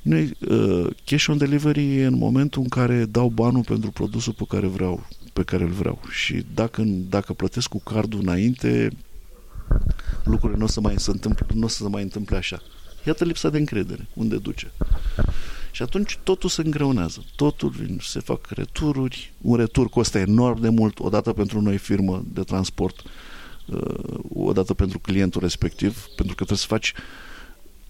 Noi, 0.02 0.36
uh, 0.48 0.86
cash 1.04 1.26
on 1.28 1.38
delivery 1.38 1.96
e 1.96 2.04
în 2.04 2.18
momentul 2.18 2.62
în 2.62 2.68
care 2.68 3.04
dau 3.04 3.28
banul 3.28 3.64
pentru 3.64 3.90
produsul 3.90 4.32
pe 4.32 4.44
care 4.48 4.66
vreau, 4.66 5.06
pe 5.32 5.42
care 5.42 5.62
îl 5.62 5.70
vreau. 5.70 6.00
Și 6.10 6.44
dacă, 6.54 6.82
dacă 6.86 7.32
plătesc 7.32 7.68
cu 7.68 7.80
cardul 7.80 8.20
înainte, 8.20 8.90
lucrurile 10.24 10.58
nu 10.58 10.64
o 10.64 10.68
să 10.68 10.80
mai 10.80 10.94
se 10.98 11.10
întâmple, 11.10 11.46
nu 11.54 11.64
o 11.64 11.68
să 11.68 11.82
se 11.82 11.88
mai 11.88 12.02
întâmple 12.02 12.36
așa. 12.36 12.62
Iată 13.06 13.24
lipsa 13.24 13.48
de 13.48 13.58
încredere. 13.58 14.06
Unde 14.14 14.36
duce? 14.36 14.72
Și 15.70 15.82
atunci 15.82 16.18
totul 16.22 16.48
se 16.48 16.62
îngreunează. 16.64 17.24
Totul 17.36 17.74
se 18.00 18.20
fac 18.20 18.46
retururi. 18.48 19.32
Un 19.40 19.56
retur 19.56 19.88
costă 19.88 20.18
enorm 20.18 20.60
de 20.60 20.68
mult, 20.68 20.98
odată 20.98 21.32
pentru 21.32 21.60
noi 21.60 21.76
firmă 21.76 22.24
de 22.32 22.42
transport, 22.42 23.02
uh, 23.66 24.18
odată 24.34 24.74
pentru 24.74 24.98
clientul 24.98 25.40
respectiv, 25.40 26.06
pentru 26.16 26.34
că 26.34 26.44
trebuie 26.44 26.58
să 26.58 26.66
faci 26.66 26.92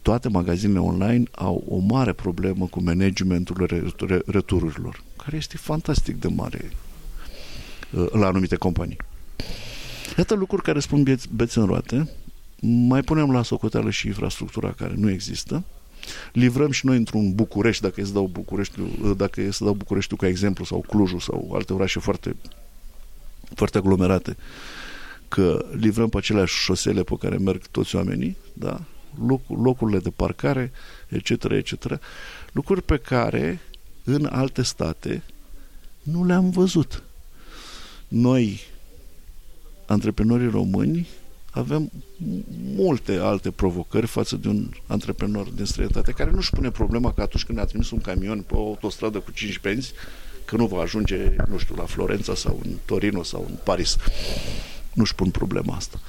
toate 0.02 0.28
magazinele 0.28 0.78
online 0.78 1.24
au 1.30 1.64
o 1.68 1.78
mare 1.78 2.12
problemă 2.12 2.66
cu 2.66 2.82
managementul 2.82 3.66
retururilor, 4.26 5.02
care 5.16 5.36
este 5.36 5.56
fantastic 5.56 6.20
de 6.20 6.28
mare 6.28 6.60
uh, 6.64 6.91
la 8.12 8.26
anumite 8.26 8.56
companii. 8.56 8.96
Iată 10.16 10.34
lucruri 10.34 10.62
care 10.62 10.80
spun 10.80 11.18
beți 11.30 11.58
în 11.58 11.66
roate, 11.66 12.10
mai 12.60 13.02
punem 13.02 13.32
la 13.32 13.42
socoteală 13.42 13.90
și 13.90 14.06
infrastructura 14.06 14.72
care 14.72 14.94
nu 14.96 15.10
există, 15.10 15.64
livrăm 16.32 16.70
și 16.70 16.86
noi 16.86 16.96
într-un 16.96 17.34
București, 17.34 17.82
dacă 17.82 18.00
e 18.00 18.04
să 18.04 18.12
dau 18.12 18.26
București, 18.26 18.80
dacă 19.16 19.40
e 19.40 19.50
să 19.50 19.64
dau 19.64 19.74
Bucureștiul 19.74 20.18
ca 20.18 20.26
exemplu, 20.26 20.64
sau 20.64 20.84
Clujul, 20.88 21.20
sau 21.20 21.50
alte 21.54 21.72
orașe 21.72 22.00
foarte, 22.00 22.36
foarte 23.54 23.78
aglomerate, 23.78 24.36
că 25.28 25.66
livrăm 25.76 26.08
pe 26.08 26.16
aceleași 26.16 26.54
șosele 26.54 27.02
pe 27.02 27.14
care 27.18 27.36
merg 27.36 27.66
toți 27.66 27.96
oamenii, 27.96 28.36
da? 28.52 28.80
Loc, 29.26 29.40
locurile 29.48 29.98
de 29.98 30.10
parcare, 30.10 30.72
etc., 31.08 31.44
etc., 31.44 31.98
lucruri 32.52 32.82
pe 32.82 32.96
care 32.96 33.60
în 34.04 34.28
alte 34.32 34.62
state 34.62 35.22
nu 36.02 36.24
le-am 36.24 36.50
văzut. 36.50 37.02
Noi, 38.12 38.60
antreprenorii 39.86 40.50
români, 40.50 41.08
avem 41.50 41.90
multe 42.74 43.12
alte 43.12 43.50
provocări 43.50 44.06
față 44.06 44.36
de 44.36 44.48
un 44.48 44.68
antreprenor 44.86 45.48
din 45.48 45.64
străinătate 45.64 46.12
care 46.12 46.30
nu-și 46.30 46.50
pune 46.50 46.70
problema 46.70 47.12
că 47.12 47.20
atunci 47.20 47.44
când 47.44 47.58
a 47.58 47.64
trimis 47.64 47.90
un 47.90 48.00
camion 48.00 48.42
pe 48.42 48.54
o 48.54 48.66
autostradă 48.66 49.18
cu 49.18 49.30
5 49.30 49.60
benzi, 49.60 49.92
că 50.44 50.56
nu 50.56 50.66
va 50.66 50.80
ajunge, 50.80 51.36
nu 51.48 51.58
știu, 51.58 51.74
la 51.74 51.84
Florența 51.84 52.34
sau 52.34 52.60
în 52.64 52.70
Torino 52.84 53.22
sau 53.22 53.46
în 53.48 53.56
Paris. 53.64 53.96
Nu-și 54.94 55.14
pun 55.14 55.30
problema 55.30 55.76
asta. 55.76 56.00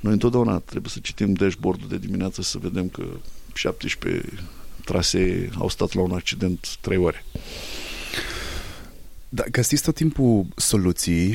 Noi 0.00 0.12
întotdeauna 0.12 0.58
trebuie 0.58 0.90
să 0.90 0.98
citim 1.02 1.32
dashboard-ul 1.32 1.88
de 1.88 1.98
dimineață 1.98 2.42
să 2.42 2.58
vedem 2.58 2.88
că 2.88 3.04
17 3.54 4.24
trasee 4.84 5.50
au 5.58 5.68
stat 5.68 5.92
la 5.92 6.00
un 6.00 6.12
accident 6.12 6.76
3 6.80 6.96
ore. 6.96 7.24
Da, 9.28 9.44
găsiți 9.50 9.82
tot 9.82 9.94
timpul 9.94 10.46
soluții 10.56 11.34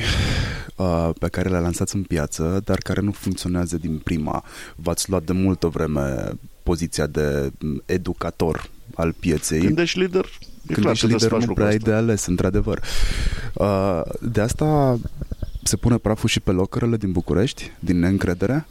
uh, 0.76 1.10
pe 1.18 1.28
care 1.28 1.48
le 1.48 1.58
lansați 1.58 1.94
în 1.94 2.02
piață, 2.02 2.60
dar 2.64 2.78
care 2.78 3.00
nu 3.00 3.12
funcționează 3.12 3.76
din 3.76 3.98
prima. 3.98 4.44
V-ați 4.76 5.10
luat 5.10 5.24
de 5.24 5.32
multă 5.32 5.66
vreme 5.66 6.32
poziția 6.62 7.06
de 7.06 7.52
educator 7.86 8.70
al 8.94 9.12
pieței. 9.12 9.60
Când 9.60 9.78
ești 9.78 9.98
lider, 9.98 10.24
e 10.66 10.72
Când 10.72 10.86
ești 10.86 11.06
lider 11.06 11.32
nu 11.32 11.52
prea 11.52 11.66
ai 11.66 11.78
de 11.78 11.92
ales, 11.92 12.26
într-adevăr. 12.26 12.82
Uh, 13.54 14.02
de 14.20 14.40
asta 14.40 14.98
se 15.62 15.76
pune 15.76 15.96
praful 15.96 16.28
și 16.28 16.40
pe 16.40 16.50
locărele 16.50 16.96
din 16.96 17.12
București, 17.12 17.72
din 17.78 17.98
neîncredere? 17.98 18.66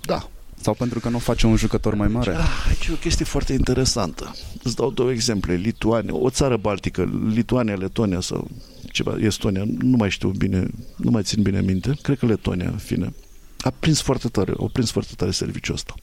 Da, 0.00 0.28
sau 0.62 0.74
pentru 0.74 1.00
că 1.00 1.08
nu 1.08 1.18
face 1.18 1.46
un 1.46 1.56
jucător 1.56 1.94
mai 1.94 2.08
mare? 2.08 2.34
Ah, 2.34 2.66
aici 2.68 2.86
e 2.86 2.92
o 2.92 2.96
chestie 2.96 3.24
foarte 3.24 3.52
interesantă. 3.52 4.34
Îți 4.62 4.76
dau 4.76 4.90
două 4.90 5.10
exemple. 5.10 5.54
Lituania, 5.54 6.14
o 6.14 6.30
țară 6.30 6.56
baltică, 6.56 7.22
Lituania, 7.28 7.74
Letonia 7.74 8.20
sau 8.20 8.50
ceva, 8.90 9.16
Estonia, 9.18 9.64
nu 9.66 9.96
mai 9.96 10.10
știu 10.10 10.28
bine, 10.28 10.66
nu 10.96 11.10
mai 11.10 11.22
țin 11.22 11.42
bine 11.42 11.60
minte, 11.60 11.98
cred 12.02 12.18
că 12.18 12.26
Letonia, 12.26 12.68
în 12.68 12.76
fine, 12.76 13.12
a 13.58 13.70
prins 13.78 14.00
foarte 14.00 14.28
tare, 14.28 14.52
a 14.60 14.68
prins 14.72 14.90
foarte 14.90 15.12
tare 15.16 15.30
serviciul 15.30 15.74
ăsta. 15.74 15.94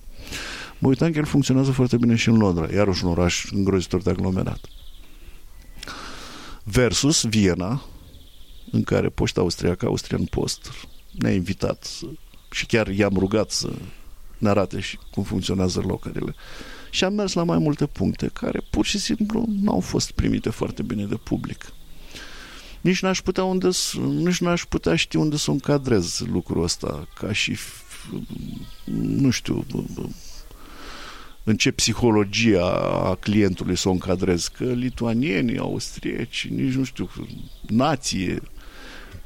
Mă 0.79 0.87
uitam 0.87 1.11
că 1.11 1.17
el 1.17 1.25
funcționează 1.25 1.71
foarte 1.71 1.97
bine 1.97 2.15
și 2.15 2.29
în 2.29 2.37
Londra, 2.37 2.73
iarăși 2.73 3.03
un 3.05 3.11
oraș 3.11 3.45
îngrozitor 3.51 4.01
de 4.01 4.09
aglomerat. 4.09 4.59
Versus 6.63 7.23
Viena, 7.23 7.81
în 8.71 8.83
care 8.83 9.09
poșta 9.09 9.41
austriacă, 9.41 9.85
Austrian 9.85 10.25
Post, 10.25 10.71
ne-a 11.11 11.33
invitat 11.33 11.83
să, 11.83 12.05
și 12.51 12.65
chiar 12.65 12.87
i-am 12.87 13.13
rugat 13.17 13.51
să 13.51 13.69
ne 14.39 14.49
arate 14.49 14.79
și 14.79 14.99
cum 15.11 15.23
funcționează 15.23 15.79
locările. 15.79 16.35
Și 16.89 17.03
am 17.03 17.13
mers 17.13 17.33
la 17.33 17.43
mai 17.43 17.57
multe 17.57 17.85
puncte 17.85 18.29
care 18.33 18.61
pur 18.69 18.85
și 18.85 18.99
simplu 18.99 19.45
nu 19.61 19.71
au 19.71 19.79
fost 19.79 20.11
primite 20.11 20.49
foarte 20.49 20.83
bine 20.83 21.05
de 21.05 21.15
public. 21.15 21.73
Nici 22.81 23.01
n-aș 23.01 23.21
putea, 23.21 23.43
unde, 23.43 23.69
nici 24.01 24.39
n-aș 24.39 24.63
putea 24.63 24.95
ști 24.95 25.15
unde 25.15 25.37
să 25.37 25.51
încadrez 25.51 26.19
lucrul 26.31 26.63
ăsta, 26.63 27.07
ca 27.19 27.33
și, 27.33 27.57
nu 28.91 29.29
știu, 29.29 29.65
în 31.43 31.55
ce 31.55 31.71
psihologia 31.71 32.65
a 33.03 33.15
clientului 33.15 33.75
să 33.75 33.89
o 33.89 33.91
încadrez, 33.91 34.47
că 34.47 34.63
lituanienii, 34.63 35.57
austrieci, 35.57 36.47
nici 36.47 36.73
nu 36.73 36.83
știu, 36.83 37.09
nație, 37.67 38.41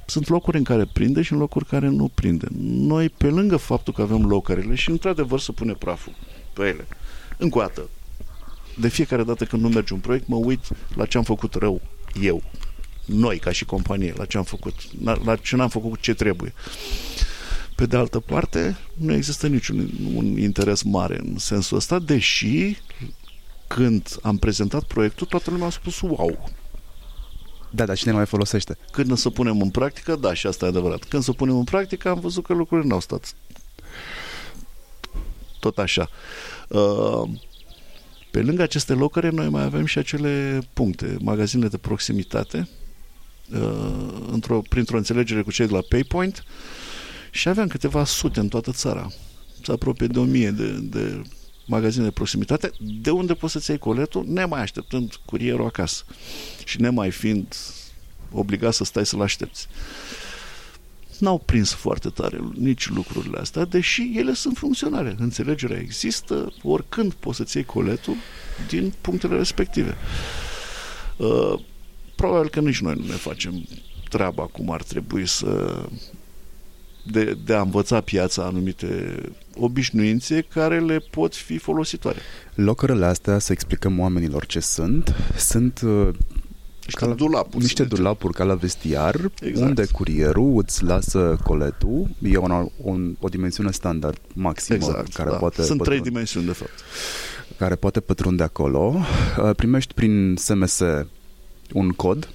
sunt 0.06 0.28
locuri 0.28 0.58
în 0.58 0.64
care 0.64 0.86
prinde 0.93 1.22
și 1.22 1.34
în 1.34 1.39
locuri 1.39 1.66
care 1.66 1.88
nu 1.88 2.08
prinde. 2.08 2.47
Noi, 2.62 3.10
pe 3.10 3.28
lângă 3.28 3.58
faptul 3.58 3.93
că 3.93 4.01
avem 4.01 4.26
locările 4.26 4.76
și 4.76 4.89
într-adevăr 4.89 5.39
să 5.39 5.51
pune 5.51 5.74
praful 5.74 6.14
pe 6.54 6.62
ele, 6.62 6.88
încă 7.38 7.58
o 7.58 7.62
dată, 7.62 7.89
de 8.80 8.88
fiecare 8.88 9.24
dată 9.24 9.45
când 9.45 9.62
nu 9.62 9.70
merge 9.70 9.93
un 9.93 9.99
proiect, 9.99 10.28
mă 10.28 10.36
uit 10.36 10.60
la 10.95 11.06
ce 11.06 11.18
am 11.18 11.24
făcut 11.24 11.54
rău 11.54 11.82
eu, 12.22 12.43
noi 13.06 13.39
ca 13.39 13.51
și 13.51 13.66
companie, 13.66 14.14
la 14.18 14.26
ce 14.26 14.38
am 14.38 14.43
făcut, 14.43 14.74
la 15.26 15.36
ce 15.36 15.56
n-am 15.56 15.70
făcut 15.70 15.99
ce 15.99 16.14
trebuie. 16.14 16.54
Pe 17.76 17.86
de 17.86 17.97
altă 17.97 18.20
parte, 18.20 18.78
nu 18.93 19.14
există 19.14 19.47
niciun 19.47 19.89
un 20.16 20.38
interes 20.38 20.82
mare 20.82 21.20
în 21.20 21.38
sensul 21.38 21.78
ăsta, 21.78 21.99
deși 21.99 22.78
când 23.68 24.18
am 24.22 24.38
prezentat 24.38 24.84
proiectul, 24.84 25.28
toată 25.28 25.49
lumea 25.49 25.68
a 25.68 25.70
spus 25.70 26.01
wow, 26.01 26.49
da, 27.76 27.86
dar 27.86 27.97
cine 27.97 28.11
mai 28.11 28.26
folosește? 28.26 28.78
Când 28.91 29.17
să 29.17 29.30
punem 29.30 29.61
în 29.61 29.69
practică, 29.69 30.15
da, 30.15 30.34
și 30.34 30.47
asta 30.47 30.65
e 30.65 30.67
adevărat. 30.67 31.03
Când 31.03 31.24
să 31.24 31.32
punem 31.32 31.57
în 31.57 31.63
practică, 31.63 32.09
am 32.09 32.19
văzut 32.19 32.45
că 32.45 32.53
lucrurile 32.53 32.88
nu 32.88 32.93
au 32.93 32.99
stat 32.99 33.36
tot 35.59 35.78
așa. 35.78 36.09
Uh, 36.67 37.30
pe 38.32 38.41
lângă 38.41 38.61
aceste 38.61 38.93
locări, 38.93 39.34
noi 39.34 39.49
mai 39.49 39.63
avem 39.63 39.86
și 39.86 39.97
acele 39.97 40.61
puncte, 40.74 41.17
magazinele 41.21 41.69
de 41.69 41.78
proximitate, 41.78 42.69
uh, 43.53 44.28
într-o, 44.32 44.61
printr-o 44.69 44.97
înțelegere 44.97 45.41
cu 45.41 45.51
cei 45.51 45.67
de 45.67 45.74
la 45.74 45.82
PayPoint 45.89 46.43
și 47.32 47.49
aveam 47.49 47.67
câteva 47.67 48.05
sute 48.05 48.39
în 48.39 48.47
toată 48.47 48.71
țara. 48.71 49.07
Se 49.63 49.71
apropie 49.71 50.07
de 50.07 50.19
o 50.19 50.24
mie 50.24 50.51
de, 50.51 50.71
de 50.71 51.21
magazine 51.66 52.03
de 52.03 52.11
proximitate, 52.11 52.72
de 52.80 53.09
unde 53.09 53.34
poți 53.34 53.53
să-ți 53.53 53.70
iei 53.70 53.80
coletul, 53.80 54.26
nemai 54.28 54.61
așteptând 54.61 55.20
curierul 55.26 55.66
acasă 55.66 56.03
și 56.66 56.82
nemai 56.82 57.11
fiind 57.11 57.55
obligat 58.32 58.74
să 58.74 58.84
stai 58.84 59.05
să-l 59.05 59.22
aștepți. 59.22 59.68
N-au 61.20 61.39
prins 61.39 61.74
foarte 61.74 62.09
tare 62.09 62.39
nici 62.53 62.89
lucrurile 62.89 63.38
astea, 63.38 63.66
deși 63.66 64.11
ele 64.16 64.34
sunt 64.34 64.57
funcționale. 64.57 65.16
Înțelegerea 65.20 65.80
există, 65.80 66.53
oricând 66.64 67.14
poți 67.14 67.38
să-ți 67.38 67.57
iei 67.57 67.66
coletul 67.66 68.16
din 68.68 68.93
punctele 69.01 69.36
respective. 69.36 69.95
Uh, 71.18 71.59
probabil 72.16 72.49
că 72.49 72.59
nici 72.59 72.80
noi 72.80 72.95
nu 72.95 73.05
ne 73.05 73.14
facem 73.14 73.66
treaba 74.09 74.43
cum 74.43 74.72
ar 74.72 74.84
trebui 74.84 75.28
să 75.28 75.84
de, 77.03 77.38
de 77.45 77.53
a 77.53 77.61
învăța 77.61 78.01
piața 78.01 78.43
anumite 78.43 79.22
obișnuințe 79.56 80.41
care 80.41 80.80
le 80.80 80.97
pot 81.12 81.36
fi 81.36 81.58
folositoare. 81.58 82.18
Locărele 82.56 83.06
astea, 83.06 83.39
să 83.39 83.51
explicăm 83.51 83.99
oamenilor 83.99 84.45
ce 84.45 84.60
sunt, 84.60 85.16
sunt 85.38 85.82
uh, 85.82 86.10
niște 86.86 87.06
la, 87.06 87.14
dulapuri. 87.14 87.64
Niște 87.64 87.84
dulapuri 87.84 88.34
ca 88.34 88.43
la 88.43 88.56
vestiar, 88.56 89.16
exact. 89.41 89.68
unde 89.68 89.86
curierul 89.86 90.64
îți 90.66 90.84
lasă 90.84 91.39
coletul, 91.43 92.10
e 92.22 92.38
o, 92.38 92.45
o, 92.84 92.95
o 93.20 93.28
dimensiune 93.28 93.72
standard 93.72 94.20
maximă. 94.34 94.76
Exact, 94.76 95.14
care 95.14 95.30
da. 95.30 95.36
poate 95.36 95.64
Sunt 95.64 95.78
pătrunde, 95.78 95.89
trei 95.89 96.12
dimensiuni, 96.12 96.45
de 96.45 96.51
fapt. 96.51 96.72
Care 97.58 97.76
poate 97.76 97.99
pătrunde 97.99 98.43
acolo. 98.43 98.95
Uh, 99.43 99.56
primești 99.56 99.93
prin 99.93 100.36
SMS 100.38 100.82
un 101.74 101.89
cod 101.89 102.30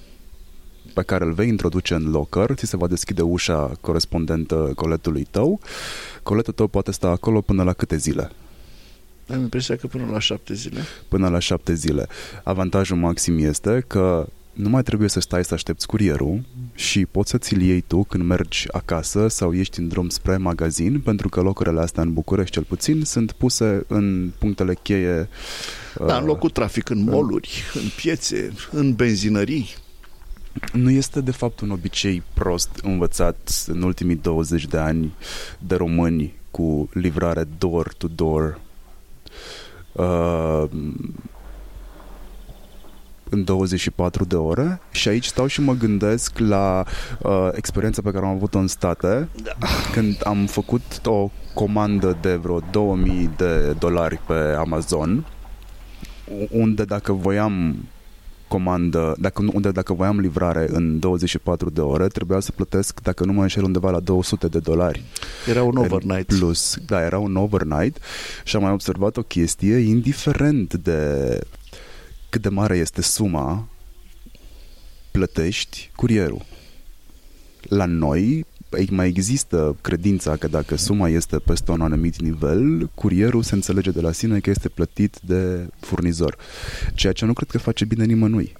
pe 0.93 1.01
care 1.01 1.25
îl 1.25 1.33
vei 1.33 1.47
introduce 1.47 1.93
în 1.93 2.09
locker, 2.11 2.53
ți 2.53 2.65
se 2.65 2.77
va 2.77 2.87
deschide 2.87 3.21
ușa 3.21 3.71
corespondentă 3.81 4.71
coletului 4.75 5.27
tău. 5.31 5.59
Coletul 6.23 6.53
tău 6.53 6.67
poate 6.67 6.91
sta 6.91 7.07
acolo 7.07 7.41
până 7.41 7.63
la 7.63 7.73
câte 7.73 7.97
zile? 7.97 8.31
Am 9.31 9.39
impresia 9.39 9.75
că 9.75 9.87
până 9.87 10.05
la 10.11 10.19
șapte 10.19 10.53
zile. 10.53 10.79
Până 11.07 11.29
la 11.29 11.39
șapte 11.39 11.73
zile. 11.73 12.07
Avantajul 12.43 12.97
maxim 12.97 13.37
este 13.37 13.83
că 13.87 14.27
nu 14.53 14.69
mai 14.69 14.83
trebuie 14.83 15.09
să 15.09 15.19
stai 15.19 15.45
să 15.45 15.53
aștepți 15.53 15.87
curierul 15.87 16.41
și 16.75 17.05
poți 17.05 17.29
să 17.29 17.37
ți-l 17.37 17.61
iei 17.61 17.81
tu 17.87 18.03
când 18.03 18.23
mergi 18.23 18.67
acasă 18.71 19.27
sau 19.27 19.53
ești 19.53 19.79
în 19.79 19.87
drum 19.87 20.09
spre 20.09 20.37
magazin, 20.37 20.99
pentru 20.99 21.29
că 21.29 21.41
locurile 21.41 21.81
astea 21.81 22.03
în 22.03 22.13
București 22.13 22.53
cel 22.53 22.63
puțin 22.63 23.05
sunt 23.05 23.31
puse 23.31 23.83
în 23.87 24.31
punctele 24.37 24.73
cheie. 24.81 25.29
Da, 26.07 26.17
în 26.17 26.25
locul 26.25 26.49
trafic, 26.49 26.89
în 26.89 27.03
moluri, 27.03 27.63
în 27.73 27.89
piețe, 27.95 28.53
în 28.71 28.93
benzinării. 28.93 29.75
Nu 30.73 30.89
este 30.89 31.21
de 31.21 31.31
fapt 31.31 31.59
un 31.59 31.69
obicei 31.69 32.23
prost 32.33 32.69
învățat 32.83 33.63
în 33.67 33.81
ultimii 33.81 34.15
20 34.15 34.65
de 34.65 34.77
ani 34.77 35.13
de 35.59 35.75
români 35.75 36.33
cu 36.51 36.89
livrare 36.93 37.47
door-to-door 37.57 38.59
uh, 39.91 40.63
în 43.29 43.43
24 43.43 44.25
de 44.25 44.35
ore 44.35 44.81
și 44.91 45.07
aici 45.07 45.25
stau 45.25 45.47
și 45.47 45.61
mă 45.61 45.73
gândesc 45.73 46.37
la 46.37 46.83
uh, 47.21 47.49
experiența 47.51 48.01
pe 48.01 48.11
care 48.11 48.25
am 48.25 48.31
avut-o 48.31 48.57
în 48.59 48.67
state 48.67 49.27
da. 49.43 49.51
când 49.91 50.21
am 50.23 50.45
făcut 50.45 51.01
o 51.05 51.31
comandă 51.53 52.17
de 52.21 52.35
vreo 52.35 52.59
2000 52.71 53.29
de 53.37 53.75
dolari 53.79 54.19
pe 54.27 54.55
Amazon 54.57 55.25
unde 56.49 56.85
dacă 56.85 57.11
voiam 57.11 57.75
comandă, 58.49 59.15
dacă, 59.19 59.43
unde 59.53 59.71
dacă 59.71 59.93
voiam 59.93 60.19
livrare 60.19 60.67
în 60.71 60.99
24 60.99 61.69
de 61.69 61.81
ore, 61.81 62.07
trebuia 62.07 62.39
să 62.39 62.51
plătesc, 62.51 63.01
dacă 63.01 63.25
nu 63.25 63.33
mă 63.33 63.41
înșel, 63.41 63.63
undeva 63.63 63.89
la 63.89 63.99
200 63.99 64.47
de 64.47 64.59
dolari. 64.59 65.03
Era 65.47 65.63
un 65.63 65.77
overnight. 65.77 66.27
Plus, 66.27 66.77
da, 66.85 67.01
era 67.01 67.17
un 67.17 67.35
overnight 67.35 67.97
și 68.43 68.55
am 68.55 68.61
mai 68.61 68.71
observat 68.71 69.17
o 69.17 69.21
chestie, 69.21 69.77
indiferent 69.77 70.73
de 70.73 71.39
cât 72.29 72.41
de 72.41 72.49
mare 72.49 72.77
este 72.77 73.01
suma, 73.01 73.67
plătești 75.11 75.91
curierul. 75.95 76.45
La 77.61 77.85
noi 77.85 78.45
mai 78.89 79.07
există 79.07 79.75
credința 79.81 80.35
că 80.35 80.47
dacă 80.47 80.75
suma 80.75 81.09
este 81.09 81.39
peste 81.39 81.71
un 81.71 81.81
anumit 81.81 82.21
nivel, 82.21 82.89
curierul 82.95 83.43
se 83.43 83.55
înțelege 83.55 83.91
de 83.91 84.01
la 84.01 84.11
sine 84.11 84.39
că 84.39 84.49
este 84.49 84.69
plătit 84.69 85.19
de 85.21 85.69
furnizor. 85.79 86.37
Ceea 86.93 87.13
ce 87.13 87.25
nu 87.25 87.33
cred 87.33 87.49
că 87.49 87.57
face 87.57 87.85
bine 87.85 88.05
nimănui. 88.05 88.53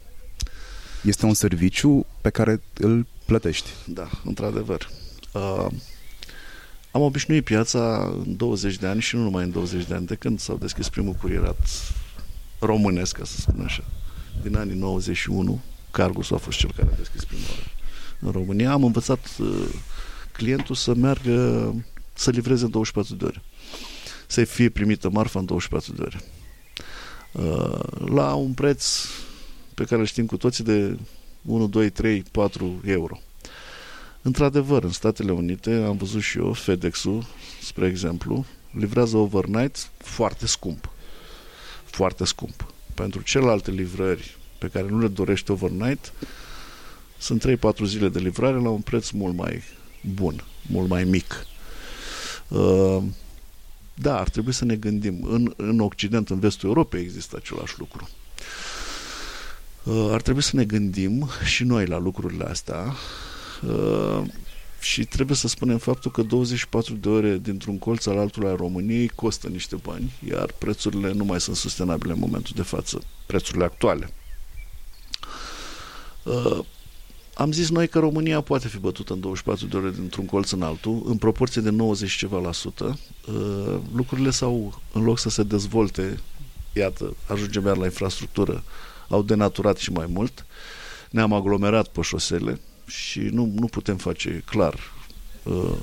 Este 1.03 1.25
un 1.25 1.33
serviciu 1.33 2.05
pe 2.21 2.29
care 2.29 2.61
îl 2.73 3.07
plătești. 3.25 3.69
Da, 3.85 4.09
într-adevăr. 4.23 4.89
Uh, 5.33 5.67
am 6.91 7.01
obișnuit 7.01 7.43
piața 7.43 8.13
în 8.25 8.37
20 8.37 8.77
de 8.77 8.87
ani 8.87 9.01
și 9.01 9.15
nu 9.15 9.21
numai 9.21 9.43
în 9.43 9.51
20 9.51 9.85
de 9.85 9.93
ani, 9.93 10.05
de 10.05 10.15
când 10.15 10.39
s-au 10.39 10.57
deschis 10.57 10.89
primul 10.89 11.13
curierat 11.13 11.57
românesc, 12.59 13.17
ca 13.17 13.23
să 13.25 13.39
spun 13.39 13.61
așa. 13.63 13.83
Din 14.41 14.55
anii 14.55 14.75
91, 14.75 15.61
Cargus 15.91 16.31
a 16.31 16.37
fost 16.37 16.57
cel 16.57 16.71
care 16.75 16.89
a 16.93 16.97
deschis 16.97 17.23
prima 17.23 17.43
oară 17.49 17.71
în 18.19 18.31
România. 18.31 18.71
Am 18.71 18.83
învățat 18.83 19.29
uh, 19.39 19.47
clientul 20.39 20.75
să 20.75 20.93
meargă, 20.93 21.73
să 22.13 22.29
livreze 22.29 22.63
în 22.63 22.69
24 22.71 23.15
de 23.15 23.25
ore. 23.25 23.41
Să 24.27 24.43
fie 24.43 24.69
primită 24.69 25.09
marfa 25.09 25.39
în 25.39 25.45
24 25.45 25.93
de 25.93 26.01
ore. 26.01 26.19
Uh, 27.31 28.09
la 28.09 28.33
un 28.33 28.53
preț 28.53 29.05
pe 29.73 29.83
care 29.83 30.01
îl 30.01 30.07
știm 30.07 30.25
cu 30.25 30.37
toții 30.37 30.63
de 30.63 30.97
1, 31.41 31.67
2, 31.67 31.89
3, 31.89 32.23
4 32.31 32.81
euro. 32.85 33.19
Într-adevăr, 34.21 34.83
în 34.83 34.91
Statele 34.91 35.31
Unite, 35.31 35.71
am 35.87 35.97
văzut 35.97 36.21
și 36.21 36.37
eu, 36.37 36.53
FedEx-ul, 36.53 37.25
spre 37.61 37.87
exemplu, 37.87 38.45
livrează 38.71 39.17
overnight 39.17 39.89
foarte 39.97 40.47
scump. 40.47 40.89
Foarte 41.85 42.25
scump. 42.25 42.73
Pentru 42.93 43.21
celelalte 43.21 43.71
livrări 43.71 44.37
pe 44.57 44.67
care 44.67 44.87
nu 44.89 44.99
le 44.99 45.07
dorești 45.07 45.51
overnight, 45.51 46.13
sunt 47.17 47.45
3-4 47.47 47.83
zile 47.85 48.09
de 48.09 48.19
livrare 48.19 48.59
la 48.59 48.69
un 48.69 48.81
preț 48.81 49.09
mult 49.09 49.35
mai 49.35 49.63
bun, 50.01 50.43
mult 50.61 50.89
mai 50.89 51.03
mic. 51.03 51.45
Uh, 52.47 53.03
da, 53.93 54.19
ar 54.19 54.29
trebui 54.29 54.51
să 54.53 54.65
ne 54.65 54.75
gândim. 54.75 55.23
În, 55.23 55.53
în 55.57 55.79
Occident, 55.79 56.29
în 56.29 56.39
vestul 56.39 56.67
Europei 56.67 57.01
există 57.01 57.35
același 57.37 57.79
lucru. 57.79 58.09
Uh, 59.83 60.07
ar 60.11 60.21
trebui 60.21 60.41
să 60.41 60.55
ne 60.55 60.65
gândim 60.65 61.29
și 61.45 61.63
noi 61.63 61.85
la 61.85 61.97
lucrurile 61.97 62.43
astea 62.43 62.95
uh, 63.67 64.21
și 64.79 65.05
trebuie 65.05 65.35
să 65.35 65.47
spunem 65.47 65.77
faptul 65.77 66.11
că 66.11 66.21
24 66.21 66.93
de 66.93 67.09
ore 67.09 67.37
dintr-un 67.37 67.77
colț 67.79 68.05
al 68.05 68.17
altul 68.17 68.45
al 68.47 68.55
României 68.55 69.07
costă 69.07 69.47
niște 69.47 69.75
bani, 69.75 70.13
iar 70.29 70.51
prețurile 70.57 71.11
nu 71.11 71.23
mai 71.23 71.41
sunt 71.41 71.55
sustenabile 71.55 72.13
în 72.13 72.19
momentul 72.19 72.51
de 72.55 72.61
față, 72.61 73.01
prețurile 73.25 73.63
actuale. 73.63 74.09
Am 77.39 77.51
zis 77.51 77.69
noi 77.69 77.87
că 77.87 77.99
România 77.99 78.41
poate 78.41 78.67
fi 78.67 78.77
bătută 78.77 79.13
în 79.13 79.19
24 79.19 79.65
de 79.65 79.77
ore 79.77 79.91
dintr-un 79.91 80.25
colț 80.25 80.51
în 80.51 80.61
altul, 80.61 81.03
în 81.05 81.17
proporție 81.17 81.61
de 81.61 81.69
90 81.69 82.11
ceva 82.11 82.39
la 82.39 82.51
sută. 82.51 82.99
Uh, 83.27 83.79
lucrurile 83.95 84.29
s-au, 84.29 84.81
în 84.93 85.03
loc 85.03 85.19
să 85.19 85.29
se 85.29 85.43
dezvolte, 85.43 86.19
iată, 86.73 87.15
ajungem 87.27 87.65
iar 87.65 87.77
la 87.77 87.85
infrastructură, 87.85 88.63
au 89.07 89.21
denaturat 89.21 89.77
și 89.77 89.91
mai 89.91 90.05
mult. 90.09 90.45
Ne-am 91.09 91.33
aglomerat 91.33 91.87
pe 91.87 92.01
șosele 92.01 92.59
și 92.87 93.19
nu, 93.19 93.51
nu 93.55 93.65
putem 93.65 93.97
face 93.97 94.43
clar 94.45 94.75
uh, 95.43 95.77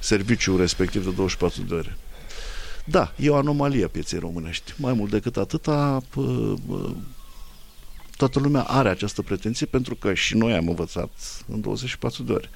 serviciul 0.00 0.56
respectiv 0.56 1.04
de 1.04 1.10
24 1.10 1.62
de 1.62 1.74
ore. 1.74 1.98
Da, 2.84 3.12
e 3.16 3.30
o 3.30 3.36
anomalie 3.36 3.84
a 3.84 3.88
pieței 3.88 4.18
românești. 4.18 4.72
Mai 4.76 4.92
mult 4.92 5.10
decât 5.10 5.36
atâta, 5.36 6.02
uh, 6.14 6.54
toată 8.28 8.48
lumea 8.48 8.62
are 8.62 8.88
această 8.88 9.22
pretenție 9.22 9.66
pentru 9.66 9.94
că 9.94 10.14
și 10.14 10.36
noi 10.36 10.52
am 10.52 10.68
învățat 10.68 11.10
în 11.46 11.60
24 11.60 12.22
de 12.22 12.32
ore. 12.32 12.50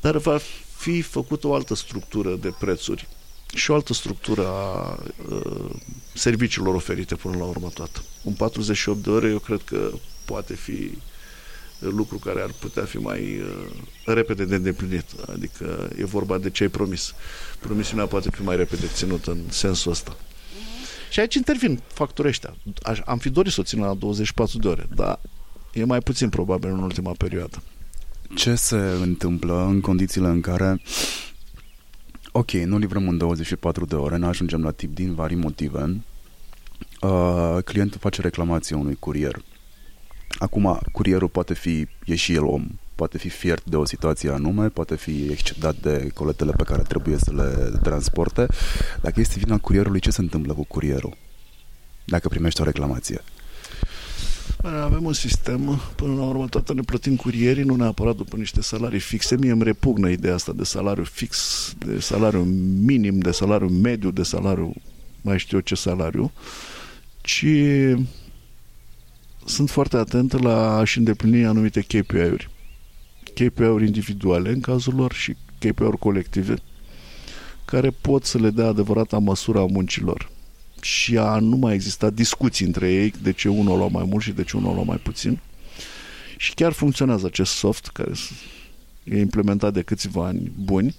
Dar 0.00 0.16
va 0.16 0.38
fi 0.76 1.02
făcută 1.02 1.46
o 1.46 1.54
altă 1.54 1.74
structură 1.74 2.34
de 2.34 2.54
prețuri 2.58 3.08
și 3.54 3.70
o 3.70 3.74
altă 3.74 3.92
structură 3.92 4.46
a 4.46 4.98
uh, 5.30 5.70
serviciilor 6.14 6.74
oferite 6.74 7.14
până 7.14 7.36
la 7.36 7.44
urmă 7.44 7.68
toată. 7.74 8.02
Un 8.22 8.32
48 8.32 9.02
de 9.02 9.10
ore 9.10 9.28
eu 9.28 9.38
cred 9.38 9.60
că 9.64 9.90
poate 10.24 10.54
fi 10.54 10.90
lucru 11.78 12.18
care 12.18 12.40
ar 12.40 12.50
putea 12.58 12.84
fi 12.84 12.96
mai 12.96 13.40
uh, 13.40 13.66
repede 14.04 14.44
de 14.44 14.54
îndeplinit. 14.54 15.04
Adică 15.28 15.90
e 15.98 16.04
vorba 16.04 16.38
de 16.38 16.50
ce 16.50 16.62
ai 16.62 16.68
promis. 16.68 17.12
Promisiunea 17.60 18.06
poate 18.06 18.30
fi 18.30 18.42
mai 18.42 18.56
repede 18.56 18.86
ținută 18.94 19.30
în 19.30 19.40
sensul 19.48 19.90
ăsta. 19.90 20.16
Și 21.10 21.20
aici 21.20 21.34
intervin 21.34 21.80
factorii 21.86 22.30
ăștia. 22.30 22.56
Am 23.04 23.18
fi 23.18 23.30
dorit 23.30 23.52
să 23.52 23.60
o 23.60 23.64
țin 23.64 23.80
la 23.80 23.94
24 23.94 24.58
de 24.58 24.68
ore, 24.68 24.86
dar 24.94 25.20
e 25.72 25.84
mai 25.84 26.00
puțin 26.00 26.28
probabil 26.28 26.70
în 26.70 26.82
ultima 26.82 27.12
perioadă. 27.18 27.62
Ce 28.34 28.54
se 28.54 28.76
întâmplă 29.02 29.64
în 29.64 29.80
condițiile 29.80 30.28
în 30.28 30.40
care 30.40 30.80
ok, 32.32 32.50
nu 32.50 32.78
livrăm 32.78 33.08
în 33.08 33.18
24 33.18 33.84
de 33.84 33.94
ore, 33.94 34.16
ne 34.16 34.26
ajungem 34.26 34.62
la 34.62 34.70
tip 34.70 34.94
din 34.94 35.14
vari 35.14 35.34
motive, 35.34 36.02
uh, 37.00 37.58
clientul 37.64 38.00
face 38.00 38.20
reclamație 38.20 38.76
unui 38.76 38.94
curier. 38.94 39.42
Acum, 40.38 40.80
curierul 40.92 41.28
poate 41.28 41.54
fi, 41.54 41.86
e 42.04 42.14
și 42.14 42.34
el 42.34 42.44
om, 42.44 42.68
poate 42.98 43.18
fi 43.18 43.28
fiert 43.28 43.64
de 43.64 43.76
o 43.76 43.84
situație 43.84 44.30
anume, 44.30 44.68
poate 44.68 44.96
fi 44.96 45.26
excedat 45.30 45.76
de 45.76 46.10
coletele 46.14 46.52
pe 46.52 46.62
care 46.62 46.82
trebuie 46.82 47.16
să 47.18 47.32
le 47.34 47.78
transporte. 47.82 48.46
Dacă 49.00 49.20
este 49.20 49.38
vina 49.38 49.58
curierului, 49.58 50.00
ce 50.00 50.10
se 50.10 50.20
întâmplă 50.20 50.52
cu 50.52 50.64
curierul? 50.64 51.16
Dacă 52.04 52.28
primește 52.28 52.62
o 52.62 52.64
reclamație. 52.64 53.20
Avem 54.82 55.04
un 55.04 55.12
sistem, 55.12 55.80
până 55.96 56.14
la 56.14 56.22
urmă 56.22 56.46
toată 56.48 56.74
ne 56.74 56.80
plătim 56.80 57.16
curierii, 57.16 57.62
nu 57.62 57.76
neapărat 57.76 58.16
după 58.16 58.36
niște 58.36 58.62
salarii 58.62 58.98
fixe. 58.98 59.36
Mie 59.36 59.50
îmi 59.50 59.62
repugnă 59.62 60.08
ideea 60.08 60.34
asta 60.34 60.52
de 60.52 60.64
salariu 60.64 61.04
fix, 61.04 61.72
de 61.86 62.00
salariu 62.00 62.42
minim, 62.84 63.18
de 63.18 63.30
salariu 63.30 63.68
mediu, 63.68 64.10
de 64.10 64.22
salariu 64.22 64.74
mai 65.20 65.38
știu 65.38 65.56
eu 65.56 65.62
ce 65.62 65.74
salariu, 65.74 66.32
ci 67.20 67.46
sunt 69.44 69.70
foarte 69.70 69.96
atent 69.96 70.42
la 70.42 70.76
a-și 70.76 70.98
îndeplini 70.98 71.46
anumite 71.46 71.80
KPI-uri. 71.80 72.50
KPI-uri 73.38 73.86
individuale 73.86 74.50
în 74.50 74.60
cazul 74.60 74.94
lor 74.94 75.12
și 75.12 75.36
KPI-uri 75.58 75.98
colective 75.98 76.54
care 77.64 77.90
pot 77.90 78.24
să 78.24 78.38
le 78.38 78.50
dea 78.50 78.66
adevărata 78.66 79.18
măsură 79.18 79.58
a 79.58 79.66
muncilor 79.66 80.30
și 80.80 81.18
a 81.18 81.38
nu 81.38 81.56
mai 81.56 81.74
exista 81.74 82.10
discuții 82.10 82.66
între 82.66 82.92
ei 82.92 83.12
de 83.22 83.32
ce 83.32 83.48
unul 83.48 83.72
a 83.72 83.76
luat 83.76 83.90
mai 83.90 84.04
mult 84.04 84.22
și 84.22 84.32
de 84.32 84.44
ce 84.44 84.56
unul 84.56 84.70
a 84.70 84.74
luat 84.74 84.86
mai 84.86 84.96
puțin. 84.96 85.40
Și 86.36 86.54
chiar 86.54 86.72
funcționează 86.72 87.26
acest 87.26 87.52
soft 87.52 87.86
care 87.86 88.12
e 89.04 89.20
implementat 89.20 89.72
de 89.72 89.82
câțiva 89.82 90.26
ani 90.26 90.52
buni 90.56 90.96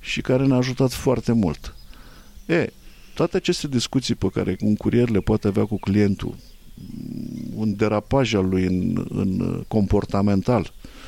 și 0.00 0.20
care 0.20 0.46
ne-a 0.46 0.56
ajutat 0.56 0.92
foarte 0.92 1.32
mult. 1.32 1.74
E, 2.46 2.66
toate 3.14 3.36
aceste 3.36 3.68
discuții 3.68 4.14
pe 4.14 4.28
care 4.28 4.56
un 4.60 4.76
curier 4.76 5.08
le 5.08 5.20
poate 5.20 5.46
avea 5.46 5.64
cu 5.64 5.78
clientul, 5.78 6.36
un 7.54 7.76
derapaj 7.76 8.34
al 8.34 8.48
lui 8.48 8.64
în, 8.64 9.06
în 9.08 9.62
comportamental, 9.68 10.72
Uh, 10.84 10.99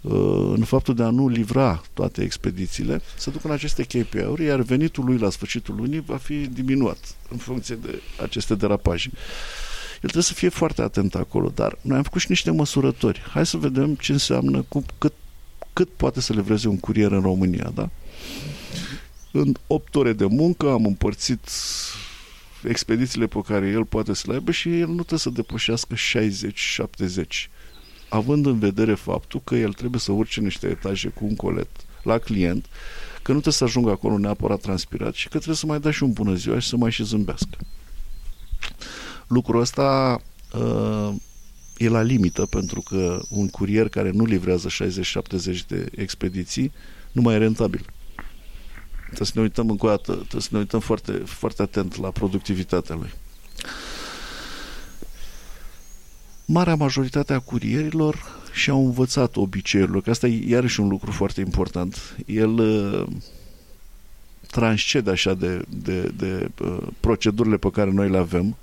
în 0.00 0.64
faptul 0.64 0.94
de 0.94 1.02
a 1.02 1.10
nu 1.10 1.28
livra 1.28 1.82
toate 1.92 2.22
expedițiile, 2.22 3.00
să 3.16 3.30
ducă 3.30 3.46
în 3.46 3.52
aceste 3.52 3.82
KPI-uri, 3.82 4.44
iar 4.44 4.60
venitul 4.60 5.04
lui 5.04 5.18
la 5.18 5.30
sfârșitul 5.30 5.74
lunii 5.74 6.02
va 6.06 6.16
fi 6.16 6.34
diminuat 6.34 7.16
în 7.28 7.36
funcție 7.36 7.74
de 7.74 8.02
aceste 8.22 8.54
derapaje. 8.54 9.10
El 9.92 9.98
trebuie 9.98 10.22
să 10.22 10.34
fie 10.34 10.48
foarte 10.48 10.82
atent 10.82 11.14
acolo, 11.14 11.52
dar 11.54 11.78
noi 11.80 11.96
am 11.96 12.02
făcut 12.02 12.20
și 12.20 12.26
niște 12.28 12.50
măsurători. 12.50 13.20
Hai 13.30 13.46
să 13.46 13.56
vedem 13.56 13.94
ce 13.94 14.12
înseamnă, 14.12 14.64
cu, 14.68 14.84
cât, 14.98 15.12
cât 15.72 15.88
poate 15.96 16.20
să 16.20 16.32
livreze 16.32 16.68
un 16.68 16.78
curier 16.78 17.12
în 17.12 17.20
România, 17.20 17.70
da? 17.74 17.90
În 19.32 19.54
8 19.66 19.94
ore 19.94 20.12
de 20.12 20.24
muncă 20.24 20.70
am 20.70 20.84
împărțit 20.84 21.50
expedițiile 22.62 23.26
pe 23.26 23.40
care 23.46 23.68
el 23.68 23.84
poate 23.84 24.14
să 24.14 24.24
le 24.26 24.32
aibă 24.32 24.50
și 24.50 24.78
el 24.78 24.86
nu 24.86 24.94
trebuie 24.94 25.18
să 25.18 25.30
depășească 25.30 25.94
60-70 25.94 27.48
având 28.08 28.46
în 28.46 28.58
vedere 28.58 28.94
faptul 28.94 29.40
că 29.44 29.54
el 29.54 29.72
trebuie 29.72 30.00
să 30.00 30.12
urce 30.12 30.40
niște 30.40 30.66
etaje 30.66 31.08
cu 31.08 31.24
un 31.24 31.36
colet 31.36 31.68
la 32.02 32.18
client, 32.18 32.66
că 33.22 33.32
nu 33.32 33.40
trebuie 33.40 33.52
să 33.52 33.64
ajungă 33.64 33.90
acolo 33.90 34.18
neapărat 34.18 34.60
transpirat 34.60 35.14
și 35.14 35.24
că 35.24 35.34
trebuie 35.36 35.56
să 35.56 35.66
mai 35.66 35.80
dea 35.80 35.90
și 35.90 36.02
un 36.02 36.12
bună 36.12 36.34
ziua 36.34 36.58
și 36.58 36.68
să 36.68 36.76
mai 36.76 36.90
și 36.90 37.04
zâmbească. 37.04 37.58
Lucrul 39.26 39.60
ăsta 39.60 40.20
uh, 40.54 41.14
e 41.76 41.88
la 41.88 42.02
limită 42.02 42.46
pentru 42.46 42.80
că 42.80 43.20
un 43.28 43.48
curier 43.48 43.88
care 43.88 44.10
nu 44.10 44.24
livrează 44.24 44.68
60-70 44.68 45.66
de 45.66 45.86
expediții 45.96 46.72
nu 47.12 47.22
mai 47.22 47.34
e 47.34 47.38
rentabil. 47.38 47.84
Trebuie 49.04 49.26
să 49.26 49.32
ne 49.34 49.40
uităm 49.40 49.70
încă 49.70 49.86
o 49.86 49.88
dată, 49.88 50.12
trebuie 50.12 50.40
să 50.42 50.48
ne 50.52 50.58
uităm 50.58 50.80
foarte, 50.80 51.12
foarte 51.12 51.62
atent 51.62 51.96
la 51.96 52.10
productivitatea 52.10 52.94
lui. 52.94 53.10
Marea 56.50 56.74
majoritate 56.74 57.32
a 57.32 57.38
curierilor 57.38 58.22
și-au 58.52 58.84
învățat 58.84 59.36
obiceiurile, 59.36 60.00
că 60.00 60.10
asta 60.10 60.26
e 60.26 60.48
iarăși 60.48 60.80
un 60.80 60.88
lucru 60.88 61.10
foarte 61.10 61.40
important. 61.40 62.16
El 62.26 62.58
uh, 62.58 63.06
transcede 64.50 65.10
așa 65.10 65.34
de, 65.34 65.62
de, 65.68 66.12
de 66.16 66.50
uh, 66.60 66.76
procedurile 67.00 67.56
pe 67.56 67.70
care 67.70 67.90
noi 67.90 68.10
le 68.10 68.16
avem, 68.16 68.56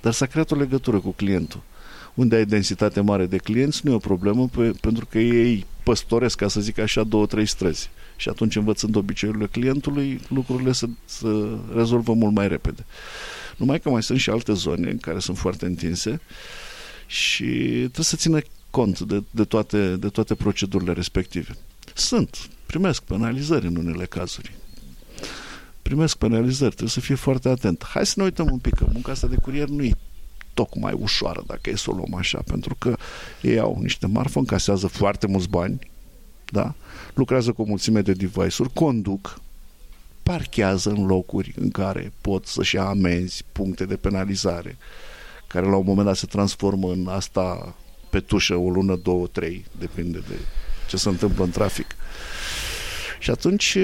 dar 0.00 0.12
s-a 0.12 0.26
creat 0.26 0.50
o 0.50 0.56
legătură 0.56 0.98
cu 0.98 1.10
clientul. 1.10 1.62
Unde 2.14 2.36
ai 2.36 2.44
densitate 2.44 3.00
mare 3.00 3.26
de 3.26 3.36
clienți, 3.36 3.80
nu 3.84 3.92
e 3.92 3.94
o 3.94 3.98
problemă, 3.98 4.48
pe, 4.48 4.72
pentru 4.80 5.06
că 5.06 5.18
ei 5.18 5.66
păstoresc, 5.82 6.36
ca 6.36 6.48
să 6.48 6.60
zic 6.60 6.78
așa, 6.78 7.02
două, 7.02 7.26
trei 7.26 7.46
străzi. 7.46 7.90
Și 8.16 8.28
atunci, 8.28 8.56
învățând 8.56 8.96
obiceiurile 8.96 9.46
clientului, 9.46 10.20
lucrurile 10.28 10.72
se, 10.72 10.88
se 11.04 11.26
rezolvă 11.74 12.12
mult 12.12 12.34
mai 12.34 12.48
repede. 12.48 12.84
Numai 13.56 13.80
că 13.80 13.90
mai 13.90 14.02
sunt 14.02 14.18
și 14.18 14.30
alte 14.30 14.52
zone 14.52 14.90
în 14.90 14.98
care 14.98 15.18
sunt 15.18 15.38
foarte 15.38 15.66
întinse 15.66 16.20
și 17.12 17.44
trebuie 17.76 18.04
să 18.04 18.16
țină 18.16 18.40
cont 18.70 19.00
de, 19.00 19.22
de, 19.30 19.44
toate, 19.44 19.96
de 19.96 20.08
toate 20.08 20.34
procedurile 20.34 20.92
respective. 20.92 21.56
Sunt, 21.94 22.48
primesc 22.66 23.02
penalizări 23.02 23.66
în 23.66 23.76
unele 23.76 24.04
cazuri. 24.04 24.52
Primesc 25.82 26.16
penalizări, 26.16 26.70
trebuie 26.70 26.88
să 26.88 27.00
fie 27.00 27.14
foarte 27.14 27.48
atent. 27.48 27.84
Hai 27.84 28.06
să 28.06 28.14
ne 28.16 28.22
uităm 28.22 28.48
un 28.50 28.58
pic, 28.58 28.74
că 28.74 28.86
munca 28.92 29.12
asta 29.12 29.26
de 29.26 29.36
curier 29.36 29.68
nu 29.68 29.82
e 29.82 29.92
tocmai 30.54 30.92
ușoară, 30.92 31.42
dacă 31.46 31.70
e 31.70 31.76
să 31.76 31.90
o 31.90 31.94
luăm 31.94 32.14
așa, 32.14 32.42
pentru 32.46 32.74
că 32.78 32.96
ei 33.42 33.58
au 33.58 33.78
niște 33.80 34.06
marfă, 34.06 34.38
încasează 34.38 34.86
foarte 34.86 35.26
mulți 35.26 35.48
bani, 35.48 35.78
da? 36.44 36.74
lucrează 37.14 37.52
cu 37.52 37.62
o 37.62 37.64
mulțime 37.64 38.00
de 38.00 38.12
device-uri, 38.12 38.72
conduc, 38.72 39.40
parchează 40.22 40.90
în 40.90 41.06
locuri 41.06 41.54
în 41.56 41.70
care 41.70 42.12
pot 42.20 42.46
să-și 42.46 42.74
ia 42.74 42.84
amenzi, 42.84 43.44
puncte 43.52 43.84
de 43.84 43.96
penalizare, 43.96 44.76
care 45.52 45.66
la 45.66 45.76
un 45.76 45.84
moment 45.86 46.06
dat 46.06 46.16
se 46.16 46.26
transformă 46.26 46.90
în 46.90 47.06
asta 47.06 47.74
pe 48.10 48.20
tușă 48.20 48.54
o 48.54 48.70
lună, 48.70 48.96
două, 48.96 49.26
trei, 49.26 49.64
depinde 49.78 50.18
de 50.18 50.34
ce 50.88 50.96
se 50.96 51.08
întâmplă 51.08 51.44
în 51.44 51.50
trafic. 51.50 51.86
Și 53.18 53.30
atunci 53.30 53.78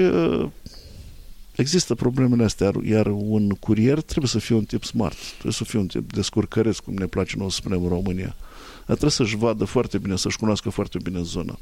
există 1.55 1.95
problemele 1.95 2.43
astea, 2.43 2.71
iar 2.83 3.05
un 3.05 3.49
curier 3.49 4.01
trebuie 4.01 4.29
să 4.29 4.39
fie 4.39 4.55
un 4.55 4.63
tip 4.63 4.83
smart, 4.83 5.17
trebuie 5.31 5.53
să 5.53 5.63
fie 5.63 5.79
un 5.79 5.87
tip 5.87 6.13
descurcăresc, 6.13 6.83
cum 6.83 6.93
ne 6.93 7.05
place 7.05 7.35
noi 7.37 7.51
să 7.51 7.55
spunem 7.55 7.83
în 7.83 7.89
România. 7.89 8.35
Dar 8.75 8.97
trebuie 8.97 9.11
să-și 9.11 9.35
vadă 9.35 9.65
foarte 9.65 9.97
bine, 9.97 10.17
să-și 10.17 10.37
cunoască 10.37 10.69
foarte 10.69 10.97
bine 11.03 11.21
zona. 11.21 11.59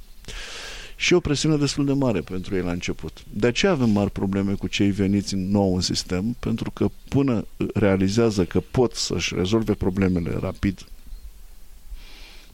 Și 1.00 1.14
o 1.14 1.20
presiune 1.20 1.58
destul 1.58 1.86
de 1.86 1.94
mare 1.94 2.20
pentru 2.20 2.56
ei 2.56 2.62
la 2.62 2.72
început. 2.72 3.24
De 3.34 3.48
aceea 3.48 3.72
avem 3.72 3.90
mari 3.90 4.12
probleme 4.12 4.54
cu 4.54 4.68
cei 4.68 4.92
veniți 4.92 5.34
în 5.34 5.50
nou 5.50 5.76
în 5.76 5.82
sistem, 5.82 6.36
pentru 6.40 6.72
că 6.72 6.90
până 7.10 7.46
realizează 7.74 8.46
că 8.46 8.60
pot 8.72 8.94
să-și 8.94 9.36
rezolve 9.36 9.74
problemele 9.74 10.38
rapid 10.40 10.86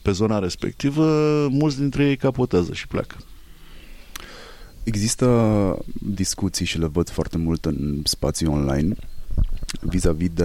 pe 0.02 0.10
zona 0.10 0.38
respectivă, 0.38 1.04
mulți 1.48 1.78
dintre 1.78 2.04
ei 2.04 2.16
capotează 2.16 2.72
și 2.72 2.86
pleacă. 2.86 3.16
Există 4.82 5.78
discuții 5.92 6.66
și 6.66 6.78
le 6.78 6.86
văd 6.86 7.10
foarte 7.10 7.38
mult 7.38 7.64
în 7.64 8.00
spațiu 8.04 8.52
online 8.52 8.94
vis-a-vis 9.80 10.30
de... 10.34 10.44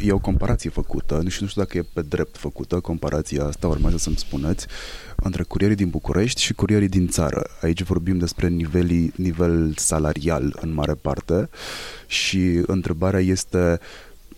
E 0.00 0.12
o 0.12 0.18
comparație 0.18 0.70
făcută, 0.70 1.20
nu 1.22 1.28
știu, 1.28 1.44
nu 1.44 1.50
știu 1.50 1.62
dacă 1.62 1.78
e 1.78 1.84
pe 1.92 2.02
drept 2.02 2.36
făcută, 2.36 2.80
comparația 2.80 3.44
asta 3.44 3.66
urmează 3.68 3.96
să-mi 3.96 4.16
spuneți, 4.16 4.66
între 5.16 5.42
curierii 5.42 5.76
din 5.76 5.88
București 5.88 6.42
și 6.42 6.54
curierii 6.54 6.88
din 6.88 7.08
țară. 7.08 7.46
Aici 7.60 7.82
vorbim 7.82 8.18
despre 8.18 8.48
nivelii, 8.48 9.12
nivel 9.16 9.74
salarial 9.76 10.58
în 10.60 10.72
mare 10.72 10.94
parte 10.94 11.48
și 12.06 12.62
întrebarea 12.66 13.20
este, 13.20 13.78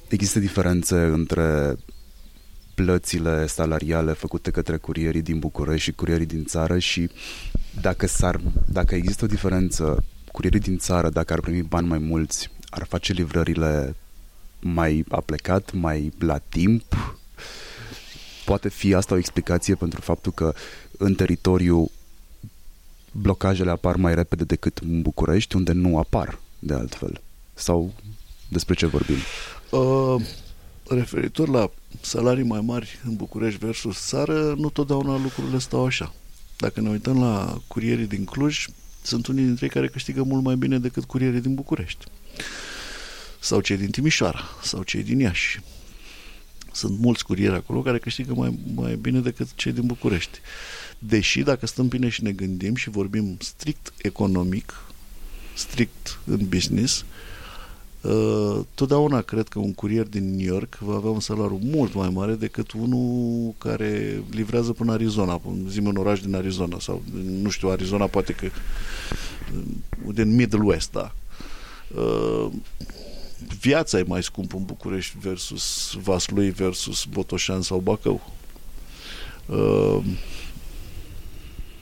există 0.08 0.38
diferențe 0.38 0.96
între 0.96 1.76
plățile 2.74 3.46
salariale 3.46 4.12
făcute 4.12 4.50
către 4.50 4.76
curierii 4.76 5.22
din 5.22 5.38
București 5.38 5.84
și 5.84 5.92
curierii 5.92 6.26
din 6.26 6.44
țară 6.44 6.78
și 6.78 7.10
dacă, 7.80 8.06
s-ar, 8.06 8.40
dacă 8.72 8.94
există 8.94 9.24
o 9.24 9.28
diferență, 9.28 10.04
curierii 10.32 10.60
din 10.60 10.78
țară, 10.78 11.08
dacă 11.08 11.32
ar 11.32 11.40
primi 11.40 11.62
bani 11.62 11.86
mai 11.86 11.98
mulți, 11.98 12.50
ar 12.76 12.86
face 12.86 13.12
livrările 13.12 13.94
mai 14.60 15.04
aplecat, 15.08 15.72
mai 15.72 16.12
la 16.18 16.38
timp? 16.38 17.18
Poate 18.44 18.68
fi 18.68 18.94
asta 18.94 19.14
o 19.14 19.18
explicație 19.18 19.74
pentru 19.74 20.00
faptul 20.00 20.32
că 20.32 20.54
în 20.98 21.14
teritoriu 21.14 21.90
blocajele 23.12 23.70
apar 23.70 23.96
mai 23.96 24.14
repede 24.14 24.44
decât 24.44 24.78
în 24.78 25.02
București, 25.02 25.56
unde 25.56 25.72
nu 25.72 25.98
apar 25.98 26.38
de 26.58 26.74
altfel? 26.74 27.20
Sau 27.54 27.92
despre 28.48 28.74
ce 28.74 28.86
vorbim? 28.86 29.16
Uh, 29.70 30.22
referitor 30.88 31.48
la 31.48 31.70
salarii 32.00 32.44
mai 32.44 32.60
mari 32.60 33.00
în 33.04 33.16
București 33.16 33.58
versus 33.58 34.06
țară, 34.06 34.54
nu 34.56 34.70
totdeauna 34.70 35.18
lucrurile 35.18 35.58
stau 35.58 35.84
așa. 35.84 36.14
Dacă 36.56 36.80
ne 36.80 36.88
uităm 36.88 37.20
la 37.20 37.60
curierii 37.66 38.06
din 38.06 38.24
Cluj, 38.24 38.66
sunt 39.06 39.26
unii 39.26 39.44
dintre 39.44 39.64
ei 39.64 39.70
care 39.70 39.88
câștigă 39.88 40.22
mult 40.22 40.42
mai 40.42 40.56
bine 40.56 40.78
decât 40.78 41.04
curierii 41.04 41.40
din 41.40 41.54
București. 41.54 42.04
Sau 43.40 43.60
cei 43.60 43.76
din 43.76 43.90
Timișoara, 43.90 44.44
sau 44.62 44.82
cei 44.82 45.02
din 45.02 45.18
Iași. 45.18 45.60
Sunt 46.72 46.98
mulți 46.98 47.24
curieri 47.24 47.54
acolo 47.54 47.82
care 47.82 47.98
câștigă 47.98 48.34
mai, 48.34 48.58
mai 48.74 48.96
bine 48.96 49.20
decât 49.20 49.54
cei 49.54 49.72
din 49.72 49.86
București. 49.86 50.38
Deși, 50.98 51.42
dacă 51.42 51.66
stăm 51.66 51.88
bine 51.88 52.08
și 52.08 52.22
ne 52.22 52.32
gândim 52.32 52.74
și 52.74 52.90
vorbim 52.90 53.36
strict 53.40 53.92
economic, 54.02 54.84
strict 55.54 56.18
în 56.24 56.48
business, 56.48 56.98
Uh, 57.00 57.35
totdeauna 58.74 59.20
cred 59.20 59.48
că 59.48 59.58
un 59.58 59.74
curier 59.74 60.06
din 60.06 60.36
New 60.36 60.46
York 60.46 60.78
va 60.80 60.94
avea 60.94 61.10
un 61.10 61.20
salariu 61.20 61.60
mult 61.62 61.94
mai 61.94 62.08
mare 62.08 62.34
decât 62.34 62.72
unul 62.72 63.54
care 63.58 64.22
livrează 64.30 64.72
până 64.72 64.92
Arizona, 64.92 65.40
zim 65.68 65.86
un 65.86 65.96
oraș 65.96 66.20
din 66.20 66.34
Arizona 66.34 66.78
sau, 66.80 67.02
nu 67.42 67.50
știu, 67.50 67.68
Arizona 67.68 68.06
poate 68.06 68.32
că 68.32 68.46
uh, 68.46 70.14
din 70.14 70.34
Middle 70.34 70.64
West, 70.64 70.92
da. 70.92 71.12
Uh, 72.00 72.52
viața 73.60 73.98
e 73.98 74.04
mai 74.06 74.22
scumpă 74.22 74.56
în 74.56 74.64
București 74.64 75.18
versus 75.18 75.94
Vaslui 76.02 76.50
versus 76.50 77.04
Botoșan 77.04 77.62
sau 77.62 77.78
Bacău. 77.78 78.32
Uh, 79.46 80.04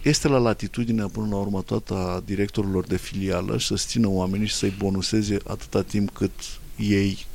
este 0.04 0.28
la 0.28 0.38
latitudinea 0.38 1.06
până 1.06 1.26
la 1.30 1.36
urmă 1.36 1.62
toată 1.62 1.94
a 1.94 2.22
directorilor 2.24 2.86
de 2.86 2.96
filială 2.96 3.58
și 3.58 3.66
să 3.66 3.74
țină 3.76 4.08
oamenii 4.08 4.46
și 4.46 4.54
să-i 4.54 4.74
bonuseze 4.78 5.38
atâta 5.46 5.82
timp 5.82 6.10
cât 6.10 6.32
ei 6.76 7.26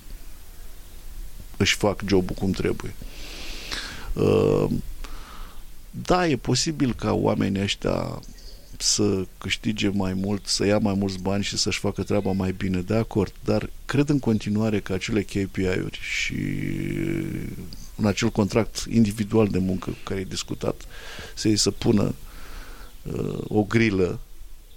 își 1.57 1.75
fac 1.75 2.01
jobul 2.07 2.35
cum 2.35 2.51
trebuie. 2.51 2.93
Uh, 4.13 4.65
da, 5.91 6.27
e 6.27 6.35
posibil 6.35 6.93
ca 6.93 7.13
oamenii 7.13 7.61
ăștia 7.61 8.21
să 8.77 9.25
câștige 9.37 9.87
mai 9.87 10.13
mult, 10.13 10.45
să 10.45 10.65
ia 10.65 10.77
mai 10.77 10.93
mulți 10.93 11.19
bani 11.19 11.43
și 11.43 11.57
să-și 11.57 11.79
facă 11.79 12.03
treaba 12.03 12.31
mai 12.31 12.51
bine, 12.51 12.81
de 12.81 12.95
acord, 12.95 13.33
dar 13.43 13.69
cred 13.85 14.09
în 14.09 14.19
continuare 14.19 14.79
că 14.79 14.93
acele 14.93 15.21
KPI-uri 15.21 15.99
și 16.01 16.35
în 17.95 18.05
acel 18.05 18.29
contract 18.29 18.85
individual 18.89 19.47
de 19.47 19.57
muncă 19.57 19.95
care 20.03 20.19
e 20.19 20.23
discutat, 20.23 20.81
să-i 21.35 21.55
să 21.55 21.71
pună 21.71 22.03
uh, 22.03 22.13
o 23.47 23.63
grilă 23.63 24.19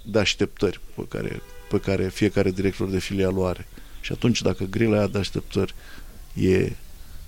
de 0.04 0.18
așteptări 0.18 0.80
pe 0.94 1.04
care, 1.08 1.42
pe 1.70 1.78
care 1.78 2.08
fiecare 2.08 2.50
director 2.50 2.88
de 2.88 2.98
filial 2.98 3.38
o 3.38 3.44
are. 3.44 3.66
Și 4.00 4.12
atunci, 4.12 4.42
dacă 4.42 4.64
grila 4.64 4.96
aia 4.96 5.06
de 5.06 5.18
așteptări 5.18 5.74
e 6.34 6.72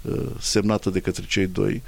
uh, 0.02 0.30
semnată 0.40 0.90
de 0.90 1.00
către 1.00 1.24
cei 1.28 1.46
doi 1.46 1.82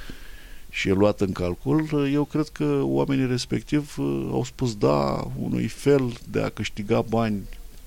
și 0.70 0.88
e 0.88 0.92
luată 0.92 1.24
în 1.24 1.32
calcul, 1.32 1.88
uh, 1.92 2.10
eu 2.12 2.24
cred 2.24 2.48
că 2.48 2.80
oamenii 2.82 3.26
respectiv 3.26 3.94
uh, 3.98 4.28
au 4.30 4.44
spus 4.44 4.76
da 4.76 5.26
unui 5.38 5.66
fel 5.66 6.12
de 6.30 6.42
a 6.42 6.48
câștiga 6.48 7.00
bani 7.00 7.42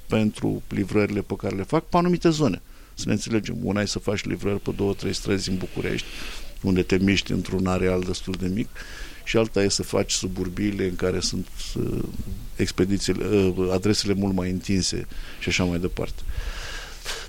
pentru 0.07 0.61
livrările 0.67 1.21
pe 1.21 1.35
care 1.35 1.55
le 1.55 1.63
fac 1.63 1.85
pe 1.85 1.97
anumite 1.97 2.29
zone. 2.29 2.61
Să 2.93 3.03
ne 3.07 3.13
înțelegem, 3.13 3.55
una 3.63 3.81
e 3.81 3.85
să 3.85 3.99
faci 3.99 4.23
livrări 4.23 4.59
pe 4.59 4.71
două, 4.71 4.93
trei 4.93 5.13
străzi 5.13 5.49
în 5.49 5.57
București, 5.57 6.07
unde 6.61 6.81
te 6.81 6.97
miști 6.97 7.31
într-un 7.31 7.67
areal 7.67 8.01
destul 8.01 8.35
de 8.39 8.47
mic, 8.47 8.69
și 9.29 9.37
alta 9.37 9.63
e 9.63 9.69
să 9.69 9.83
faci 9.83 10.11
suburbiile 10.11 10.85
în 10.85 10.95
care 10.95 11.19
sunt 11.19 11.47
uh, 11.75 12.03
expedițiile, 12.55 13.25
uh, 13.25 13.69
adresele 13.71 14.13
mult 14.13 14.33
mai 14.33 14.49
întinse 14.49 15.07
și 15.39 15.49
așa 15.49 15.63
mai 15.63 15.79
departe. 15.79 16.21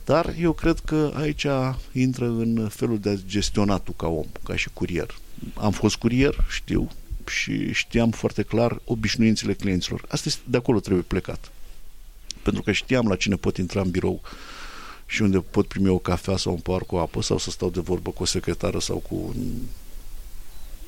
Dar 0.04 0.34
eu 0.38 0.52
cred 0.52 0.78
că 0.84 1.12
aici 1.14 1.46
intră 1.92 2.26
în 2.26 2.68
felul 2.68 2.98
de 2.98 3.10
a 3.10 3.14
gestiona 3.26 3.78
tu 3.78 3.92
ca 3.92 4.06
om, 4.06 4.26
ca 4.42 4.56
și 4.56 4.68
curier. 4.72 5.18
Am 5.54 5.72
fost 5.72 5.96
curier, 5.96 6.34
știu, 6.50 6.90
și 7.26 7.72
știam 7.72 8.10
foarte 8.10 8.42
clar 8.42 8.80
obișnuințele 8.84 9.54
clienților. 9.54 10.04
Asta 10.08 10.28
este, 10.28 10.40
de 10.44 10.56
acolo 10.56 10.80
trebuie 10.80 11.04
plecat. 11.06 11.52
Pentru 12.42 12.62
că 12.62 12.72
știam 12.72 13.08
la 13.08 13.16
cine 13.16 13.36
pot 13.36 13.56
intra 13.56 13.80
în 13.80 13.90
birou 13.90 14.20
și 15.06 15.22
unde 15.22 15.38
pot 15.38 15.66
primi 15.66 15.88
o 15.88 15.98
cafea 15.98 16.36
sau 16.36 16.52
un 16.52 16.60
par 16.60 16.82
cu 16.82 16.96
apă 16.96 17.22
sau 17.22 17.38
să 17.38 17.50
stau 17.50 17.70
de 17.70 17.80
vorbă 17.80 18.10
cu 18.10 18.22
o 18.22 18.26
secretară 18.26 18.78
sau 18.78 18.96
cu 18.96 19.14
un, 19.14 19.36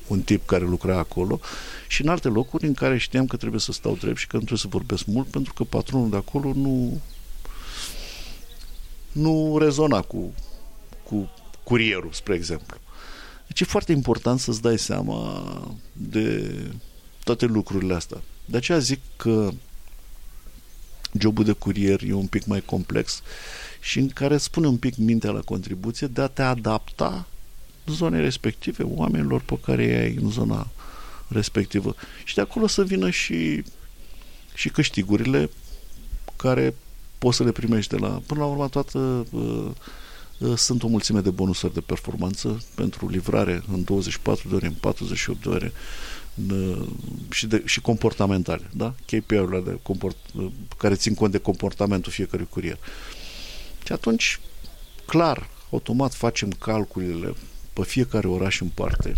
un 0.07 0.21
tip 0.21 0.45
care 0.45 0.65
lucra 0.65 0.97
acolo 0.97 1.39
și 1.87 2.01
în 2.01 2.07
alte 2.07 2.27
locuri 2.27 2.67
în 2.67 2.73
care 2.73 2.97
știam 2.97 3.27
că 3.27 3.37
trebuie 3.37 3.59
să 3.59 3.71
stau 3.71 3.95
drept 3.95 4.17
și 4.17 4.27
că 4.27 4.33
nu 4.33 4.41
trebuie 4.41 4.59
să 4.59 4.67
vorbesc 4.67 5.05
mult 5.05 5.27
pentru 5.27 5.53
că 5.53 5.63
patronul 5.63 6.09
de 6.09 6.15
acolo 6.15 6.53
nu 6.53 7.01
nu 9.11 9.57
rezona 9.57 10.01
cu, 10.01 10.33
cu 11.03 11.29
curierul, 11.63 12.11
spre 12.11 12.35
exemplu. 12.35 12.77
Deci 13.47 13.61
e 13.61 13.65
foarte 13.65 13.91
important 13.91 14.39
să-ți 14.39 14.61
dai 14.61 14.79
seama 14.79 15.43
de 15.91 16.55
toate 17.23 17.45
lucrurile 17.45 17.93
astea. 17.93 18.21
De 18.45 18.57
aceea 18.57 18.79
zic 18.79 18.99
că 19.15 19.49
jobul 21.19 21.43
de 21.43 21.51
curier 21.51 22.01
e 22.03 22.13
un 22.13 22.27
pic 22.27 22.45
mai 22.45 22.61
complex 22.61 23.21
și 23.81 23.99
în 23.99 24.09
care 24.09 24.37
spune 24.37 24.67
un 24.67 24.77
pic 24.77 24.95
mintea 24.95 25.31
la 25.31 25.39
contribuție 25.39 26.07
de 26.07 26.21
a 26.21 26.27
te 26.27 26.41
adapta 26.41 27.27
zonei 27.85 28.21
respective, 28.21 28.83
oamenilor 28.83 29.41
pe 29.41 29.59
care 29.59 29.83
ai 29.83 30.15
în 30.21 30.29
zona 30.29 30.67
respectivă. 31.27 31.95
Și 32.23 32.35
de 32.35 32.41
acolo 32.41 32.67
să 32.67 32.83
vină 32.83 33.09
și, 33.09 33.63
și 34.53 34.69
câștigurile 34.69 35.49
care 36.35 36.75
poți 37.17 37.37
să 37.37 37.43
le 37.43 37.51
primești 37.51 37.95
de 37.95 37.97
la... 37.97 38.21
Până 38.25 38.39
la 38.39 38.45
urmă, 38.45 38.67
toată... 38.67 39.25
Uh, 39.31 39.69
uh, 40.37 40.57
sunt 40.57 40.83
o 40.83 40.87
mulțime 40.87 41.19
de 41.19 41.29
bonusuri 41.29 41.73
de 41.73 41.81
performanță 41.81 42.63
pentru 42.75 43.09
livrare 43.09 43.63
în 43.71 43.83
24 43.83 44.49
de 44.49 44.55
ore, 44.55 44.65
în 44.65 44.73
48 44.73 45.41
de 45.43 45.49
ore 45.49 45.73
uh, 46.51 46.87
și, 47.29 47.47
de, 47.47 47.61
și 47.65 47.81
comportamentale, 47.81 48.69
da? 48.71 48.93
KPI-urile 49.05 49.59
de 49.59 49.79
comport, 49.81 50.17
uh, 50.35 50.51
care 50.77 50.95
țin 50.95 51.13
cont 51.13 51.31
de 51.31 51.37
comportamentul 51.37 52.11
fiecărui 52.11 52.47
curier. 52.49 52.77
Și 53.85 53.91
atunci, 53.91 54.39
clar, 55.05 55.49
automat 55.71 56.13
facem 56.13 56.49
calculele 56.49 57.33
pe 57.73 57.83
fiecare 57.83 58.27
oraș 58.27 58.61
în 58.61 58.67
parte 58.67 59.15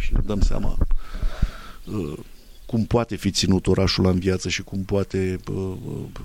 și 0.00 0.12
ne 0.12 0.20
dăm 0.24 0.40
seama 0.40 0.78
uh, 1.84 2.18
cum 2.66 2.84
poate 2.84 3.16
fi 3.16 3.30
ținut 3.30 3.66
orașul 3.66 4.06
în 4.06 4.18
viață 4.18 4.48
și 4.48 4.62
cum 4.62 4.82
poate 4.84 5.38
uh, 5.52 5.72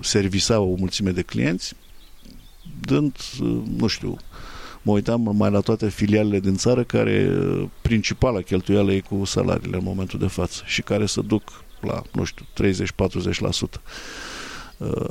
servisa 0.00 0.60
o 0.60 0.74
mulțime 0.74 1.10
de 1.10 1.22
clienți, 1.22 1.74
dând, 2.80 3.16
uh, 3.40 3.62
nu 3.76 3.86
știu, 3.86 4.16
mă 4.82 4.92
uitam 4.92 5.36
mai 5.36 5.50
la 5.50 5.60
toate 5.60 5.88
filialele 5.88 6.40
din 6.40 6.56
țară 6.56 6.84
care 6.84 7.36
uh, 7.38 7.68
principala 7.82 8.40
cheltuială 8.40 8.92
e 8.92 9.00
cu 9.00 9.24
salariile 9.24 9.76
în 9.76 9.84
momentul 9.84 10.18
de 10.18 10.26
față 10.26 10.62
și 10.66 10.82
care 10.82 11.06
se 11.06 11.20
duc 11.22 11.64
la, 11.80 12.02
nu 12.12 12.24
știu, 12.24 12.44
30-40%. 12.64 13.80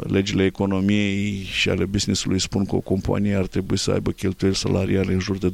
Legile 0.04 0.46
economiei 0.46 1.44
și 1.44 1.70
ale 1.70 1.86
business-ului 1.86 2.40
spun 2.40 2.66
că 2.66 2.76
o 2.76 2.80
companie 2.80 3.36
ar 3.36 3.48
trebui 3.48 3.78
să 3.78 3.92
aibă 3.92 4.12
cheltuieli 4.12 4.56
salariale 4.56 5.14
în 5.14 5.20
jur 5.20 5.38
de 5.38 5.54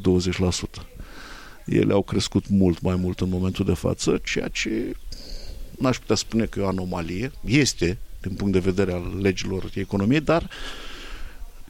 20%. 0.80 0.84
Ele 1.66 1.94
au 1.94 2.02
crescut 2.02 2.50
mult 2.50 2.82
mai 2.82 2.96
mult 2.96 3.20
în 3.20 3.30
momentul 3.30 3.66
de 3.66 3.74
față, 3.74 4.22
ceea 4.24 4.48
ce 4.48 4.96
n-aș 5.80 5.98
putea 5.98 6.16
spune 6.16 6.46
că 6.46 6.60
e 6.60 6.64
o 6.64 6.68
anomalie, 6.68 7.32
este 7.46 7.98
din 8.22 8.34
punct 8.36 8.54
de 8.54 8.60
vedere 8.60 8.94
al 8.94 9.18
legilor 9.22 9.70
economiei, 9.74 10.22
dar 10.22 10.50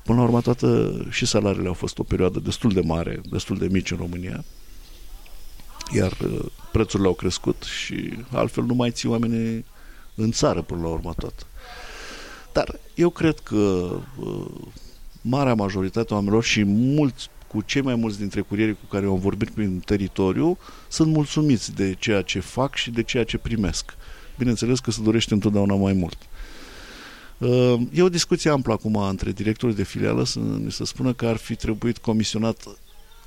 până 0.04 0.18
la 0.18 0.24
urmă 0.24 0.42
toată 0.42 0.92
și 1.10 1.26
salariile 1.26 1.68
au 1.68 1.74
fost 1.74 2.00
o 2.00 2.04
perioadă 2.04 2.40
destul 2.40 2.72
de 2.72 2.82
mare, 2.82 3.22
destul 3.30 3.58
de 3.58 3.68
mici 3.72 3.92
în 3.92 3.98
România, 3.98 4.44
iar 5.94 6.12
uh, 6.12 6.46
prețurile 6.72 7.08
au 7.08 7.14
crescut 7.14 7.64
și 7.64 8.14
altfel 8.32 8.64
nu 8.64 8.74
mai 8.74 8.92
ții 8.92 9.10
oamenii 9.10 9.66
în 10.16 10.32
țară 10.32 10.62
până 10.62 10.82
la 10.82 10.88
urmă 10.88 11.14
tot. 11.18 11.48
Dar 12.60 12.80
eu 12.96 13.10
cred 13.10 13.40
că 13.40 13.56
uh, 14.20 14.46
marea 15.22 15.54
majoritate 15.54 16.12
a 16.12 16.16
oamenilor 16.16 16.44
și 16.44 16.64
mulți 16.64 17.30
cu 17.48 17.62
cei 17.62 17.82
mai 17.82 17.96
mulți 17.96 18.18
dintre 18.18 18.42
curierii 18.42 18.74
cu 18.74 18.86
care 18.90 19.06
am 19.06 19.20
vorbit 19.20 19.50
prin 19.50 19.80
teritoriu 19.80 20.58
sunt 20.88 21.14
mulțumiți 21.14 21.76
de 21.76 21.96
ceea 22.00 22.22
ce 22.22 22.40
fac 22.40 22.76
și 22.76 22.92
de 22.92 23.04
ceea 23.04 23.24
ce 23.24 23.38
primesc. 23.38 23.96
Bineînțeles 24.38 24.80
că 24.80 24.92
se 24.92 25.02
dorește 25.02 25.34
întotdeauna 25.34 25.76
mai 25.76 25.94
mult. 25.94 26.18
Uh, 27.38 27.82
e 27.94 28.02
o 28.02 28.10
discuție 28.10 28.50
amplă 28.50 28.74
acum 28.74 28.96
între 28.96 29.32
directorul 29.32 29.76
de 29.76 29.84
filială 29.84 30.26
să 30.26 30.40
ne 30.40 30.70
se 30.70 30.86
spună 30.86 31.14
că 31.14 31.26
ar 31.26 31.36
fi 31.36 31.56
trebuit 31.56 31.98
comisionat 31.98 32.68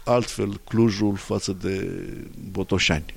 altfel 0.04 0.60
Clujul 0.64 1.16
față 1.16 1.56
de 1.60 2.00
Botoșani. 2.50 3.14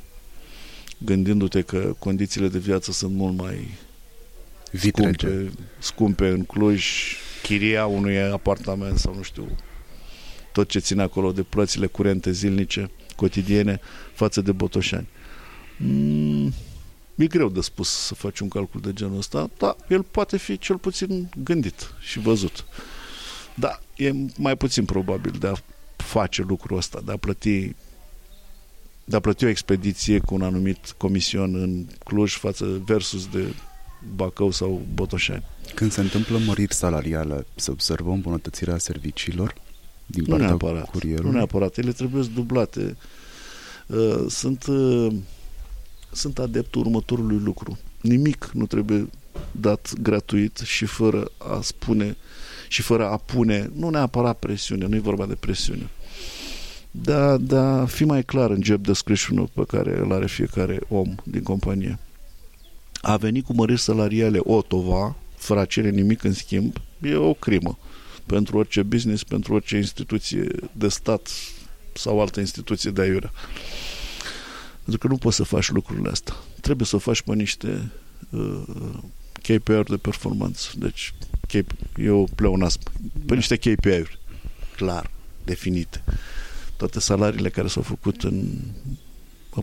Gândindu-te 0.98 1.62
că 1.62 1.96
condițiile 2.00 2.48
de 2.48 2.60
viață 2.60 2.92
sunt 2.92 3.14
mult 3.14 3.38
mai 3.38 3.68
scumpe, 4.78 5.52
scumpe 5.80 6.28
în 6.28 6.44
Cluj, 6.44 6.86
chiria 7.42 7.86
unui 7.86 8.22
apartament 8.22 8.98
sau 8.98 9.16
nu 9.16 9.22
știu, 9.22 9.48
tot 10.52 10.70
ce 10.70 10.80
ține 10.80 11.02
acolo 11.02 11.32
de 11.32 11.44
plățile 11.44 11.86
curente 11.86 12.32
zilnice, 12.32 12.92
cotidiene, 13.16 13.80
față 14.14 14.42
de 14.42 14.52
Botoșani. 14.52 15.08
Mm, 15.78 16.54
e 17.16 17.28
greu 17.28 17.50
de 17.50 17.62
spus 17.62 17.90
să 17.90 18.16
faci 18.16 18.40
un 18.40 18.48
calcul 18.48 18.82
de 18.82 18.94
genul 18.94 19.18
ăsta, 19.18 19.50
dar 19.58 19.76
el 19.88 20.04
poate 20.04 20.38
fi 20.38 20.58
cel 20.58 20.78
puțin 20.78 21.30
gândit 21.44 21.94
și 22.00 22.20
văzut. 22.20 22.66
Da, 23.54 23.80
e 23.96 24.12
mai 24.38 24.56
puțin 24.58 24.86
probabil 24.86 25.32
de 25.40 25.48
a 25.48 25.54
face 25.96 26.42
lucrul 26.42 26.78
ăsta, 26.78 27.02
de 27.06 27.12
a 27.12 27.18
plăti 27.18 27.76
de 29.08 29.16
a 29.16 29.20
plăti 29.20 29.46
o 29.46 29.48
expediție 29.48 30.20
cu 30.20 30.34
un 30.34 30.42
anumit 30.42 30.94
comision 30.98 31.56
în 31.56 31.86
Cluj 32.04 32.34
față 32.34 32.82
versus 32.86 33.28
de 33.28 33.54
Bacău 34.16 34.52
sau 34.52 34.82
Botoșani. 34.94 35.44
Când 35.74 35.92
se 35.92 36.02
întâmplă 36.02 36.38
măriri 36.38 36.74
salariale, 36.74 37.46
se 37.56 37.72
observă 37.72 38.12
îmbunătățirea 38.12 38.78
serviciilor 38.78 39.56
din 40.06 40.24
nu 40.24 40.30
partea 40.30 40.48
neapărat, 40.48 40.90
curierului? 40.90 41.32
Nu 41.32 41.38
neapărat, 41.38 41.78
ele 41.78 41.92
trebuie 41.92 42.24
dublate. 42.34 42.98
Uh, 43.88 44.26
sunt, 44.30 44.66
uh, 44.66 45.14
sunt 46.12 46.40
adeptul 46.40 46.82
următorului 46.82 47.38
lucru. 47.38 47.78
Nimic 48.02 48.50
nu 48.54 48.66
trebuie 48.66 49.10
dat 49.52 49.94
gratuit 50.02 50.58
și 50.58 50.86
fără 50.86 51.32
a 51.38 51.60
spune 51.62 52.18
și 52.68 52.82
fără 52.82 53.10
a 53.10 53.18
pune, 53.18 53.72
nu 53.76 53.90
neapărat 53.90 54.40
presiune, 54.40 54.86
nu 54.86 54.96
e 54.96 55.00
vorba 55.00 55.26
de 55.26 55.36
presiune, 55.36 55.90
dar 56.92 57.38
da, 57.38 57.86
fi 57.86 58.06
mai 58.06 58.24
clar 58.24 58.50
în 58.50 58.64
job 58.64 58.84
description 58.86 59.50
pe 59.54 59.64
care 59.68 60.00
îl 60.00 60.14
are 60.14 60.28
fiecare 60.28 60.80
om 60.88 61.16
din 61.24 61.44
companie. 61.44 62.00
A 63.08 63.18
venit 63.18 63.46
cu 63.46 63.54
măriri 63.54 63.80
salariale 63.80 64.40
Otova, 64.44 65.16
fără 65.36 65.60
a 65.60 65.66
cere 65.66 65.90
nimic 65.90 66.24
în 66.24 66.34
schimb, 66.34 66.76
e 67.02 67.16
o 67.16 67.34
crimă 67.34 67.78
pentru 68.26 68.58
orice 68.58 68.84
business, 68.84 69.24
pentru 69.24 69.54
orice 69.54 69.76
instituție 69.76 70.48
de 70.72 70.88
stat 70.88 71.30
sau 71.94 72.22
altă 72.22 72.40
instituție 72.40 72.92
de 72.92 73.02
aiurea. 73.02 73.32
Pentru 74.84 74.98
că 74.98 75.08
nu 75.08 75.18
poți 75.18 75.36
să 75.36 75.44
faci 75.44 75.70
lucrurile 75.70 76.10
astea. 76.10 76.34
Trebuie 76.62 76.88
să 76.88 76.98
faci 76.98 77.22
pe 77.22 77.34
niște 77.34 77.92
uh, 78.30 78.64
KPI-uri 79.42 79.90
de 79.90 79.98
performanță. 79.98 80.70
Deci, 80.76 81.14
KP, 81.48 81.72
eu 81.98 82.28
pleonasm. 82.36 82.80
Pe 83.26 83.36
niște 83.36 83.56
KPI-uri 83.56 84.20
clar, 84.76 85.12
definite. 85.44 86.04
Toate 86.78 87.00
salariile 87.00 87.50
care 87.50 87.68
s-au 87.68 87.82
făcut 87.82 88.24
în 88.24 88.58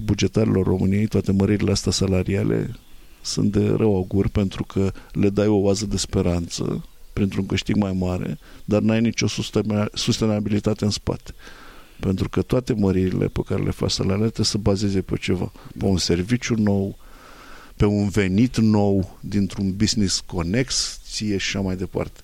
bugetarilor 0.03 0.67
României, 0.67 1.07
toate 1.07 1.33
măririle 1.33 1.71
astea 1.71 1.93
salariale 1.93 2.71
sunt 3.23 3.53
de 3.53 3.67
rău 3.69 3.95
augur 3.95 4.29
pentru 4.29 4.65
că 4.65 4.93
le 5.13 5.29
dai 5.29 5.47
o 5.47 5.57
oază 5.57 5.87
de 5.87 5.97
speranță 5.97 6.85
pentru 7.13 7.41
un 7.41 7.47
câștig 7.47 7.77
mai 7.77 7.93
mare, 7.93 8.39
dar 8.65 8.81
n-ai 8.81 9.01
nicio 9.01 9.27
sustenabilitate 9.93 10.85
în 10.85 10.91
spate. 10.91 11.35
Pentru 12.01 12.29
că 12.29 12.43
toate 12.43 12.73
măririle 12.73 13.27
pe 13.27 13.41
care 13.47 13.63
le 13.63 13.71
faci 13.71 13.91
salariale 13.91 14.25
trebuie 14.25 14.47
să 14.47 14.59
bazeze 14.59 15.01
pe 15.01 15.17
ceva. 15.21 15.53
Pe 15.79 15.85
un 15.85 15.99
serviciu 15.99 16.55
nou, 16.55 16.99
pe 17.77 17.85
un 17.85 18.09
venit 18.09 18.57
nou 18.57 19.19
dintr-un 19.21 19.77
business 19.77 20.21
conex, 20.21 21.01
ție 21.11 21.37
și 21.37 21.57
așa 21.57 21.61
mai 21.65 21.77
departe. 21.77 22.21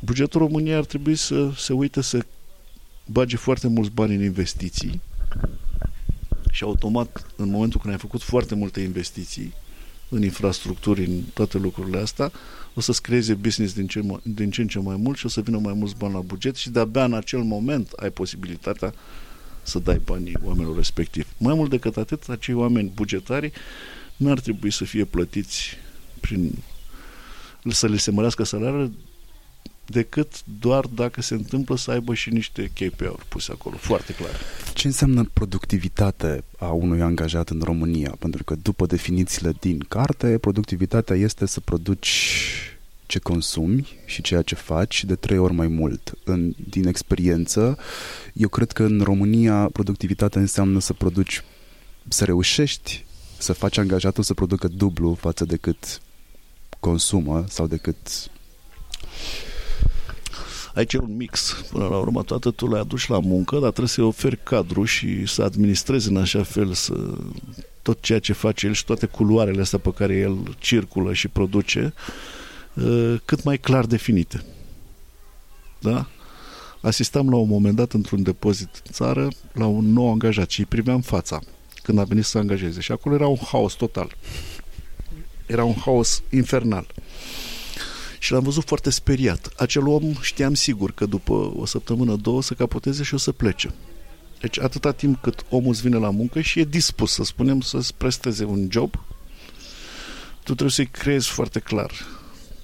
Bugetul 0.00 0.40
României 0.40 0.74
ar 0.74 0.84
trebui 0.84 1.16
să 1.16 1.50
se 1.56 1.72
uite 1.72 2.00
să 2.00 2.24
bage 3.06 3.36
foarte 3.36 3.68
mulți 3.68 3.90
bani 3.90 4.14
în 4.14 4.22
investiții 4.22 5.00
și 6.50 6.64
automat, 6.64 7.26
în 7.36 7.48
momentul 7.48 7.80
când 7.80 7.92
ai 7.92 7.98
făcut 7.98 8.22
foarte 8.22 8.54
multe 8.54 8.80
investiții, 8.80 9.52
în 10.14 10.22
infrastructuri, 10.22 11.04
în 11.04 11.20
toate 11.34 11.58
lucrurile 11.58 11.98
astea, 11.98 12.32
o 12.74 12.80
să-ți 12.80 13.02
creeze 13.02 13.34
business 13.34 13.74
din 13.74 13.86
ce, 13.86 14.02
din 14.22 14.50
ce 14.50 14.60
în 14.60 14.66
ce 14.66 14.78
mai 14.78 14.96
mult 14.96 15.18
și 15.18 15.26
o 15.26 15.28
să 15.28 15.40
vină 15.40 15.58
mai 15.58 15.72
mulți 15.72 15.96
bani 15.96 16.12
la 16.12 16.20
buget 16.20 16.56
și 16.56 16.70
de-abia 16.70 17.04
în 17.04 17.14
acel 17.14 17.42
moment 17.42 17.90
ai 17.90 18.10
posibilitatea 18.10 18.94
să 19.62 19.78
dai 19.78 20.00
banii 20.04 20.36
oamenilor 20.44 20.76
respectivi. 20.76 21.28
Mai 21.36 21.54
mult 21.54 21.70
decât 21.70 21.96
atât, 21.96 22.28
acei 22.28 22.54
oameni 22.54 22.92
bugetari 22.94 23.52
n-ar 24.16 24.40
trebui 24.40 24.70
să 24.70 24.84
fie 24.84 25.04
plătiți 25.04 25.76
prin 26.20 26.52
să 27.70 27.88
le 27.88 27.96
se 27.96 28.10
mărească 28.10 28.44
salariile 28.44 28.90
decât 29.86 30.32
doar 30.60 30.86
dacă 30.86 31.22
se 31.22 31.34
întâmplă 31.34 31.76
să 31.76 31.90
aibă 31.90 32.14
și 32.14 32.30
niște 32.30 32.70
KPI-uri 32.74 33.26
puse 33.28 33.52
acolo, 33.52 33.76
foarte 33.76 34.14
clar. 34.14 34.30
Ce 34.74 34.86
înseamnă 34.86 35.30
productivitate 35.32 36.44
a 36.58 36.70
unui 36.70 37.02
angajat 37.02 37.48
în 37.48 37.60
România? 37.64 38.16
Pentru 38.18 38.44
că 38.44 38.54
după 38.54 38.86
definițiile 38.86 39.54
din 39.60 39.78
carte, 39.88 40.38
productivitatea 40.38 41.16
este 41.16 41.46
să 41.46 41.60
produci 41.60 42.36
ce 43.06 43.18
consumi 43.18 43.88
și 44.04 44.22
ceea 44.22 44.42
ce 44.42 44.54
faci 44.54 45.04
de 45.04 45.14
trei 45.14 45.38
ori 45.38 45.52
mai 45.52 45.66
mult. 45.66 46.12
În, 46.24 46.54
din 46.68 46.86
experiență, 46.86 47.78
eu 48.32 48.48
cred 48.48 48.72
că 48.72 48.82
în 48.82 49.00
România 49.00 49.68
productivitatea 49.72 50.40
înseamnă 50.40 50.80
să 50.80 50.92
produci, 50.92 51.44
să 52.08 52.24
reușești 52.24 53.04
să 53.38 53.52
faci 53.52 53.78
angajatul 53.78 54.22
să 54.22 54.34
producă 54.34 54.68
dublu 54.68 55.14
față 55.14 55.44
de 55.44 55.56
cât 55.56 56.00
consumă 56.80 57.44
sau 57.48 57.66
decât 57.66 57.96
Aici 60.74 60.92
e 60.92 60.98
un 60.98 61.16
mix. 61.16 61.64
Până 61.70 61.86
la 61.86 61.96
urmă, 61.96 62.22
toată 62.22 62.50
tu 62.50 62.66
l-ai 62.66 62.80
adus 62.80 63.06
la 63.06 63.20
muncă, 63.20 63.54
dar 63.54 63.68
trebuie 63.68 63.88
să-i 63.88 64.04
oferi 64.04 64.38
cadru 64.42 64.84
și 64.84 65.26
să 65.26 65.42
administrezi 65.42 66.08
în 66.08 66.16
așa 66.16 66.42
fel 66.42 66.72
să 66.72 66.94
tot 67.82 68.00
ceea 68.00 68.18
ce 68.18 68.32
face 68.32 68.66
el 68.66 68.72
și 68.72 68.84
toate 68.84 69.06
culoarele 69.06 69.60
astea 69.60 69.78
pe 69.78 69.92
care 69.92 70.14
el 70.14 70.56
circulă 70.58 71.12
și 71.12 71.28
produce 71.28 71.94
ă, 72.86 73.16
cât 73.24 73.42
mai 73.42 73.58
clar 73.58 73.86
definite. 73.86 74.44
Da? 75.78 76.06
Asistam 76.80 77.30
la 77.30 77.36
un 77.36 77.48
moment 77.48 77.76
dat 77.76 77.92
într-un 77.92 78.22
depozit 78.22 78.82
în 78.84 78.92
țară 78.92 79.28
la 79.52 79.66
un 79.66 79.92
nou 79.92 80.10
angajat 80.10 80.50
și 80.50 80.60
îi 80.60 80.66
priveam 80.66 81.00
fața 81.00 81.40
când 81.82 81.98
a 81.98 82.04
venit 82.04 82.24
să 82.24 82.38
angajeze 82.38 82.80
și 82.80 82.92
acolo 82.92 83.14
era 83.14 83.26
un 83.26 83.38
haos 83.44 83.72
total. 83.72 84.16
Era 85.46 85.64
un 85.64 85.74
haos 85.74 86.22
infernal. 86.30 86.86
Și 88.22 88.32
l-am 88.32 88.42
văzut 88.42 88.64
foarte 88.64 88.90
speriat. 88.90 89.52
Acel 89.56 89.86
om 89.86 90.12
știam 90.20 90.54
sigur 90.54 90.92
că 90.92 91.06
după 91.06 91.52
o 91.56 91.66
săptămână, 91.66 92.16
două, 92.16 92.36
o 92.36 92.40
să 92.40 92.54
capoteze 92.54 93.02
și 93.02 93.14
o 93.14 93.16
să 93.16 93.32
plece. 93.32 93.74
Deci 94.40 94.58
atâta 94.58 94.92
timp 94.92 95.22
cât 95.22 95.44
omul 95.48 95.70
îți 95.70 95.82
vine 95.82 95.96
la 95.96 96.10
muncă 96.10 96.40
și 96.40 96.60
e 96.60 96.64
dispus, 96.64 97.12
să 97.12 97.24
spunem, 97.24 97.60
să-ți 97.60 97.94
presteze 97.94 98.44
un 98.44 98.68
job, 98.70 98.94
tu 100.34 100.42
trebuie 100.42 100.70
să-i 100.70 100.86
creezi 100.86 101.28
foarte 101.28 101.58
clar 101.58 101.90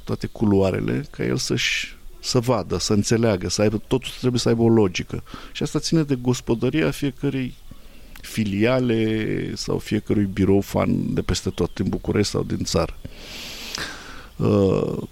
toate 0.04 0.26
culoarele 0.26 1.06
ca 1.10 1.24
el 1.24 1.36
să-și 1.36 1.96
să 2.20 2.40
vadă, 2.40 2.78
să 2.78 2.92
înțeleagă, 2.92 3.48
să 3.48 3.62
aibă, 3.62 3.82
totul 3.86 4.10
trebuie 4.18 4.40
să 4.40 4.48
aibă 4.48 4.62
o 4.62 4.68
logică. 4.68 5.22
Și 5.52 5.62
asta 5.62 5.78
ține 5.78 6.02
de 6.02 6.14
gospodăria 6.14 6.90
fiecărei 6.90 7.54
filiale 8.20 9.52
sau 9.54 9.78
fiecărui 9.78 10.24
birou 10.24 10.60
fan 10.60 11.14
de 11.14 11.22
peste 11.22 11.50
tot, 11.50 11.74
din 11.74 11.88
București 11.88 12.32
sau 12.32 12.42
din 12.42 12.64
țară. 12.64 12.96
Uh, 14.36 15.08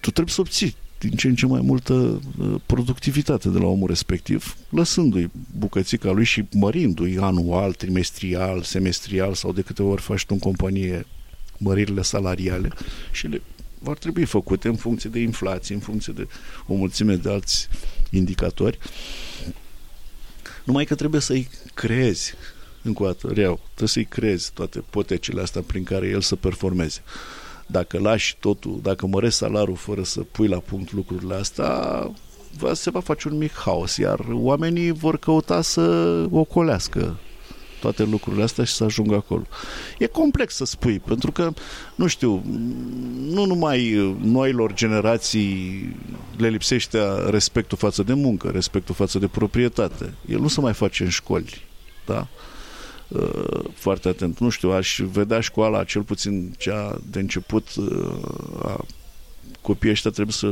tu 0.00 0.10
trebuie 0.10 0.34
să 0.34 0.40
obții 0.40 0.76
din 0.98 1.10
ce 1.10 1.28
în 1.28 1.34
ce 1.34 1.46
mai 1.46 1.60
multă 1.60 1.92
uh, 2.38 2.54
productivitate 2.66 3.48
de 3.48 3.58
la 3.58 3.66
omul 3.66 3.88
respectiv, 3.88 4.56
lăsându-i 4.68 5.30
bucățica 5.58 6.10
lui 6.10 6.24
și 6.24 6.44
mărindu-i 6.52 7.18
anual, 7.18 7.72
trimestrial, 7.72 8.62
semestrial 8.62 9.34
sau 9.34 9.52
de 9.52 9.60
câte 9.62 9.82
ori 9.82 10.02
faci 10.02 10.24
tu 10.24 10.34
în 10.34 10.38
companie 10.38 11.06
măririle 11.58 12.02
salariale 12.02 12.68
și 13.12 13.26
le 13.26 13.42
vor 13.78 13.98
trebui 13.98 14.24
făcute 14.24 14.68
în 14.68 14.76
funcție 14.76 15.10
de 15.10 15.18
inflație, 15.18 15.74
în 15.74 15.80
funcție 15.80 16.12
de 16.12 16.28
o 16.66 16.74
mulțime 16.74 17.16
de 17.16 17.30
alți 17.30 17.68
indicatori. 18.10 18.78
Numai 20.64 20.84
că 20.84 20.94
trebuie 20.94 21.20
să-i 21.20 21.48
creezi, 21.74 22.34
încă 22.82 23.02
o 23.02 23.06
dată, 23.06 23.30
reau, 23.32 23.60
trebuie 23.64 23.88
să-i 23.88 24.04
creezi 24.04 24.52
toate 24.52 24.84
potecile 24.90 25.40
astea 25.40 25.62
prin 25.62 25.84
care 25.84 26.06
el 26.06 26.20
să 26.20 26.36
performeze. 26.36 27.00
Dacă 27.70 27.98
lași 27.98 28.36
totul, 28.40 28.78
dacă 28.82 29.06
mărești 29.06 29.38
salariul 29.38 29.76
fără 29.76 30.02
să 30.02 30.20
pui 30.20 30.48
la 30.48 30.58
punct 30.58 30.92
lucrurile 30.92 31.34
astea, 31.34 31.70
va, 32.58 32.74
se 32.74 32.90
va 32.90 33.00
face 33.00 33.28
un 33.28 33.36
mic 33.36 33.52
haos, 33.52 33.96
iar 33.96 34.26
oamenii 34.30 34.90
vor 34.90 35.18
căuta 35.18 35.62
să 35.62 35.82
ocolească 36.30 37.18
toate 37.80 38.02
lucrurile 38.02 38.42
astea 38.42 38.64
și 38.64 38.72
să 38.72 38.84
ajungă 38.84 39.14
acolo. 39.14 39.42
E 39.98 40.06
complex 40.06 40.54
să 40.54 40.64
spui, 40.64 40.98
pentru 40.98 41.32
că, 41.32 41.52
nu 41.94 42.06
știu, 42.06 42.42
nu 43.28 43.44
numai 43.44 44.16
noilor 44.22 44.74
generații 44.74 45.96
le 46.36 46.48
lipsește 46.48 46.98
respectul 47.30 47.78
față 47.78 48.02
de 48.02 48.12
muncă, 48.12 48.48
respectul 48.48 48.94
față 48.94 49.18
de 49.18 49.26
proprietate. 49.26 50.14
El 50.28 50.40
nu 50.40 50.48
se 50.48 50.60
mai 50.60 50.72
face 50.72 51.02
în 51.02 51.08
școli, 51.08 51.62
da? 52.06 52.18
Uh, 52.18 52.57
foarte 53.74 54.08
atent. 54.08 54.38
Nu 54.38 54.48
știu, 54.48 54.70
aș 54.70 55.00
vedea 55.12 55.40
școala, 55.40 55.84
cel 55.84 56.02
puțin 56.02 56.54
cea 56.58 57.00
de 57.10 57.18
început, 57.18 57.74
uh, 57.74 58.12
a 58.62 58.84
copiii 59.60 59.92
ăștia 59.92 60.10
trebuie 60.10 60.34
să 60.34 60.50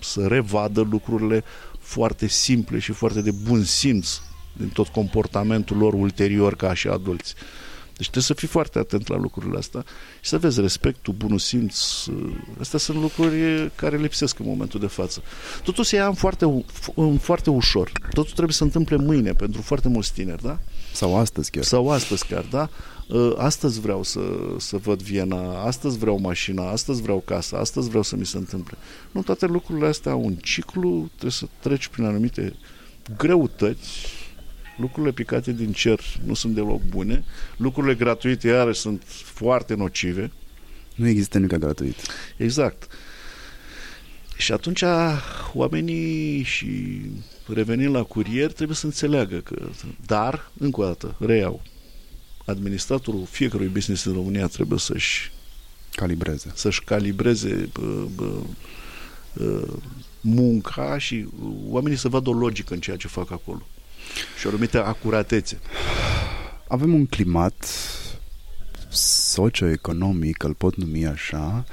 să 0.00 0.26
revadă 0.26 0.80
lucrurile 0.80 1.44
foarte 1.78 2.26
simple 2.26 2.78
și 2.78 2.92
foarte 2.92 3.20
de 3.20 3.30
bun 3.30 3.64
simț 3.64 4.20
din 4.52 4.68
tot 4.68 4.88
comportamentul 4.88 5.76
lor 5.76 5.92
ulterior 5.92 6.56
ca 6.56 6.74
și 6.74 6.88
adulți. 6.88 7.34
Deci 7.86 8.06
trebuie 8.10 8.22
să 8.22 8.34
fii 8.34 8.48
foarte 8.48 8.78
atent 8.78 9.08
la 9.08 9.16
lucrurile 9.16 9.58
astea 9.58 9.84
și 10.20 10.28
să 10.28 10.38
vezi 10.38 10.60
respectul, 10.60 11.14
bunul 11.14 11.38
simț. 11.38 11.78
Astea 12.60 12.78
sunt 12.78 13.00
lucruri 13.00 13.70
care 13.74 13.96
lipsesc 13.96 14.38
în 14.38 14.46
momentul 14.46 14.80
de 14.80 14.86
față. 14.86 15.22
Totul 15.62 15.84
se 15.84 15.96
ia 15.96 16.06
în 16.06 16.14
foarte, 16.14 16.64
în 16.94 17.18
foarte 17.18 17.50
ușor. 17.50 17.92
Totul 18.10 18.32
trebuie 18.32 18.54
să 18.54 18.62
întâmple 18.62 18.96
mâine 18.96 19.32
pentru 19.32 19.62
foarte 19.62 19.88
mulți 19.88 20.12
tineri, 20.12 20.42
da? 20.42 20.58
Sau 20.92 21.16
astăzi 21.16 21.50
chiar. 21.50 21.64
Sau 21.64 21.90
astăzi 21.90 22.26
chiar, 22.26 22.44
da? 22.50 22.68
Ă, 23.10 23.34
astăzi 23.38 23.80
vreau 23.80 24.02
să, 24.02 24.20
să 24.58 24.76
văd 24.76 25.02
Viena, 25.02 25.62
astăzi 25.62 25.98
vreau 25.98 26.18
mașina, 26.18 26.70
astăzi 26.70 27.02
vreau 27.02 27.22
casa, 27.24 27.58
astăzi 27.58 27.88
vreau 27.88 28.02
să 28.02 28.16
mi 28.16 28.26
se 28.26 28.36
întâmple. 28.36 28.76
Nu, 29.10 29.22
toate 29.22 29.46
lucrurile 29.46 29.86
astea 29.86 30.12
au 30.12 30.24
un 30.24 30.34
ciclu, 30.34 31.08
trebuie 31.08 31.30
să 31.30 31.46
treci 31.60 31.88
prin 31.88 32.04
anumite 32.04 32.56
greutăți, 33.16 34.06
lucrurile 34.76 35.12
picate 35.12 35.52
din 35.52 35.72
cer 35.72 36.00
nu 36.24 36.34
sunt 36.34 36.54
deloc 36.54 36.82
bune, 36.82 37.24
lucrurile 37.56 37.94
gratuite 37.94 38.48
iarăși 38.48 38.80
sunt 38.80 39.02
foarte 39.24 39.74
nocive. 39.74 40.30
Nu 40.94 41.06
există 41.08 41.38
nimic 41.38 41.56
gratuit. 41.56 41.96
Exact. 42.36 42.86
Și 44.38 44.52
atunci 44.52 44.82
oamenii 45.52 46.42
și 46.42 47.00
revenind 47.46 47.94
la 47.94 48.02
curier 48.02 48.52
trebuie 48.52 48.76
să 48.76 48.86
înțeleagă 48.86 49.36
că, 49.36 49.68
dar, 50.06 50.50
încă 50.58 50.80
o 50.80 50.84
dată, 50.84 51.14
reiau, 51.18 51.62
administratorul 52.44 53.26
fiecărui 53.30 53.66
business 53.66 54.04
în 54.04 54.12
România 54.12 54.46
trebuie 54.46 54.78
să-și 54.78 55.30
calibreze. 55.92 56.52
Să-și 56.54 56.84
calibreze 56.84 57.68
bă, 57.72 58.06
bă, 58.14 58.40
bă, 59.34 59.66
munca 60.20 60.98
și 60.98 61.28
oamenii 61.68 61.98
să 61.98 62.08
vadă 62.08 62.28
o 62.28 62.32
logică 62.32 62.74
în 62.74 62.80
ceea 62.80 62.96
ce 62.96 63.08
fac 63.08 63.30
acolo 63.30 63.66
și 64.38 64.46
o 64.46 64.48
anumită 64.48 64.84
acuratețe. 64.84 65.60
Avem 66.68 66.94
un 66.94 67.06
climat 67.06 67.66
socioeconomic, 68.90 70.42
îl 70.42 70.54
pot 70.54 70.76
numi 70.76 71.06
așa, 71.06 71.64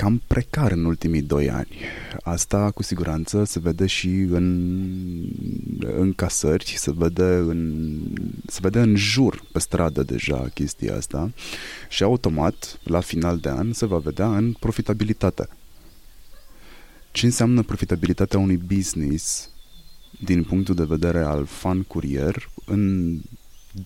cam 0.00 0.22
precar 0.26 0.70
în 0.72 0.84
ultimii 0.84 1.22
doi 1.22 1.50
ani. 1.50 1.68
Asta 2.22 2.70
cu 2.70 2.82
siguranță 2.82 3.44
se 3.44 3.58
vede 3.58 3.86
și 3.86 4.08
în, 4.08 4.46
în 5.80 6.12
casări, 6.12 6.74
se 6.76 6.92
vede 6.92 7.22
în, 7.22 7.92
se 8.46 8.58
vede 8.62 8.80
în 8.80 8.96
jur 8.96 9.44
pe 9.52 9.58
stradă 9.58 10.02
deja 10.02 10.48
chestia 10.54 10.96
asta 10.96 11.32
și 11.88 12.02
automat, 12.02 12.80
la 12.84 13.00
final 13.00 13.38
de 13.38 13.48
an, 13.48 13.72
se 13.72 13.86
va 13.86 13.98
vedea 13.98 14.36
în 14.36 14.52
profitabilitate. 14.52 15.48
Ce 17.10 17.26
înseamnă 17.26 17.62
profitabilitatea 17.62 18.38
unui 18.38 18.56
business 18.56 19.50
din 20.24 20.44
punctul 20.44 20.74
de 20.74 20.84
vedere 20.84 21.22
al 21.22 21.44
fan 21.44 21.82
curier 21.82 22.50
în 22.64 23.14
2018-2019 23.78 23.82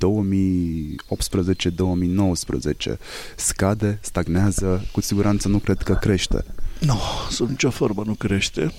scade, 3.37 3.99
stagnează, 4.03 4.87
cu 4.93 5.01
siguranță 5.01 5.49
nu 5.49 5.59
cred 5.59 5.83
că 5.83 5.95
crește. 5.95 6.45
Nu, 6.81 6.99
sub 7.31 7.49
nicio 7.49 7.71
formă 7.71 8.03
nu 8.07 8.15
crește. 8.15 8.73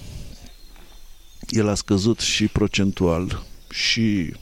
El 1.47 1.69
a 1.69 1.75
scăzut 1.75 2.19
și 2.19 2.47
procentual 2.47 3.43
și 3.69 4.35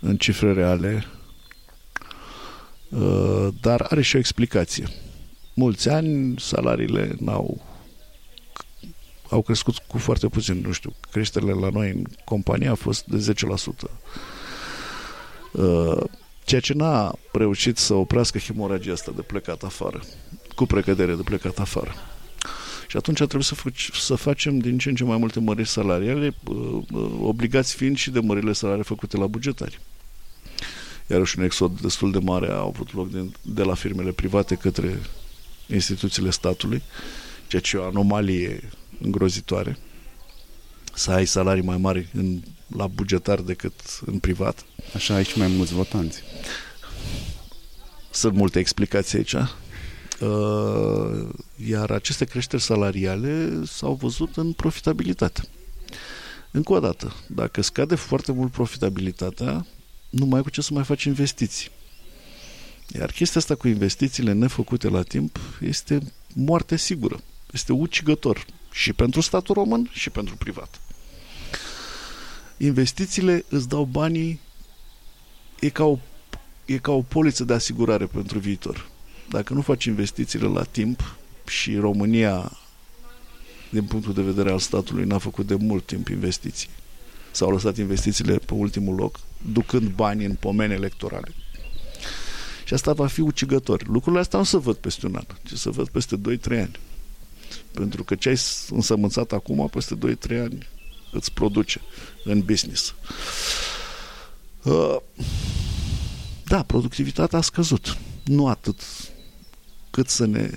în 0.00 0.16
cifre 0.16 0.52
reale, 0.52 1.04
uh, 2.88 3.48
dar 3.60 3.80
are 3.80 4.02
și 4.02 4.16
o 4.16 4.18
explicație. 4.18 4.88
Mulți 5.54 5.88
ani 5.88 6.34
salariile 6.38 7.16
n-au 7.18 7.70
au 9.32 9.42
crescut 9.42 9.78
cu 9.78 9.98
foarte 9.98 10.28
puțin, 10.28 10.60
nu 10.66 10.72
știu, 10.72 10.94
creșterile 11.10 11.52
la 11.52 11.68
noi 11.68 11.90
în 11.90 12.04
companie 12.24 12.68
a 12.68 12.74
fost 12.74 13.04
de 13.04 13.16
10%. 13.16 13.90
Uh, 15.52 16.02
Ceea 16.44 16.60
ce 16.60 16.72
n-a 16.72 17.14
reușit 17.32 17.76
să 17.76 17.94
oprească 17.94 18.38
hemoragia 18.38 18.92
asta 18.92 19.12
de 19.16 19.22
plecat 19.22 19.62
afară, 19.62 20.00
cu 20.54 20.66
precădere 20.66 21.14
de 21.14 21.22
plecat 21.22 21.58
afară. 21.58 21.94
Și 22.88 22.96
atunci 22.96 23.16
trebuie 23.16 23.42
să, 23.42 23.54
fac, 23.54 23.72
să 23.92 24.14
facem 24.14 24.58
din 24.58 24.78
ce 24.78 24.88
în 24.88 24.94
ce 24.94 25.04
mai 25.04 25.16
multe 25.16 25.40
măriri 25.40 25.68
salariale, 25.68 26.34
uh, 26.44 26.82
uh, 26.92 27.10
obligați 27.20 27.74
fiind 27.74 27.96
și 27.96 28.10
de 28.10 28.20
mările 28.20 28.52
salariale 28.52 28.86
făcute 28.86 29.16
la 29.16 29.26
bugetari. 29.26 29.80
Iarăși 31.06 31.38
un 31.38 31.44
exod 31.44 31.80
destul 31.80 32.10
de 32.10 32.18
mare 32.18 32.50
a 32.50 32.60
avut 32.60 32.94
loc 32.94 33.10
de, 33.10 33.30
de 33.42 33.62
la 33.62 33.74
firmele 33.74 34.10
private 34.10 34.54
către 34.54 35.00
instituțiile 35.66 36.30
statului, 36.30 36.82
ceea 37.46 37.62
ce 37.62 37.76
e 37.76 37.80
o 37.80 37.84
anomalie 37.84 38.70
îngrozitoare. 39.00 39.78
Să 40.94 41.10
ai 41.10 41.26
salarii 41.26 41.62
mai 41.62 41.76
mari 41.76 42.08
în, 42.14 42.42
la 42.76 42.86
bugetar 42.86 43.40
decât 43.40 44.00
în 44.06 44.18
privat. 44.18 44.64
Așa 44.94 45.14
ai 45.14 45.24
și 45.24 45.38
mai 45.38 45.46
mulți 45.46 45.72
votanți. 45.72 46.22
Sunt 48.10 48.34
multe 48.34 48.58
explicații 48.58 49.18
aici. 49.18 49.32
Uh, 49.32 51.28
iar 51.68 51.90
aceste 51.90 52.24
creșteri 52.24 52.62
salariale 52.62 53.62
s-au 53.64 53.94
văzut 53.94 54.36
în 54.36 54.52
profitabilitate. 54.52 55.42
Încă 56.50 56.72
o 56.72 56.80
dată, 56.80 57.14
dacă 57.26 57.62
scade 57.62 57.94
foarte 57.94 58.32
mult 58.32 58.50
profitabilitatea, 58.50 59.66
nu 60.10 60.24
mai 60.24 60.36
ai 60.36 60.42
cu 60.42 60.50
ce 60.50 60.60
să 60.60 60.70
mai 60.72 60.84
faci 60.84 61.04
investiții. 61.04 61.70
Iar 62.98 63.10
chestia 63.10 63.40
asta 63.40 63.54
cu 63.54 63.68
investițiile 63.68 64.32
nefăcute 64.32 64.88
la 64.88 65.02
timp 65.02 65.38
este 65.60 66.12
moarte 66.34 66.76
sigură. 66.76 67.20
Este 67.52 67.72
ucigător 67.72 68.46
și 68.72 68.92
pentru 68.92 69.20
statul 69.20 69.54
român 69.54 69.90
și 69.92 70.10
pentru 70.10 70.36
privat. 70.36 70.80
Investițiile 72.56 73.44
îți 73.48 73.68
dau 73.68 73.84
banii, 73.84 74.40
e 75.60 75.68
ca 75.68 75.84
o, 75.84 75.98
e 76.64 76.78
ca 76.78 76.92
o 76.92 77.02
poliță 77.02 77.44
de 77.44 77.52
asigurare 77.52 78.06
pentru 78.06 78.38
viitor. 78.38 78.88
Dacă 79.28 79.54
nu 79.54 79.60
faci 79.60 79.84
investițiile 79.84 80.46
la 80.46 80.62
timp 80.62 81.16
și 81.46 81.76
România, 81.76 82.58
din 83.70 83.84
punctul 83.84 84.12
de 84.12 84.22
vedere 84.22 84.50
al 84.50 84.58
statului, 84.58 85.04
n-a 85.04 85.18
făcut 85.18 85.46
de 85.46 85.54
mult 85.54 85.86
timp 85.86 86.08
investiții, 86.08 86.68
s-au 87.30 87.50
lăsat 87.50 87.76
investițiile 87.76 88.36
pe 88.36 88.54
ultimul 88.54 88.94
loc, 88.94 89.20
ducând 89.52 89.90
bani 89.90 90.24
în 90.24 90.34
pomene 90.34 90.74
electorale. 90.74 91.34
Și 92.64 92.74
asta 92.74 92.92
va 92.92 93.06
fi 93.06 93.20
ucigător. 93.20 93.86
Lucrurile 93.86 94.20
astea 94.20 94.38
nu 94.38 94.44
se 94.44 94.56
văd 94.56 94.76
peste 94.76 95.06
un 95.06 95.14
an, 95.14 95.24
ci 95.42 95.52
se 95.52 95.70
văd 95.70 95.88
peste 95.88 96.16
2-3 96.16 96.20
ani. 96.48 96.78
Pentru 97.74 98.04
că 98.04 98.14
ce 98.14 98.28
ai 98.28 98.40
însămânțat 98.70 99.32
acum, 99.32 99.68
peste 99.68 99.98
2-3 100.28 100.40
ani 100.40 100.68
îți 101.12 101.32
produce 101.32 101.80
în 102.24 102.40
business. 102.40 102.94
Uh, 104.62 104.96
da, 106.44 106.62
productivitatea 106.62 107.38
a 107.38 107.42
scăzut. 107.42 107.98
Nu 108.24 108.48
atât 108.48 108.80
cât 109.90 110.08
să 110.08 110.26
ne 110.26 110.50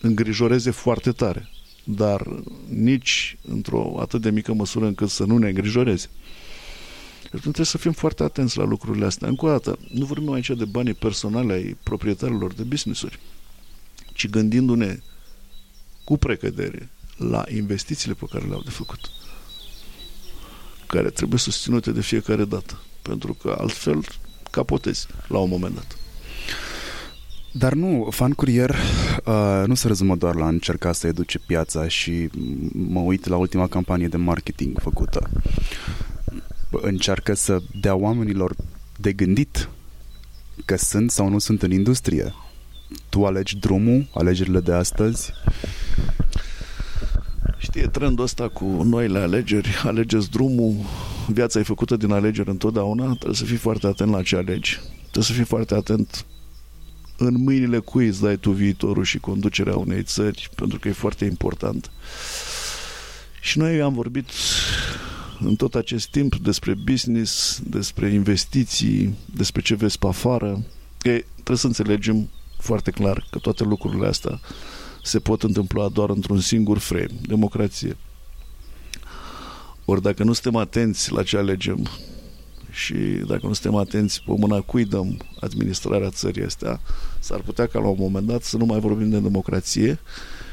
îngrijoreze 0.00 0.70
foarte 0.70 1.12
tare, 1.12 1.48
dar 1.84 2.42
nici 2.68 3.38
într-o 3.48 3.96
atât 4.00 4.20
de 4.20 4.30
mică 4.30 4.52
măsură 4.52 4.86
încât 4.86 5.08
să 5.08 5.24
nu 5.24 5.38
ne 5.38 5.48
îngrijoreze. 5.48 6.06
Deci 7.30 7.40
trebuie 7.40 7.66
să 7.66 7.78
fim 7.78 7.92
foarte 7.92 8.22
atenți 8.22 8.58
la 8.58 8.64
lucrurile 8.64 9.04
astea. 9.04 9.28
Încă 9.28 9.46
o 9.46 9.48
dată, 9.48 9.78
nu 9.88 10.04
vorbim 10.04 10.32
aici 10.32 10.50
de 10.50 10.64
banii 10.64 10.94
personale 10.94 11.52
ai 11.52 11.76
proprietarilor 11.82 12.52
de 12.52 12.62
business-uri, 12.62 13.18
ci 14.12 14.28
gândindu-ne 14.28 14.98
cu 16.04 16.16
precădere 16.16 16.90
la 17.16 17.44
investițiile 17.54 18.14
pe 18.14 18.26
care 18.30 18.44
le-au 18.44 18.62
de 18.64 18.70
făcut, 18.70 19.00
care 20.86 21.10
trebuie 21.10 21.38
susținute 21.38 21.90
de 21.90 22.00
fiecare 22.00 22.44
dată, 22.44 22.80
pentru 23.02 23.34
că 23.34 23.56
altfel 23.58 24.04
capotezi 24.50 25.06
la 25.28 25.38
un 25.38 25.48
moment 25.48 25.74
dat. 25.74 25.96
Dar 27.54 27.72
nu, 27.72 28.08
Fan 28.10 28.32
Courier 28.32 28.70
uh, 29.24 29.62
nu 29.66 29.74
se 29.74 29.86
rezumă 29.86 30.16
doar 30.16 30.34
la 30.34 30.48
încerca 30.48 30.92
să 30.92 31.06
educe 31.06 31.38
piața 31.38 31.88
și 31.88 32.28
mă 32.72 33.00
uit 33.00 33.26
la 33.26 33.36
ultima 33.36 33.66
campanie 33.66 34.08
de 34.08 34.16
marketing 34.16 34.78
făcută. 34.80 35.30
Încearcă 36.70 37.34
să 37.34 37.62
dea 37.80 37.94
oamenilor 37.94 38.56
de 38.96 39.12
gândit 39.12 39.68
că 40.64 40.76
sunt 40.76 41.10
sau 41.10 41.28
nu 41.28 41.38
sunt 41.38 41.62
în 41.62 41.70
industrie. 41.70 42.34
Tu 43.08 43.24
alegi 43.24 43.56
drumul, 43.56 44.06
alegerile 44.14 44.60
de 44.60 44.72
astăzi? 44.72 45.32
Știe 47.58 47.86
trendul 47.86 48.24
ăsta 48.24 48.48
cu 48.48 48.64
noile 48.64 49.18
alegeri, 49.18 49.68
alegeți 49.84 50.30
drumul, 50.30 50.74
viața 51.28 51.58
e 51.58 51.62
făcută 51.62 51.96
din 51.96 52.12
alegeri 52.12 52.48
întotdeauna, 52.48 53.04
trebuie 53.14 53.34
să 53.34 53.44
fii 53.44 53.56
foarte 53.56 53.86
atent 53.86 54.10
la 54.10 54.22
ce 54.22 54.36
alegi. 54.36 54.80
Trebuie 55.00 55.24
să 55.24 55.32
fii 55.32 55.44
foarte 55.44 55.74
atent 55.74 56.24
în 57.16 57.34
mâinile 57.42 57.78
cui 57.78 58.06
îți 58.06 58.20
dai 58.20 58.36
tu 58.36 58.50
viitorul 58.50 59.04
și 59.04 59.18
conducerea 59.18 59.76
unei 59.76 60.02
țări, 60.02 60.48
pentru 60.54 60.78
că 60.78 60.88
e 60.88 60.92
foarte 60.92 61.24
important. 61.24 61.90
Și 63.40 63.58
noi 63.58 63.80
am 63.80 63.92
vorbit 63.92 64.28
în 65.40 65.56
tot 65.56 65.74
acest 65.74 66.08
timp 66.08 66.36
despre 66.36 66.74
business, 66.74 67.60
despre 67.64 68.08
investiții, 68.12 69.14
despre 69.34 69.62
ce 69.62 69.74
vezi 69.74 69.98
pe 69.98 70.06
afară. 70.06 70.64
E, 71.02 71.24
trebuie 71.34 71.56
să 71.56 71.66
înțelegem 71.66 72.28
foarte 72.62 72.90
clar 72.90 73.26
că 73.30 73.38
toate 73.38 73.64
lucrurile 73.64 74.06
astea 74.06 74.40
se 75.02 75.18
pot 75.18 75.42
întâmpla 75.42 75.88
doar 75.88 76.10
într-un 76.10 76.40
singur 76.40 76.78
frame, 76.78 77.20
democrație. 77.26 77.96
Ori 79.84 80.02
dacă 80.02 80.24
nu 80.24 80.32
suntem 80.32 80.60
atenți 80.60 81.12
la 81.12 81.22
ce 81.22 81.36
alegem 81.36 81.88
și 82.70 82.94
dacă 83.26 83.46
nu 83.46 83.52
suntem 83.52 83.74
atenți 83.74 84.22
pe 84.26 84.32
mâna 84.36 84.60
cui 84.60 84.84
dăm 84.84 85.16
administrarea 85.40 86.10
țării 86.10 86.44
astea, 86.44 86.80
s-ar 87.18 87.40
putea 87.40 87.66
ca 87.66 87.78
la 87.78 87.86
un 87.86 87.96
moment 87.98 88.26
dat 88.26 88.42
să 88.42 88.56
nu 88.56 88.64
mai 88.64 88.80
vorbim 88.80 89.10
de 89.10 89.18
democrație 89.18 90.00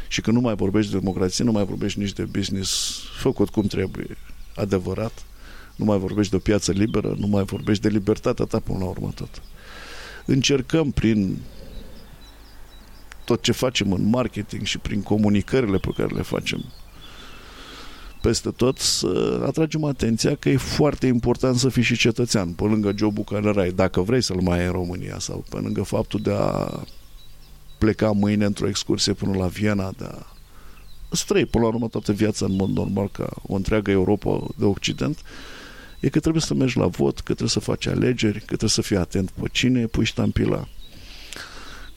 și 0.08 0.22
că 0.22 0.32
nu 0.32 0.40
mai 0.40 0.56
vorbești 0.56 0.92
de 0.92 0.98
democrație, 0.98 1.44
nu 1.44 1.52
mai 1.52 1.66
vorbești 1.66 2.00
nici 2.00 2.14
de 2.14 2.24
business 2.24 3.00
făcut 3.20 3.50
cum 3.50 3.66
trebuie, 3.66 4.18
adevărat, 4.56 5.24
nu 5.76 5.86
mai 5.86 5.98
vorbești 5.98 6.30
de 6.32 6.36
o 6.36 6.40
piață 6.40 6.72
liberă, 6.72 7.16
nu 7.18 7.28
mai 7.28 7.44
vorbești 7.44 7.84
de 7.84 7.90
libertatea 7.90 8.46
ta 8.46 8.60
până 8.60 8.78
la 8.78 8.86
urmă 8.86 9.12
tot. 9.16 9.42
Încercăm 10.26 10.92
prin 10.92 11.38
tot 13.30 13.42
ce 13.42 13.52
facem 13.52 13.92
în 13.92 14.10
marketing 14.10 14.66
și 14.66 14.78
prin 14.78 15.02
comunicările 15.02 15.78
pe 15.78 15.90
care 15.96 16.14
le 16.14 16.22
facem. 16.22 16.64
Peste 18.22 18.50
tot 18.50 18.78
să 18.78 19.42
atragem 19.46 19.84
atenția 19.84 20.36
că 20.36 20.50
e 20.50 20.58
foarte 20.58 21.08
important 21.08 21.58
să 21.58 21.70
fii 21.70 21.84
și 21.84 21.98
cetățean, 21.98 22.52
pe 22.52 22.64
lângă 22.64 22.94
jobul 22.96 23.24
care 23.24 23.62
ai, 23.62 23.72
dacă 23.72 24.02
vrei 24.02 24.22
să-l 24.22 24.42
mai 24.42 24.60
ai 24.60 24.66
în 24.66 24.72
România 24.72 25.20
sau 25.20 25.46
pe 25.50 25.58
lângă 25.58 25.84
faptul 25.84 26.20
de 26.20 26.32
a 26.32 26.84
pleca 27.78 28.12
mâine 28.12 28.46
într-o 28.46 28.68
excursie 28.68 29.14
până 29.14 29.38
la 29.38 29.48
Viena, 29.48 29.94
de 29.98 30.06
a 30.06 30.26
străi 31.12 31.46
până 31.46 31.64
la 31.64 31.70
urmă 31.70 31.88
toată 31.88 32.12
viața 32.12 32.46
în 32.46 32.56
mod 32.56 32.70
normal 32.70 33.10
ca 33.10 33.30
o 33.48 33.56
întreagă 33.56 33.92
Europa 33.92 34.48
de 34.58 34.66
Occident, 34.66 35.22
e 36.00 36.10
că 36.10 36.20
trebuie 36.20 36.42
să 36.42 36.54
mergi 36.54 36.78
la 36.78 36.88
vot, 36.88 37.16
că 37.16 37.24
trebuie 37.24 37.50
să 37.50 37.60
faci 37.60 37.86
alegeri, 37.86 38.40
că 38.40 38.46
trebuie 38.46 38.70
să 38.70 38.82
fii 38.82 38.98
atent 38.98 39.30
pe 39.30 39.48
cine 39.52 39.86
pui 39.86 40.06
ștampila, 40.06 40.68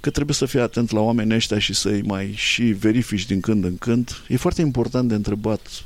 că 0.03 0.11
trebuie 0.11 0.35
să 0.35 0.47
fii 0.47 0.61
atent 0.61 0.91
la 0.91 1.01
oamenii 1.01 1.35
ăștia 1.35 1.59
și 1.59 1.75
să-i 1.75 2.03
mai 2.03 2.33
și 2.35 2.63
verifici 2.63 3.27
din 3.27 3.41
când 3.41 3.65
în 3.65 3.77
când. 3.77 4.23
E 4.29 4.37
foarte 4.37 4.61
important 4.61 5.09
de 5.09 5.15
întrebat 5.15 5.85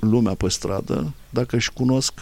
lumea 0.00 0.34
pe 0.34 0.48
stradă 0.48 1.14
dacă 1.30 1.56
își 1.56 1.72
cunosc 1.72 2.12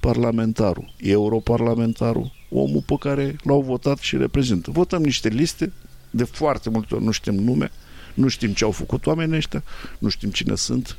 parlamentarul, 0.00 0.92
europarlamentarul, 0.96 2.32
omul 2.50 2.82
pe 2.86 2.96
care 3.00 3.36
l-au 3.42 3.60
votat 3.60 3.98
și 3.98 4.16
reprezintă. 4.16 4.70
Votăm 4.70 5.02
niște 5.02 5.28
liste, 5.28 5.72
de 6.10 6.24
foarte 6.24 6.70
multe 6.70 6.94
ori 6.94 7.04
nu 7.04 7.10
știm 7.10 7.34
nume, 7.34 7.70
nu 8.14 8.28
știm 8.28 8.52
ce 8.52 8.64
au 8.64 8.70
făcut 8.70 9.06
oamenii 9.06 9.36
ăștia, 9.36 9.62
nu 9.98 10.08
știm 10.08 10.30
cine 10.30 10.54
sunt, 10.54 10.96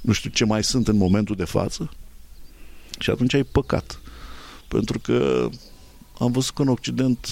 nu 0.00 0.12
știu 0.12 0.30
ce 0.30 0.44
mai 0.44 0.64
sunt 0.64 0.88
în 0.88 0.96
momentul 0.96 1.36
de 1.36 1.44
față 1.44 1.90
și 2.98 3.10
atunci 3.10 3.34
ai 3.34 3.44
păcat. 3.44 4.00
Pentru 4.68 4.98
că 4.98 5.48
am 6.20 6.32
văzut 6.32 6.54
că 6.54 6.62
în 6.62 6.68
Occident 6.68 7.28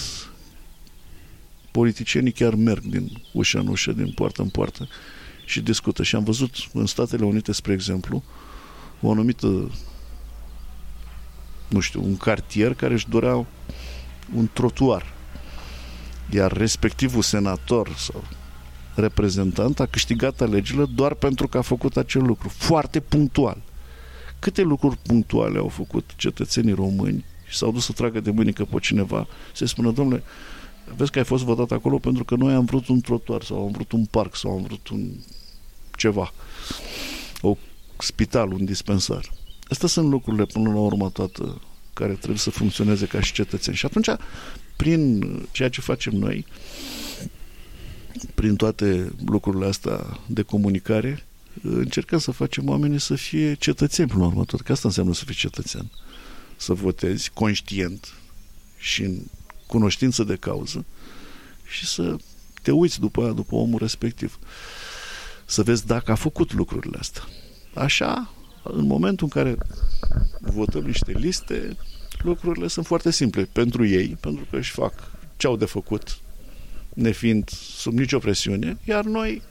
politicienii 1.70 2.32
chiar 2.32 2.55
merg 2.55 2.82
din 2.82 3.23
ușă 3.32 3.59
în 3.59 3.66
ușă, 3.66 3.93
din 3.93 4.12
poartă 4.12 4.43
în 4.43 4.48
poartă 4.48 4.89
și 5.44 5.60
discută. 5.60 6.02
Și 6.02 6.16
am 6.16 6.24
văzut 6.24 6.55
în 6.73 6.86
Statele 6.86 7.24
Unite, 7.24 7.52
spre 7.52 7.73
exemplu, 7.73 8.23
o 9.01 9.10
anumită 9.10 9.70
nu 11.69 11.81
știu, 11.81 12.05
un 12.05 12.16
cartier 12.16 12.74
care 12.74 12.94
își 12.94 13.09
dorea 13.09 13.47
un 14.35 14.48
trotuar. 14.52 15.12
Iar 16.31 16.52
respectivul 16.52 17.23
senator 17.23 17.94
sau 17.97 18.24
reprezentant 18.94 19.81
a 19.81 19.86
câștigat 19.86 20.40
alegerile 20.40 20.85
doar 20.85 21.15
pentru 21.15 21.48
că 21.48 21.59
a 21.59 21.62
făcut 21.62 21.97
acel 21.97 22.23
lucru. 22.23 22.48
Foarte 22.48 23.01
punctual. 23.01 23.62
Câte 24.39 24.62
lucruri 24.62 24.98
punctuale 25.02 25.59
au 25.59 25.69
făcut 25.69 26.10
cetățenii 26.16 26.73
români 26.73 27.24
și 27.49 27.57
s-au 27.57 27.73
dus 27.73 27.85
să 27.85 27.93
tragă 27.93 28.20
de 28.20 28.31
mâinică 28.31 28.65
pe 28.65 28.79
cineva, 28.81 29.27
să 29.55 29.65
spună, 29.65 29.91
domnule, 29.91 30.23
vezi 30.97 31.11
că 31.11 31.19
ai 31.19 31.25
fost 31.25 31.45
votat 31.45 31.70
acolo 31.70 31.99
pentru 31.99 32.25
că 32.25 32.35
noi 32.35 32.55
am 32.55 32.65
vrut 32.65 32.89
un 32.89 33.01
trotuar 33.01 33.43
sau 33.43 33.65
am 33.65 33.70
vrut 33.70 33.93
un 33.93 34.05
parc 34.05 34.37
sau 34.37 34.51
am 34.51 34.62
vrut 34.62 34.89
un 34.89 35.11
ceva. 35.97 36.33
O 37.41 37.57
spital, 37.99 38.53
un 38.53 38.65
dispensar. 38.65 39.33
Astea 39.69 39.89
sunt 39.89 40.09
lucrurile 40.11 40.45
până 40.45 40.73
la 40.73 40.79
urmă 40.79 41.11
toată 41.11 41.61
care 41.93 42.12
trebuie 42.12 42.39
să 42.39 42.51
funcționeze 42.51 43.07
ca 43.07 43.20
și 43.20 43.33
cetățeni. 43.33 43.77
Și 43.77 43.87
atunci, 43.87 44.09
prin 44.77 45.23
ceea 45.51 45.69
ce 45.69 45.81
facem 45.81 46.15
noi, 46.15 46.47
prin 48.35 48.57
toate 48.57 49.12
lucrurile 49.27 49.66
astea 49.66 50.19
de 50.27 50.43
comunicare, 50.43 51.27
încercăm 51.62 52.19
să 52.19 52.31
facem 52.31 52.69
oamenii 52.69 53.01
să 53.01 53.15
fie 53.15 53.55
cetățeni 53.55 54.09
până 54.09 54.20
la 54.20 54.27
urmă 54.29 54.45
tot, 54.45 54.61
că 54.61 54.73
asta 54.73 54.89
înseamnă 54.89 55.15
să 55.15 55.25
fii 55.25 55.35
cetățean. 55.35 55.91
Să 56.59 56.73
votezi 56.73 57.31
conștient 57.31 58.13
și 58.79 59.03
în 59.03 59.19
cunoștință 59.67 60.25
de 60.25 60.37
cauză 60.37 60.85
și 61.69 61.87
să 61.87 62.17
te 62.63 62.71
uiți 62.71 63.01
după 63.01 63.23
aia, 63.23 63.33
după 63.33 63.55
omul 63.55 63.79
respectiv. 63.79 64.39
Să 65.45 65.63
vezi 65.63 65.87
dacă 65.87 66.11
a 66.11 66.15
făcut 66.15 66.53
lucrurile 66.53 66.97
astea. 66.99 67.23
Așa, 67.75 68.33
în 68.63 68.87
momentul 68.87 69.29
în 69.33 69.43
care 69.43 69.57
votăm 70.41 70.85
niște 70.85 71.13
liste, 71.13 71.77
lucrurile 72.23 72.69
sunt 72.69 72.87
foarte 72.87 73.11
simple 73.11 73.49
pentru 73.53 73.87
ei, 73.87 74.17
pentru 74.21 74.47
că 74.51 74.57
își 74.57 74.71
fac 74.71 74.93
ce 75.37 75.47
au 75.47 75.57
de 75.57 75.65
făcut, 75.65 76.19
nefiind 76.95 77.49
sub 77.51 77.93
nicio 77.93 78.19
presiune, 78.19 78.79
iar 78.85 79.05
noi 79.05 79.43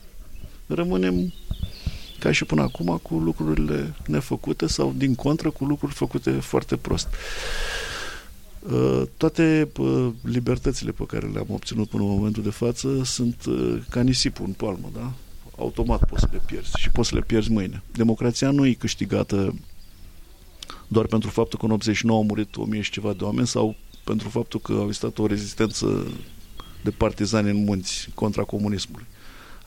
rămânem 0.66 1.32
ca 2.18 2.32
și 2.32 2.44
până 2.44 2.62
acum 2.62 3.00
cu 3.02 3.14
lucrurile 3.14 3.94
nefăcute 4.06 4.66
sau 4.66 4.94
din 4.96 5.14
contră 5.14 5.50
cu 5.50 5.64
lucruri 5.64 5.92
făcute 5.92 6.30
foarte 6.30 6.76
prost. 6.76 7.08
Uh, 8.72 9.02
toate 9.16 9.68
uh, 9.78 10.08
libertățile 10.22 10.90
pe 10.90 11.04
care 11.06 11.26
le-am 11.26 11.46
obținut 11.48 11.88
până 11.88 12.02
în 12.02 12.08
momentul 12.08 12.42
de 12.42 12.50
față 12.50 13.00
sunt 13.04 13.44
uh, 13.44 13.78
ca 13.90 14.00
nisipul 14.00 14.44
în 14.46 14.52
palmă, 14.52 14.90
da? 14.94 15.12
Automat 15.58 16.08
poți 16.08 16.20
să 16.20 16.28
le 16.32 16.40
pierzi 16.46 16.70
și 16.78 16.90
poți 16.90 17.08
să 17.08 17.14
le 17.14 17.20
pierzi 17.20 17.50
mâine. 17.50 17.82
Democrația 17.92 18.50
nu 18.50 18.66
e 18.66 18.72
câștigată 18.72 19.54
doar 20.88 21.06
pentru 21.06 21.30
faptul 21.30 21.58
că 21.58 21.64
în 21.64 21.70
89 21.70 22.18
au 22.18 22.24
murit 22.24 22.56
1000 22.56 22.80
și 22.80 22.90
ceva 22.90 23.12
de 23.12 23.24
oameni 23.24 23.46
sau 23.46 23.76
pentru 24.04 24.28
faptul 24.28 24.60
că 24.60 24.72
au 24.72 24.84
existat 24.86 25.18
o 25.18 25.26
rezistență 25.26 26.06
de 26.82 26.90
partizani 26.90 27.50
în 27.50 27.64
munți 27.64 28.08
contra 28.14 28.42
comunismului. 28.42 29.06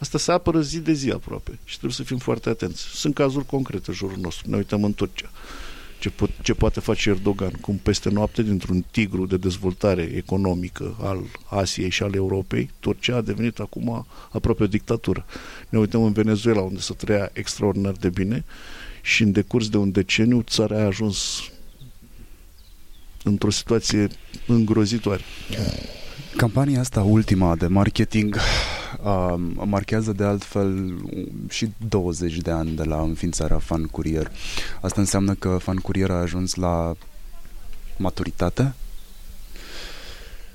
Asta 0.01 0.17
se 0.17 0.31
apără 0.31 0.61
zi 0.61 0.79
de 0.79 0.93
zi 0.93 1.11
aproape 1.11 1.59
și 1.63 1.73
trebuie 1.77 1.97
să 1.97 2.03
fim 2.03 2.17
foarte 2.17 2.49
atenți. 2.49 2.81
Sunt 2.81 3.13
cazuri 3.13 3.45
concrete 3.45 3.83
în 3.87 3.93
jurul 3.93 4.17
nostru. 4.21 4.49
Ne 4.49 4.55
uităm 4.55 4.83
în 4.83 4.93
Turcia. 4.93 5.29
Ce, 5.99 6.09
po- 6.09 6.41
ce 6.41 6.53
poate 6.53 6.79
face 6.79 7.09
Erdogan, 7.09 7.51
cum 7.51 7.75
peste 7.75 8.09
noapte, 8.09 8.43
dintr-un 8.43 8.85
tigru 8.91 9.25
de 9.25 9.37
dezvoltare 9.37 10.01
economică 10.01 10.95
al 11.01 11.23
Asiei 11.49 11.89
și 11.89 12.03
al 12.03 12.13
Europei, 12.13 12.69
Turcia 12.79 13.15
a 13.15 13.21
devenit 13.21 13.59
acum 13.59 14.07
aproape 14.31 14.63
o 14.63 14.67
dictatură. 14.67 15.25
Ne 15.69 15.79
uităm 15.79 16.03
în 16.03 16.11
Venezuela, 16.11 16.61
unde 16.61 16.79
se 16.79 16.93
trăia 16.93 17.29
extraordinar 17.33 17.93
de 17.93 18.09
bine 18.09 18.45
și 19.01 19.23
în 19.23 19.31
decurs 19.31 19.69
de 19.69 19.77
un 19.77 19.91
deceniu 19.91 20.41
țara 20.41 20.75
a 20.79 20.85
ajuns 20.85 21.49
într-o 23.23 23.49
situație 23.49 24.07
îngrozitoare. 24.47 25.23
Campania 26.35 26.79
asta 26.79 27.01
ultima 27.01 27.55
de 27.55 27.67
marketing 27.67 28.37
uh, 29.03 29.33
marchează 29.65 30.11
de 30.11 30.23
altfel 30.23 30.93
și 31.49 31.71
20 31.89 32.37
de 32.37 32.51
ani 32.51 32.71
de 32.71 32.83
la 32.83 33.01
înființarea 33.01 33.57
Fan 33.57 33.83
Courier. 33.85 34.31
Asta 34.81 35.01
înseamnă 35.01 35.33
că 35.33 35.57
Fan 35.57 35.77
Courier 35.77 36.09
a 36.09 36.19
ajuns 36.19 36.55
la 36.55 36.95
maturitate? 37.97 38.73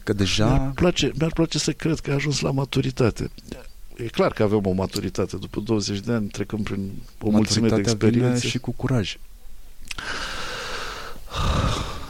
Că 0.04 0.12
deja... 0.12 0.46
Mi-ar 0.46 0.70
place, 0.74 1.10
mi-ar 1.18 1.32
place 1.32 1.58
să 1.58 1.72
cred 1.72 1.98
că 1.98 2.10
a 2.10 2.14
ajuns 2.14 2.40
la 2.40 2.50
maturitate. 2.50 3.30
E 3.96 4.04
clar 4.04 4.32
că 4.32 4.42
avem 4.42 4.66
o 4.66 4.72
maturitate. 4.72 5.36
După 5.36 5.60
20 5.60 6.00
de 6.00 6.12
ani 6.12 6.28
trecăm 6.28 6.62
prin 6.62 6.92
o 7.20 7.30
mulțime 7.30 7.68
de 7.68 7.74
experiențe. 7.78 8.46
și 8.46 8.58
cu 8.58 8.70
curaj. 8.70 9.18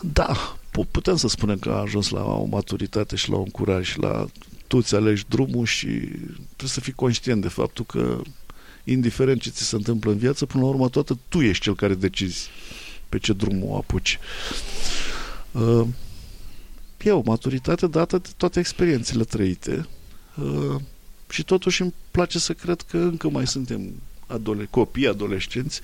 Da, 0.00 0.56
putem 0.90 1.16
să 1.16 1.28
spunem 1.28 1.58
că 1.58 1.70
a 1.70 1.80
ajuns 1.80 2.08
la 2.08 2.24
o 2.24 2.44
maturitate 2.44 3.16
și 3.16 3.30
la 3.30 3.36
un 3.36 3.50
curaj 3.50 3.86
și 3.86 3.98
la 3.98 4.26
tu 4.66 4.82
ți 4.82 4.94
alegi 4.94 5.24
drumul 5.28 5.66
și 5.66 5.86
trebuie 6.46 6.68
să 6.68 6.80
fii 6.80 6.92
conștient 6.92 7.42
de 7.42 7.48
faptul 7.48 7.84
că 7.84 8.20
indiferent 8.84 9.40
ce 9.40 9.50
ți 9.50 9.62
se 9.62 9.76
întâmplă 9.76 10.10
în 10.10 10.18
viață, 10.18 10.46
până 10.46 10.62
la 10.62 10.68
urmă 10.68 10.88
toată 10.88 11.18
tu 11.28 11.40
ești 11.40 11.62
cel 11.62 11.74
care 11.74 11.94
decizi 11.94 12.48
pe 13.08 13.18
ce 13.18 13.32
drum 13.32 13.64
o 13.64 13.76
apuci. 13.76 14.18
Uh, 15.52 15.86
e 17.02 17.10
o 17.12 17.22
maturitate 17.24 17.86
dată 17.86 18.18
de 18.18 18.28
toate 18.36 18.58
experiențele 18.58 19.24
trăite 19.24 19.86
uh, 20.34 20.80
și 21.28 21.42
totuși 21.44 21.82
îmi 21.82 21.94
place 22.10 22.38
să 22.38 22.52
cred 22.52 22.80
că 22.80 22.96
încă 22.96 23.28
mai 23.28 23.46
suntem 23.46 23.92
adole- 24.26 24.66
copii, 24.70 25.06
adolescenți, 25.06 25.80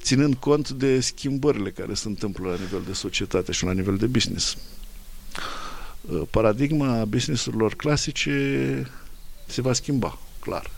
ținând 0.00 0.34
cont 0.34 0.70
de 0.70 1.00
schimbările 1.00 1.70
care 1.70 1.94
se 1.94 2.08
întâmplă 2.08 2.48
la 2.48 2.56
nivel 2.56 2.82
de 2.86 2.92
societate 2.92 3.52
și 3.52 3.64
la 3.64 3.72
nivel 3.72 3.96
de 3.96 4.06
business. 4.06 4.56
Uh, 6.10 6.22
paradigma 6.30 7.04
businessurilor 7.04 7.74
clasice 7.74 8.90
se 9.46 9.60
va 9.60 9.72
schimba, 9.72 10.18
clar. 10.40 10.70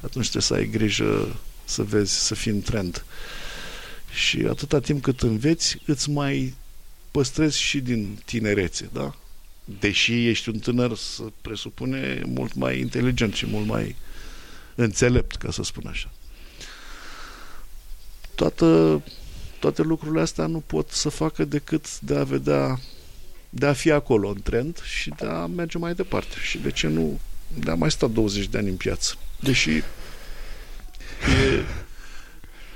Atunci 0.00 0.30
trebuie 0.30 0.42
să 0.42 0.54
ai 0.54 0.68
grijă 0.68 1.36
să 1.64 1.82
vezi, 1.82 2.26
să 2.26 2.34
fii 2.34 2.50
în 2.50 2.60
trend. 2.60 3.04
Și 4.14 4.46
atâta 4.48 4.80
timp 4.80 5.02
cât 5.02 5.20
înveți, 5.20 5.78
îți 5.86 6.10
mai 6.10 6.54
păstrezi 7.10 7.60
și 7.60 7.80
din 7.80 8.18
tinerețe, 8.24 8.90
da? 8.92 9.14
Deși 9.80 10.28
ești 10.28 10.48
un 10.48 10.58
tânăr, 10.58 10.96
să 10.96 11.22
presupune 11.40 12.22
mult 12.26 12.54
mai 12.54 12.78
inteligent 12.80 13.34
și 13.34 13.46
mult 13.46 13.66
mai 13.66 13.96
înțelept, 14.74 15.36
ca 15.36 15.50
să 15.50 15.62
spun 15.62 15.86
așa. 15.86 16.10
Toată, 18.34 19.02
toate 19.58 19.82
lucrurile 19.82 20.20
astea 20.20 20.46
nu 20.46 20.60
pot 20.66 20.90
să 20.90 21.08
facă 21.08 21.44
decât 21.44 22.00
de 22.00 22.16
a 22.16 22.24
vedea 22.24 22.80
de 23.56 23.66
a 23.66 23.72
fi 23.72 23.90
acolo 23.90 24.28
în 24.28 24.40
trend 24.42 24.82
și 24.82 25.10
de 25.10 25.26
a 25.26 25.46
merge 25.46 25.78
mai 25.78 25.94
departe. 25.94 26.34
Și 26.42 26.58
de 26.58 26.70
ce 26.70 26.86
nu 26.86 27.20
de 27.58 27.70
a 27.70 27.74
mai 27.74 27.90
sta 27.90 28.06
20 28.06 28.46
de 28.46 28.58
ani 28.58 28.68
în 28.68 28.76
piață. 28.76 29.14
Deși 29.40 29.70
e, 29.70 29.82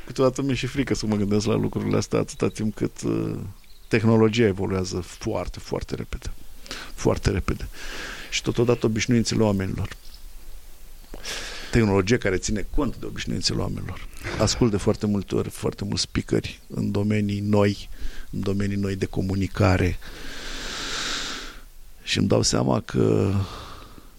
câteodată 0.07 0.43
mi-e 0.43 0.55
și 0.55 0.67
frică 0.67 0.95
să 0.95 1.07
mă 1.07 1.17
gândesc 1.17 1.47
la 1.47 1.55
lucrurile 1.55 1.97
astea 1.97 2.19
atâta 2.19 2.49
timp 2.49 2.75
cât 2.75 3.03
uh, 3.03 3.39
tehnologia 3.89 4.45
evoluează 4.47 5.01
foarte, 5.01 5.59
foarte 5.59 5.95
repede. 5.95 6.31
Foarte 6.95 7.31
repede. 7.31 7.69
Și 8.31 8.43
totodată 8.43 8.87
obișnuințele 8.87 9.43
oamenilor. 9.43 9.89
Tehnologie 11.71 12.19
care 12.19 12.37
ține 12.37 12.67
cont 12.71 12.97
de 12.97 13.07
obișnuințele 13.07 13.59
oamenilor. 13.59 14.09
Ascult 14.39 14.71
de 14.71 14.77
foarte 14.77 15.07
multe 15.07 15.35
ori 15.35 15.51
foarte 15.51 15.85
mulți 15.85 16.03
speakeri 16.03 16.61
în 16.67 16.91
domenii 16.91 17.41
noi, 17.41 17.89
în 18.31 18.41
domenii 18.41 18.77
noi 18.77 18.97
de 18.97 19.07
comunicare, 19.07 19.99
uh, 20.01 20.38
și 22.09 22.19
îmi 22.19 22.29
dau 22.29 22.43
seama 22.43 22.81
că 22.81 23.33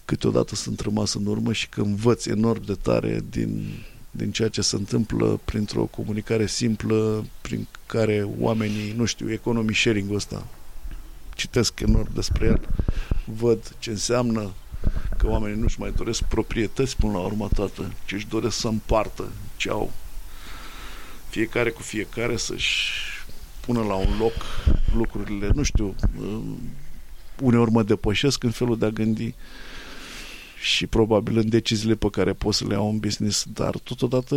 câteodată 0.04 0.54
sunt 0.54 0.80
rămas 0.80 1.14
în 1.14 1.26
urmă 1.26 1.52
și 1.52 1.68
că 1.68 1.80
învăț 1.80 2.26
enorm 2.26 2.64
de 2.64 2.74
tare 2.74 3.24
din, 3.30 3.82
din 4.10 4.30
ceea 4.30 4.48
ce 4.48 4.60
se 4.60 4.76
întâmplă 4.76 5.40
printr-o 5.44 5.84
comunicare 5.84 6.46
simplă 6.46 7.24
prin 7.40 7.66
care 7.86 8.28
oamenii, 8.38 8.92
nu 8.96 9.04
știu, 9.04 9.32
economy 9.32 9.74
sharing-ul 9.74 10.16
ăsta. 10.16 10.46
Citesc 11.34 11.80
enorm 11.80 12.14
despre 12.14 12.46
el, 12.46 12.60
văd 13.24 13.74
ce 13.78 13.90
înseamnă 13.90 14.50
că 15.18 15.26
oamenii 15.26 15.60
nu-și 15.60 15.80
mai 15.80 15.92
doresc 15.96 16.22
proprietăți 16.22 16.96
până 16.96 17.12
la 17.12 17.18
urmă 17.18 17.48
toată, 17.54 17.92
ci 18.06 18.12
își 18.12 18.28
doresc 18.28 18.56
să 18.56 18.68
împartă 18.68 19.28
ce 19.56 19.70
au. 19.70 19.92
Fiecare 21.28 21.70
cu 21.70 21.82
fiecare 21.82 22.36
să-și 22.36 22.92
pună 23.60 23.82
la 23.82 23.94
un 23.94 24.16
loc 24.18 24.32
lucrurile, 24.94 25.50
nu 25.54 25.62
știu, 25.62 25.94
uneori 27.42 27.70
mă 27.70 27.82
depășesc 27.82 28.42
în 28.42 28.50
felul 28.50 28.78
de 28.78 28.86
a 28.86 28.90
gândi 28.90 29.34
și 30.60 30.86
probabil 30.86 31.36
în 31.36 31.48
deciziile 31.48 31.94
pe 31.94 32.10
care 32.10 32.32
pot 32.32 32.54
să 32.54 32.66
le 32.66 32.74
iau 32.74 32.90
în 32.90 32.98
business, 32.98 33.46
dar 33.52 33.76
totodată 33.78 34.36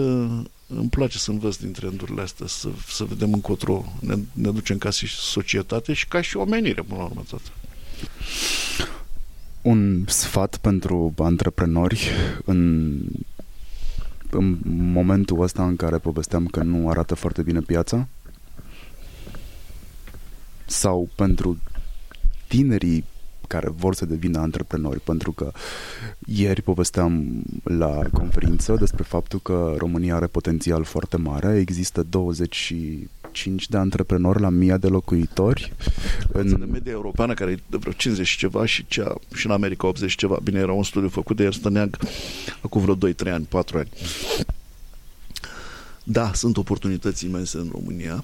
îmi 0.67 0.89
place 0.89 1.17
să 1.17 1.31
învăț 1.31 1.55
din 1.55 1.71
trendurile 1.71 2.21
astea, 2.21 2.47
să, 2.47 2.69
să 2.87 3.03
vedem 3.03 3.33
încotro 3.33 3.85
ne, 3.99 4.15
ne 4.33 4.51
ducem 4.51 4.77
ca 4.77 4.89
și 4.89 5.07
societate 5.07 5.93
și 5.93 6.07
ca 6.07 6.21
și 6.21 6.37
omenire, 6.37 6.81
până 6.81 6.99
la 6.99 7.05
urmă, 7.05 7.23
toată. 7.29 7.49
Un 9.61 10.05
sfat 10.07 10.57
pentru 10.57 11.13
antreprenori 11.17 12.09
în, 12.45 12.91
în 14.29 14.57
momentul 14.65 15.41
ăsta 15.41 15.65
în 15.65 15.75
care 15.75 15.97
povesteam 15.97 16.45
că 16.45 16.63
nu 16.63 16.89
arată 16.89 17.15
foarte 17.15 17.41
bine 17.41 17.59
piața? 17.59 18.07
Sau 20.65 21.09
pentru 21.15 21.57
tinerii 22.55 23.03
care 23.47 23.69
vor 23.69 23.95
să 23.95 24.05
devină 24.05 24.39
antreprenori, 24.39 24.99
pentru 24.99 25.31
că 25.31 25.51
ieri 26.25 26.61
povesteam 26.61 27.43
la 27.63 28.01
conferință 28.11 28.75
despre 28.79 29.03
faptul 29.03 29.39
că 29.39 29.75
România 29.77 30.15
are 30.15 30.27
potențial 30.27 30.83
foarte 30.83 31.17
mare, 31.17 31.59
există 31.59 32.03
25 32.03 33.69
de 33.69 33.77
antreprenori 33.77 34.41
la 34.41 34.49
mii 34.49 34.77
de 34.77 34.87
locuitori. 34.87 35.73
În 36.31 36.59
de 36.59 36.65
media 36.65 36.91
europeană, 36.91 37.33
care 37.33 37.51
e 37.51 37.59
de 37.69 37.77
vreo 37.77 37.93
50 37.93 38.27
și 38.27 38.37
ceva 38.37 38.65
și, 38.65 38.85
cea, 38.87 39.15
și 39.35 39.45
în 39.45 39.51
America 39.51 39.87
80 39.87 40.09
și 40.09 40.17
ceva. 40.17 40.37
Bine, 40.43 40.59
era 40.59 40.71
un 40.71 40.83
studiu 40.83 41.09
făcut 41.09 41.35
de 41.35 41.43
Ernst 41.43 41.63
Neag 41.63 41.97
acum 42.61 42.81
vreo 42.81 43.11
2-3 43.13 43.31
ani, 43.31 43.45
4 43.49 43.77
ani. 43.77 43.89
Da, 46.03 46.31
sunt 46.33 46.57
oportunități 46.57 47.25
imense 47.25 47.57
în 47.57 47.69
România. 47.71 48.23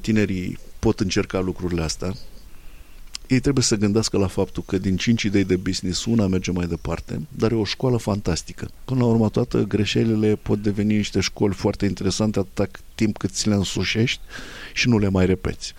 Tinerii 0.00 0.58
pot 0.78 1.00
încerca 1.00 1.40
lucrurile 1.40 1.82
astea, 1.82 2.14
ei 3.28 3.40
trebuie 3.40 3.64
să 3.64 3.76
gândească 3.76 4.18
la 4.18 4.26
faptul 4.26 4.62
că 4.66 4.78
din 4.78 4.96
cinci 4.96 5.22
idei 5.22 5.44
de 5.44 5.56
business, 5.56 6.04
una 6.04 6.26
merge 6.26 6.50
mai 6.50 6.66
departe, 6.66 7.26
dar 7.28 7.52
e 7.52 7.54
o 7.54 7.64
școală 7.64 7.96
fantastică. 7.96 8.70
Până 8.84 9.00
la 9.00 9.06
urmă, 9.06 9.28
toate 9.28 9.64
greșelile 9.68 10.36
pot 10.36 10.62
deveni 10.62 10.96
niște 10.96 11.20
școli 11.20 11.54
foarte 11.54 11.86
interesante 11.86 12.38
atâta 12.38 12.68
timp 12.94 13.16
cât 13.16 13.30
ți 13.30 13.48
le 13.48 13.54
însușești 13.54 14.20
și 14.72 14.88
nu 14.88 14.98
le 14.98 15.08
mai 15.08 15.26
repeți. 15.26 15.74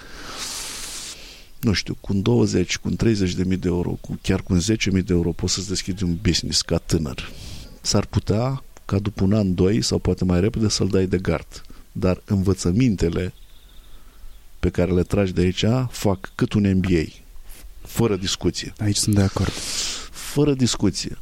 Nu 1.60 1.74
știu, 1.74 1.98
cu 2.02 2.14
20, 2.14 2.78
cu 2.78 2.90
30 2.90 3.34
de 3.34 3.44
mii 3.44 3.57
de 3.57 3.68
euro, 3.68 3.90
cu, 4.02 4.19
chiar 4.22 4.41
cu 4.41 4.56
10 4.56 4.91
mii 4.91 5.02
de 5.02 5.14
euro 5.14 5.32
poți 5.32 5.53
să-ți 5.53 5.68
deschizi 5.68 6.03
un 6.03 6.18
business 6.22 6.61
ca 6.61 6.78
tânăr. 6.78 7.32
S-ar 7.82 8.06
putea 8.06 8.64
ca 8.86 8.99
după 8.99 9.24
un 9.24 9.34
an, 9.34 9.53
doi 9.53 9.82
sau 9.82 9.99
poate 9.99 10.26
mai 10.26 10.40
repede 10.40 10.69
să-l 10.69 10.88
dai 10.88 11.06
de 11.06 11.18
gard. 11.18 11.61
Dar 11.91 12.22
învățămintele 12.26 13.34
pe 14.60 14.69
care 14.69 14.91
le 14.91 15.03
tragi 15.03 15.34
de 15.34 15.41
aici 15.41 15.65
fac 15.90 16.32
cât 16.36 16.53
un 16.53 16.74
MBA 16.76 17.26
fără 17.88 18.15
discuție. 18.15 18.73
Aici 18.80 18.95
sunt 18.95 19.15
de 19.15 19.22
acord. 19.22 19.51
Fără 20.11 20.53
discuție. 20.53 21.18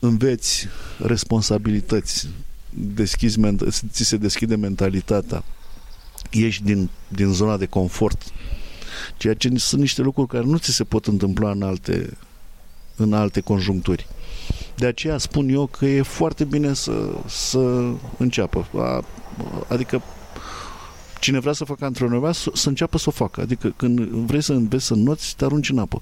Înveți 0.00 0.66
responsabilități, 0.98 2.28
deschizi, 2.70 3.38
ți 3.90 4.04
se 4.04 4.16
deschide 4.16 4.56
mentalitatea, 4.56 5.44
ieși 6.30 6.62
din, 6.62 6.90
din 7.08 7.32
zona 7.32 7.56
de 7.56 7.66
confort, 7.66 8.22
ceea 9.16 9.34
ce 9.34 9.52
sunt 9.56 9.80
niște 9.80 10.02
lucruri 10.02 10.28
care 10.28 10.44
nu 10.44 10.56
ți 10.56 10.72
se 10.72 10.84
pot 10.84 11.06
întâmpla 11.06 11.50
în 11.50 11.62
alte, 11.62 12.16
în 12.96 13.12
alte 13.12 13.40
conjuncturi. 13.40 14.06
De 14.76 14.86
aceea 14.86 15.18
spun 15.18 15.48
eu 15.48 15.66
că 15.66 15.86
e 15.86 16.02
foarte 16.02 16.44
bine 16.44 16.74
să, 16.74 17.10
să 17.26 17.92
înceapă. 18.18 18.68
Adică 19.68 20.02
cine 21.24 21.38
vrea 21.38 21.52
să 21.52 21.64
facă 21.64 21.84
antrenoriat 21.84 22.34
să, 22.34 22.50
să 22.54 22.68
înceapă 22.68 22.98
să 22.98 23.04
o 23.08 23.12
facă. 23.12 23.40
Adică 23.40 23.72
când 23.76 24.00
vrei 24.00 24.42
să 24.42 24.52
înveți 24.52 24.84
să 24.84 24.94
noți, 24.94 25.36
te 25.36 25.44
arunci 25.44 25.68
în 25.68 25.78
apă. 25.78 26.00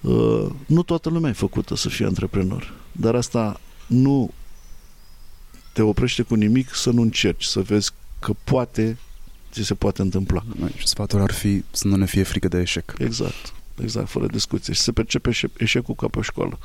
Uh, 0.00 0.46
nu 0.66 0.82
toată 0.82 1.08
lumea 1.08 1.30
e 1.30 1.32
făcută 1.32 1.76
să 1.76 1.88
fie 1.88 2.06
antreprenor, 2.06 2.72
dar 2.92 3.14
asta 3.14 3.60
nu 3.86 4.30
te 5.72 5.82
oprește 5.82 6.22
cu 6.22 6.34
nimic 6.34 6.74
să 6.74 6.90
nu 6.90 7.02
încerci, 7.02 7.44
să 7.44 7.60
vezi 7.60 7.90
că 8.18 8.32
poate 8.44 8.98
ți 9.52 9.62
se 9.62 9.74
poate 9.74 10.02
întâmpla. 10.02 10.44
Și 10.76 10.86
sfatul 10.86 11.20
ar 11.20 11.32
fi 11.32 11.64
să 11.70 11.88
nu 11.88 11.96
ne 11.96 12.06
fie 12.06 12.22
frică 12.22 12.48
de 12.48 12.60
eșec. 12.60 12.94
Exact, 12.98 13.52
exact, 13.82 14.08
fără 14.08 14.26
discuție. 14.26 14.72
Și 14.72 14.80
se 14.80 14.92
percepe 14.92 15.30
eșecul 15.56 15.94
ca 15.94 16.08
pe 16.08 16.20
școală. 16.20 16.58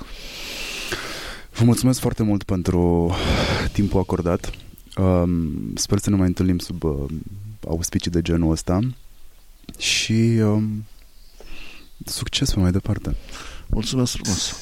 Vă 1.52 1.64
mulțumesc 1.64 2.00
foarte 2.00 2.24
mult 2.24 2.44
pentru 2.44 3.12
timpul 3.72 4.00
acordat. 4.00 4.52
Um, 4.98 5.76
sper 5.76 5.98
să 5.98 6.10
ne 6.10 6.16
mai 6.16 6.28
întâlnim 6.28 6.60
sub 6.60 6.84
uh, 6.84 7.06
auspicii 7.68 8.12
de 8.12 8.22
genul 8.22 8.52
ăsta 8.52 8.80
și 9.78 10.40
um, 10.42 10.86
succes 12.06 12.54
pe 12.54 12.60
mai 12.60 12.72
departe. 12.72 13.16
Mulțumesc 13.68 14.12
frumos! 14.12 14.62